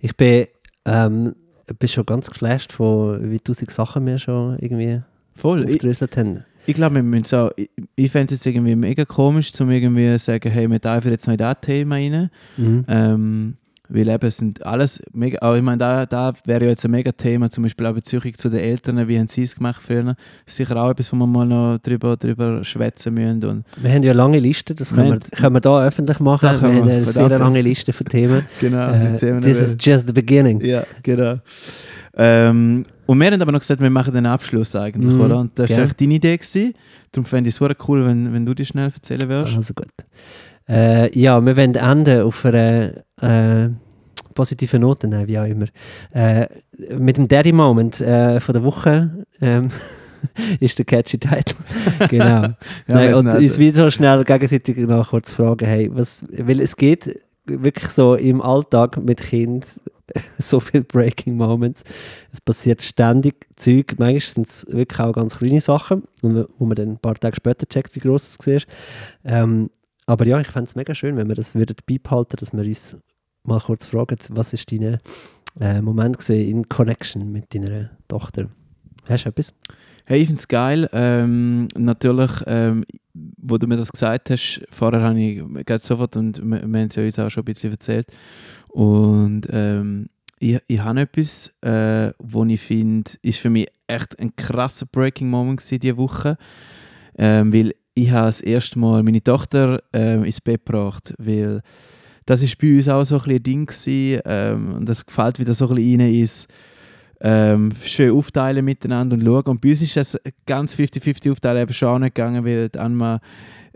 [0.00, 0.46] Ich bin,
[0.84, 1.34] ähm,
[1.78, 5.02] bin schon ganz geflasht von wie tausend Sachen wir schon irgendwie
[5.34, 5.62] Voll.
[5.62, 6.44] Aufgedröselt haben.
[6.66, 10.18] ich glaube, wir müssen auch, ich, ich fände es irgendwie mega komisch, zum irgendwie zu
[10.18, 12.30] sagen, hey, wir dürfen jetzt noch in das Thema rein.
[12.56, 12.84] Mhm.
[12.88, 13.56] Ähm,
[13.90, 16.90] weil eben, es sind alles mega, aber ich meine, da, da wäre ja jetzt ein
[16.90, 20.14] mega Thema, zum Beispiel auch Beziehung zu den Eltern, wie haben sie es gemacht früher.
[20.46, 23.44] Sicher auch etwas, wo wir mal noch drüber, drüber schwätzen müssen.
[23.44, 26.40] Und Wir haben ja eine lange Liste, das können, Wir können wir da öffentlich machen.
[26.42, 28.44] Da Wir haben eine von sehr lange Liste für Themen.
[28.60, 30.60] genau, Äh, Themen this is just the beginning.
[30.60, 31.36] Ja, genau.
[32.16, 35.38] Ähm, und wir haben aber noch gesagt, wir machen den Abschluss eigentlich, Mhm, oder?
[35.38, 35.80] Und das war gern.
[35.84, 36.36] eigentlich deine Idee.
[36.36, 36.74] Gewesen.
[37.12, 39.56] Darum fände ich es super cool, wenn, wenn du die schnell erzählen würdest.
[39.56, 39.88] Also gut.
[40.68, 43.70] Äh, ja, wir wollen enden auf einer äh,
[44.34, 45.66] positiven Note, nein, wie auch immer.
[46.12, 46.46] Äh,
[46.96, 49.68] mit dem Daddy Moment äh, von der Woche ähm,
[50.60, 51.54] ist der catchy Titel.
[52.08, 52.24] genau.
[52.24, 52.56] Ja,
[52.86, 53.36] nein, und nicht.
[53.36, 58.42] uns wieder schnell gegenseitig noch kurz fragen, hey, was, weil es geht wirklich so im
[58.42, 59.66] Alltag mit Kind
[60.38, 61.82] so viele Breaking Moments.
[62.32, 63.94] Es passiert ständig Zeug,
[64.48, 68.00] es wirklich auch ganz kleine Sachen, wo man dann ein paar Tage später checkt, wie
[68.00, 68.60] groß es war.
[69.24, 69.70] Ähm,
[70.08, 72.96] aber ja, ich fände es mega schön, wenn wir das würden beibehalten, dass wir uns
[73.44, 74.98] mal kurz fragen, was ist dein
[75.60, 78.48] äh, Moment gewesen in Connection mit deiner Tochter?
[79.06, 79.52] Hast du etwas?
[80.06, 80.88] Hey, ich finde es geil.
[80.94, 85.42] Ähm, natürlich, ähm, wo du mir das gesagt hast, vorher habe ich
[85.82, 88.06] sofort, und wir, wir haben es ja uns auch schon ein bisschen erzählt,
[88.68, 94.34] und ähm, ich, ich habe etwas, äh, wo ich finde, ist für mich echt ein
[94.36, 96.38] krasser Breaking Moment diese Woche,
[97.18, 101.62] ähm, weil ich habe das erste Mal meine Tochter ähm, ins Bett gebracht, weil
[102.26, 105.54] das ist bei uns auch so ein, ein Ding gewesen, ähm, und das gefällt wieder
[105.54, 106.46] so ein bisschen rein ins
[107.20, 109.44] ähm, schön aufteilen miteinander und schauen.
[109.46, 113.20] Und bei uns ist das ganz 50-50 aufteilen eben schon gegangen, weil die Anma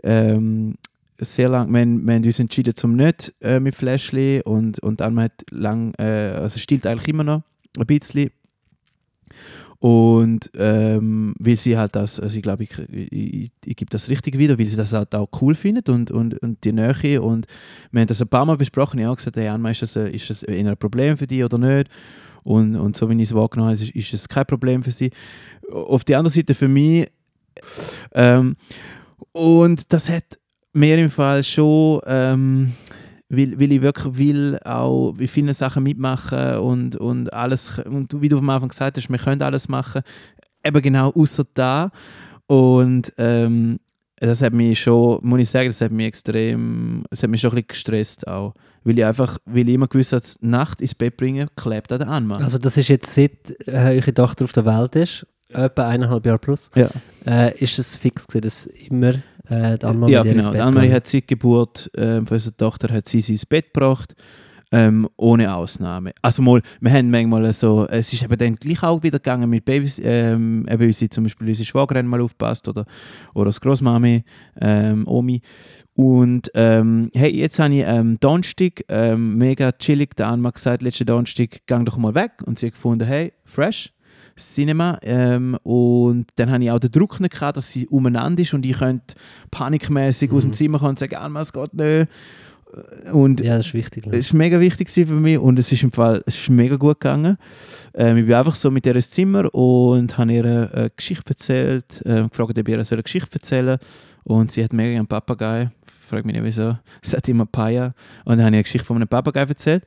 [0.03, 0.75] ähm,
[1.19, 5.01] sehr lang, wir, haben- wir haben uns entschieden zum nicht äh, mit Fläschli und, und
[5.01, 7.43] Anma hat lang, äh, also stillt eigentlich immer noch
[7.77, 8.29] ein bisschen.
[9.83, 14.37] Und ähm, weil sie halt das, also ich glaube, ich, ich, ich, gebe das richtig
[14.37, 17.21] wieder, weil sie das halt auch cool findet und, und, und die Nähe.
[17.21, 17.47] Und
[17.91, 18.99] wir haben das ein paar Mal besprochen.
[18.99, 21.57] Ich habe gesagt, hey Anma, ist das, ein- ist das ein Problem für dich oder
[21.57, 21.89] nicht?
[22.43, 25.11] Und, und so wie ich es wahrgenommen habe, ist, ist es kein Problem für sie.
[25.69, 27.09] Auf der anderen Seite für mich,
[28.13, 28.55] ähm,
[29.33, 30.39] und das hat
[30.71, 32.71] mir im Fall schon, ähm,
[33.35, 38.29] weil, weil ich wirklich will auch in vielen Sachen mitmachen und, und alles, und wie
[38.29, 40.01] du am Anfang gesagt hast, wir können alles machen,
[40.63, 41.91] eben genau außer da.
[42.47, 43.79] Und ähm,
[44.17, 47.51] das hat mich schon, muss ich sagen, das hat mich extrem, das hat mich schon
[47.51, 48.53] ein bisschen gestresst auch.
[48.83, 52.09] Weil ich einfach, weil ich immer gewusst habe, Nacht ins Bett bringen, klebt an der
[52.09, 52.43] Anmann.
[52.43, 56.39] Also das ist jetzt seit äh, eure Tochter auf der Welt ist, etwa eineinhalb Jahre
[56.39, 56.89] plus, ja.
[57.25, 59.15] äh, ist es fix gewesen, dass immer
[59.49, 60.51] äh, die Anma ja, genau.
[60.51, 64.15] Die Annemarie hat seit Geburt ähm, von unserer Tochter hat sie sie ins Bett gebracht,
[64.71, 66.13] ähm, ohne Ausnahme.
[66.21, 69.65] Also mal, wir haben manchmal so, es ist eben dann gleich auch wieder gegangen mit
[69.65, 72.85] Babys, ähm, eben unsere, zum Beispiel unsere Schwagern mal aufpasst oder,
[73.33, 74.23] oder das Großmami,
[74.59, 75.41] ähm, Omi.
[75.93, 81.05] Und ähm, hey, jetzt habe ich ähm, Donnerstag, ähm, mega chillig, der Anma gesagt, letzten
[81.05, 82.31] Donnerstag, gang doch mal weg.
[82.45, 83.93] Und sie hat gefunden, hey, fresh.
[84.37, 88.53] Cinema ähm, und dann habe ich auch den Druck nicht gehabt, dass sie umeinander ist
[88.53, 89.15] und ich könnte
[89.51, 90.53] panikmäßig aus dem Mhm.
[90.55, 92.07] Zimmer kommen und sagen, «Alma, es geht nicht.
[93.11, 94.07] Und Ja, das ist wichtig.
[94.07, 94.13] ne?
[94.13, 97.37] war mega wichtig für mich und es ist im Fall es ist mega gut gegangen.
[97.93, 102.01] Ähm, ich bin einfach so mit ihr ins Zimmer und habe ihr eine Geschichte erzählt,
[102.05, 103.77] äh, gefragt, ob ihr eine Geschichte erzählen.
[104.23, 105.69] Und sie hat mega einen Papagei.
[105.85, 106.77] Frag mich nicht wieso.
[107.03, 107.93] Sie hat immer Paya.
[108.25, 109.83] Und dann habe ich eine Geschichte von einem Papagei erzählt.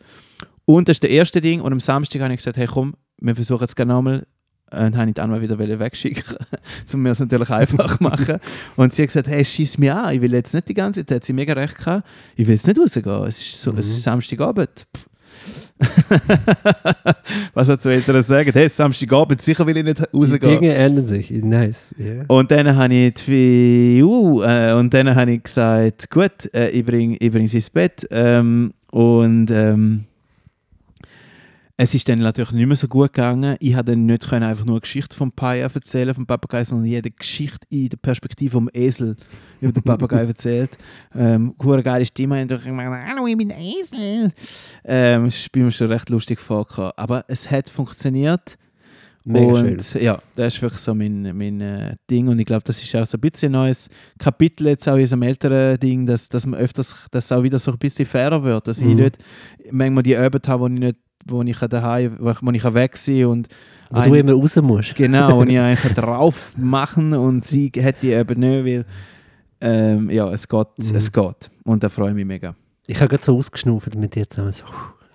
[0.64, 1.60] Und das ist das erste Ding.
[1.62, 4.26] Und am Samstag habe ich gesagt, hey komm, wir versuchen es gerne nochmal.
[4.72, 6.24] Und habe ich dann mal wieder wegschicken,
[6.94, 8.38] um mir es natürlich einfach machen.
[8.74, 11.16] Und sie hat gesagt, hey, schieß mich an, ich will jetzt nicht die ganze Zeit,
[11.16, 13.78] hat sie mega recht gehabt, ich will jetzt nicht rausgehen, es ist, so, Mhm.
[13.78, 14.86] es ist Samstagabend.
[14.96, 15.06] Pff.
[17.54, 18.50] Was hat so Eltern sagen?
[18.52, 20.60] Hey, Samstagabend, sicher will ich nicht Die rausgehen.
[20.60, 21.30] Dinge ändern sich.
[21.30, 21.94] Nice.
[21.98, 22.24] Yeah.
[22.28, 26.84] Und dann habe ich die, uh, äh, und dann habe ich gesagt, gut, äh, ich
[26.84, 28.06] bringe ich bring sie ins Bett.
[28.10, 30.04] Ähm, und ähm,
[31.78, 33.56] es ist dann natürlich nicht mehr so gut gegangen.
[33.60, 36.86] Ich konnte dann nicht können einfach nur eine Geschichte vom Pai erzählen, vom Papagei, sondern
[36.86, 39.16] jede Geschichte in der Perspektive vom Esel
[39.60, 40.70] über den Papagei erzählt.
[41.14, 42.40] Ähm, eine geile Stimme.
[42.40, 44.32] Und ich meine, hallo, ich bin Esel.
[44.84, 46.92] Ähm, das bei mir schon recht lustig vorgekommen.
[46.96, 48.56] Aber es hat funktioniert.
[49.28, 50.02] Mega und schön.
[50.02, 53.04] ja, das ist wirklich so mein, mein äh, Ding und ich glaube, das ist auch
[53.04, 56.60] so ein bisschen ein neues Kapitel jetzt auch in unserem älteren Ding, dass, dass man
[56.60, 58.94] öfters, dass auch wieder so ein bisschen fairer wird, dass ich Mhm.
[58.94, 59.18] nicht
[59.72, 60.96] manchmal die Abend habe, wo ich nicht,
[61.28, 63.48] wo ich daheim, wo ich, wo ich weg sein und
[63.90, 64.94] Wo du immer raus musst.
[64.96, 68.84] genau, und ich eigentlich drauf machen und sie hat die eben nicht, weil
[69.60, 70.96] ähm, ja, es geht, Mhm.
[70.96, 72.54] es geht und da freue ich mich mega.
[72.86, 74.52] Ich habe gerade so ausgeschnauft mit dir zusammen.
[74.52, 74.64] So,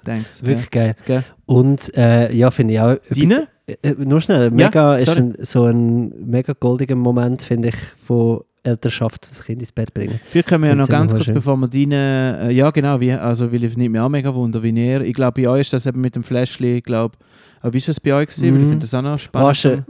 [0.04, 0.44] Thanks.
[0.44, 0.96] wirklich geil.
[1.06, 1.24] Gell?
[1.46, 2.96] Und äh, ja, finde ich auch.
[3.10, 3.48] Deine?
[3.68, 5.20] Äh, äh, nur schnell, mega, ist sorry.
[5.20, 10.20] ein, so ein mega goldiger Moment, finde ich, von Elternschaft, das Kind ins Bett bringen.
[10.26, 11.34] Vielleicht können wir ja noch immer ganz kurz, schön.
[11.36, 14.62] bevor wir deine, äh, ja genau, wie, also weil ich nimmt mich auch mega wunder,
[14.62, 17.18] wie ihr, ich glaube bei euch ist das eben mit dem Flashli, ich glaube,
[17.62, 18.54] aber wie ist das bei euch gewesen?
[18.54, 18.70] Weil ich Mhm.
[18.70, 19.50] finde das auch noch spannend.
[19.50, 19.86] Weißt du,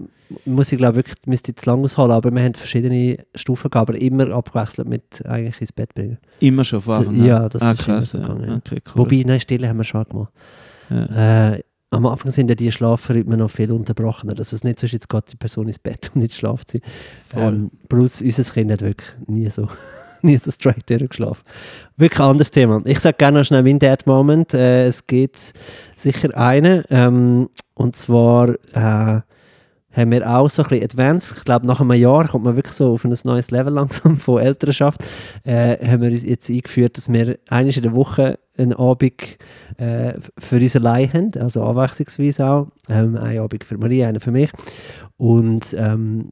[0.46, 3.90] muss ich glaube wirklich, müsste ich zu lang ausholen, aber wir haben verschiedene Stufen gehabt,
[3.90, 6.18] aber immer abgewechselt mit eigentlich ins Bett bringen.
[6.40, 7.26] Immer schon von Anfang an?
[7.26, 8.28] Ja, das ah, ist immer krass, so ja.
[8.28, 8.56] gegangen, ja.
[8.58, 9.02] Okay, cool.
[9.02, 10.32] Wobei, nein, Stille haben wir schon gemacht.
[10.90, 11.52] ja.
[11.54, 14.34] Äh, am Anfang sind ja die Schlafrhythmen noch viel unterbrochener.
[14.34, 16.82] Dass es nicht so ist, jetzt geht die Person ins Bett und nicht schlaft sie.
[17.36, 19.68] Ähm, Bruce, unser Kind hat wirklich nie so,
[20.22, 21.44] nie so straight durchgeschlafen.
[21.98, 22.82] Wirklich ein anderes Thema.
[22.86, 24.54] Ich sage gerne noch schnell mein Dad Moment.
[24.54, 25.54] Äh, es gibt
[25.98, 26.84] sicher einen.
[26.90, 29.22] Ähm, und zwar äh,
[29.94, 31.34] haben wir auch so ein bisschen Advanced.
[31.38, 34.42] Ich glaube, nach einem Jahr kommt man wirklich so auf ein neues Level langsam von
[34.42, 35.04] Elternschaft.
[35.44, 39.38] Äh, haben wir uns jetzt eingeführt, dass wir einmal in der Woche einen Abend
[39.82, 42.68] äh, für uns allein haben, also abwechslungsweise auch.
[42.88, 44.52] Ähm, einen Abend für Maria, einen für mich.
[45.18, 46.32] Und ähm,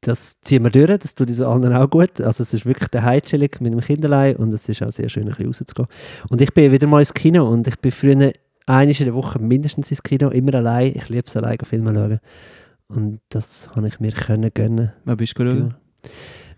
[0.00, 2.20] das ziehen wir durch, das tut uns allen auch gut.
[2.22, 5.24] Also es ist wirklich der Heimchilling mit dem Kinderlein und es ist auch sehr schön,
[5.24, 5.86] ein bisschen rauszugehen.
[6.30, 8.32] Und ich bin wieder mal ins Kino und ich bin früher
[8.66, 10.94] einmal in der Woche mindestens ins Kino, immer allein.
[10.96, 12.20] Ich liebe es, allein Filme schauen.
[12.88, 14.92] Und das habe ich mir können gönnen.
[15.04, 15.74] Was bist du geschaut?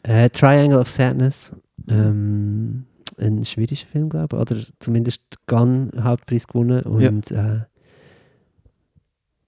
[0.04, 1.52] Äh, Triangle of Sadness.
[1.88, 2.86] Ähm,
[3.18, 4.40] ein schwedischer Film, glaube ich.
[4.40, 6.82] Oder zumindest Gun Hauptpreis gewonnen.
[6.82, 7.60] Und äh,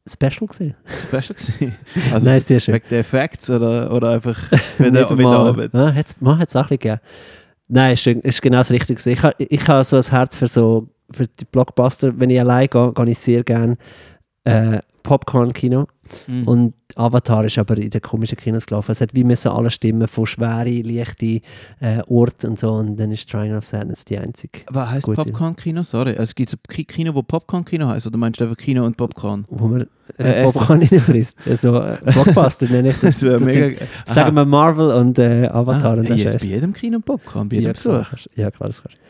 [0.09, 0.75] Special gesehen.
[1.03, 1.75] Special gewesen?
[2.13, 2.75] Also Nein, sehr schön.
[2.75, 4.49] wegen der Effekts oder, oder einfach
[4.79, 5.49] den Nicht für den einmal.
[5.49, 5.75] Abend?
[5.75, 7.01] Ja, hat's, man hat es auch ein bisschen gegeben.
[7.69, 9.11] Nein, ist, ist genau das Richtige.
[9.11, 12.17] Ich, ha- ich habe so ein Herz für so für die Blockbuster.
[12.19, 13.77] Wenn ich allein gehe, gehe ich sehr gerne
[14.45, 15.89] äh, Popcorn-Kino.
[16.29, 16.47] Mhm.
[16.47, 18.93] Und Avatar ist aber in den komischen Kinos gelaufen.
[18.93, 21.41] Es hat wie müssen alle Stimmen von schwere, leichte
[21.81, 22.73] äh, Orte und so.
[22.73, 25.13] Und dann ist Triangle of Sadness die einzige, Was ja.
[25.15, 25.83] Popcorn-Kino?
[25.83, 26.17] Sorry.
[26.17, 28.07] Also gibt es Kino, wo Popcorn-Kino heisst?
[28.07, 29.45] Oder meinst du einfach Kino und Popcorn?
[29.49, 29.87] wo man
[30.19, 30.45] Äh, äh.
[30.45, 31.37] Popcorn reinfrisst.
[31.47, 33.21] Also äh, Blockbuster nenne ich das.
[33.21, 33.67] Das mega.
[33.77, 35.95] sind, sagen wir Marvel und äh, Avatar.
[35.97, 38.11] Ah, und yes, bei jedem Kino Popcorn, bei jedem ja, klar, Besuch.
[38.11, 39.01] kannst- ja, klar, das kannst du.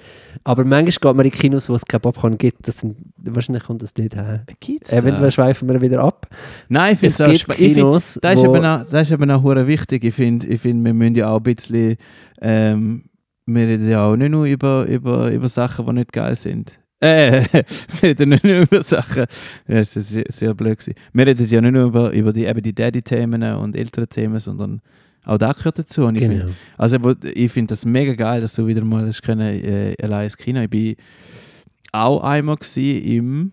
[0.45, 2.69] Aber manchmal geht man in Kinos, wo es kein Popcorn gibt.
[2.69, 4.45] Das sind, wahrscheinlich kommt das nicht her.
[4.61, 5.31] Gibt's Eventuell da?
[5.31, 6.29] schweifen wir wieder ab.
[6.69, 9.31] Nein, ich finde Es es auch ich Kinos, Das ist, eben auch, das ist eben
[9.31, 10.05] auch wichtig.
[10.05, 11.97] Ich finde, ich find, wir müssen ja auch ein bisschen.
[12.41, 13.05] Ähm,
[13.47, 16.79] wir reden ja auch nicht nur über, über, über Sachen, die nicht geil sind.
[16.99, 19.27] Äh, wir reden nicht nur über Sachen.
[19.69, 20.79] Ja, das ist sehr, sehr blöd.
[20.79, 20.95] Gewesen.
[21.13, 24.81] Wir reden ja nicht nur über, über die, eben die Daddy-Themen und ältere Themen, sondern
[25.27, 26.05] auch da gehört dazu.
[26.07, 26.53] Und ich find, Genau.
[26.79, 30.25] also wo- ich finde das mega geil, dass du wieder mal hast können, äh, allein
[30.25, 30.63] ins Kino.
[30.63, 30.97] Ich bin
[31.93, 33.53] auch einmal im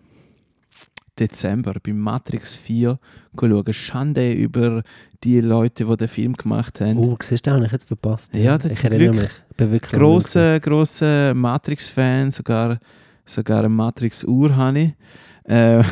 [1.18, 2.98] Dezember bei Matrix 4
[3.38, 3.72] schauen.
[3.72, 4.82] Schande über
[5.22, 6.98] die Leute, die den Film gemacht haben.
[6.98, 8.34] Oh, siehst du, habe ich jetzt verpasst.
[8.34, 9.30] Ja, das ich erinnere mich.
[9.50, 12.78] Ich bin wirklich Grosse, grosse Matrix-Fan, sogar,
[13.24, 14.92] sogar eine Matrix-Uhr habe ich.
[15.46, 15.82] Äh,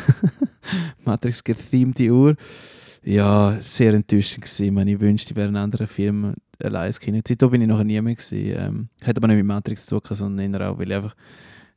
[1.05, 2.35] Matrix-gethemte Uhr.
[3.03, 4.65] Ja, sehr enttäuschend gewesen.
[4.65, 7.19] Ich, meine, ich wünschte, ich wäre ein anderer Film allein Kino.
[7.23, 8.55] Seitdem bin ich noch nie mehr gewesen.
[8.57, 11.15] Ähm, hat aber nicht mit Matrix zu tun, sondern eher auch, weil ich einfach,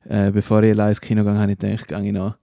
[0.05, 2.37] äh, bevor ich allein ins Kino gegangen habe, ich gedacht, gehe ich noch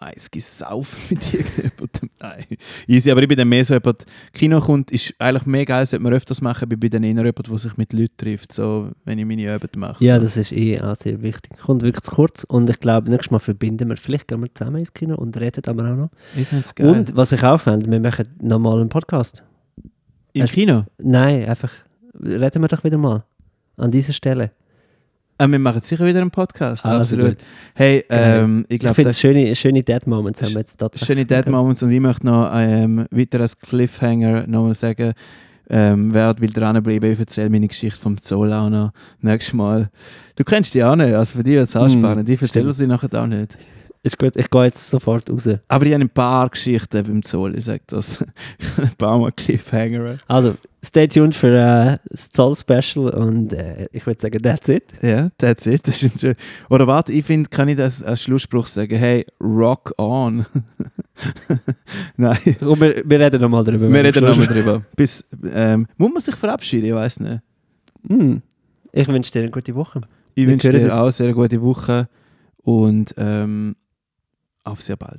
[0.00, 2.10] eins gesaufen mit irgendjemandem.
[2.20, 2.44] Nein,
[2.86, 3.10] easy.
[3.10, 6.12] Aber ich bin dann mehr so jemand, Kino kommt, ist eigentlich mega geil, sollte man
[6.12, 9.24] öfters machen, ich bin dann eher jemand, der sich mit Leuten trifft, so, wenn ich
[9.24, 10.04] meine Arbeit mache.
[10.04, 10.26] Ja, so.
[10.26, 11.58] das ist eh auch sehr wichtig.
[11.58, 14.78] Kommt wirklich zu kurz und ich glaube, nächstes Mal verbinden wir, vielleicht gehen wir zusammen
[14.78, 16.10] ins Kino und reden aber auch noch.
[16.36, 16.88] ich finde es geil.
[16.88, 19.42] Und was ich auch fände, wir machen nochmal einen Podcast.
[20.32, 20.84] Im Kino?
[20.98, 21.72] Nein, einfach,
[22.22, 23.24] reden wir doch wieder mal.
[23.76, 24.50] An dieser Stelle.
[25.38, 26.84] Äh, wir machen sicher wieder einen Podcast.
[26.84, 27.28] Also absolut.
[27.30, 27.36] gut.
[27.74, 28.40] Hey, Geil.
[28.42, 31.06] ähm, ich Ich glaube, finde, das schöne, schöne Dead Moments haben wir jetzt tatsächlich.
[31.06, 35.14] schöne Dead Moments und ich möchte noch ähm, weiter als Cliffhanger noch sagen,
[35.70, 39.90] ähm, wer will dranbleiben, ich erzähle meine Geschichte vom Zoll auch noch nächstes Mal.
[40.34, 42.28] Du kennst die auch nicht, also für dich wird es Hm, spannend.
[42.28, 43.58] Ich erzähle sie nachher auch nicht.
[44.08, 45.46] Ist gut, ich gehe jetzt sofort raus.
[45.68, 48.24] Aber ich habe ein paar Geschichten beim Zoll, ich sage das.
[48.58, 50.16] ich habe ein paar Mal Cliffhanger.
[50.26, 54.84] Also, stay tuned für äh, das Zoll-Special und äh, ich würde sagen, that's it.
[55.02, 55.86] Ja, that's it.
[55.86, 56.36] Das ist schön.
[56.70, 58.96] Oder warte, ich finde, kann ich das als Schlussspruch sagen?
[58.96, 60.46] Hey, rock on.
[62.16, 63.92] Nein, Und wir, wir reden nochmal darüber.
[63.92, 64.82] wir reden nochmal drüber.
[64.96, 65.22] Bis,
[65.52, 66.86] ähm, muss man sich verabschieden?
[66.86, 67.42] Ich weiß nicht.
[68.08, 68.40] Hm.
[68.90, 70.00] Ich wünsche dir eine gute Woche.
[70.34, 72.08] Ich wünsche dir auch eine sehr gute Woche
[72.62, 73.76] und ähm,
[74.64, 75.16] auf sehr bald.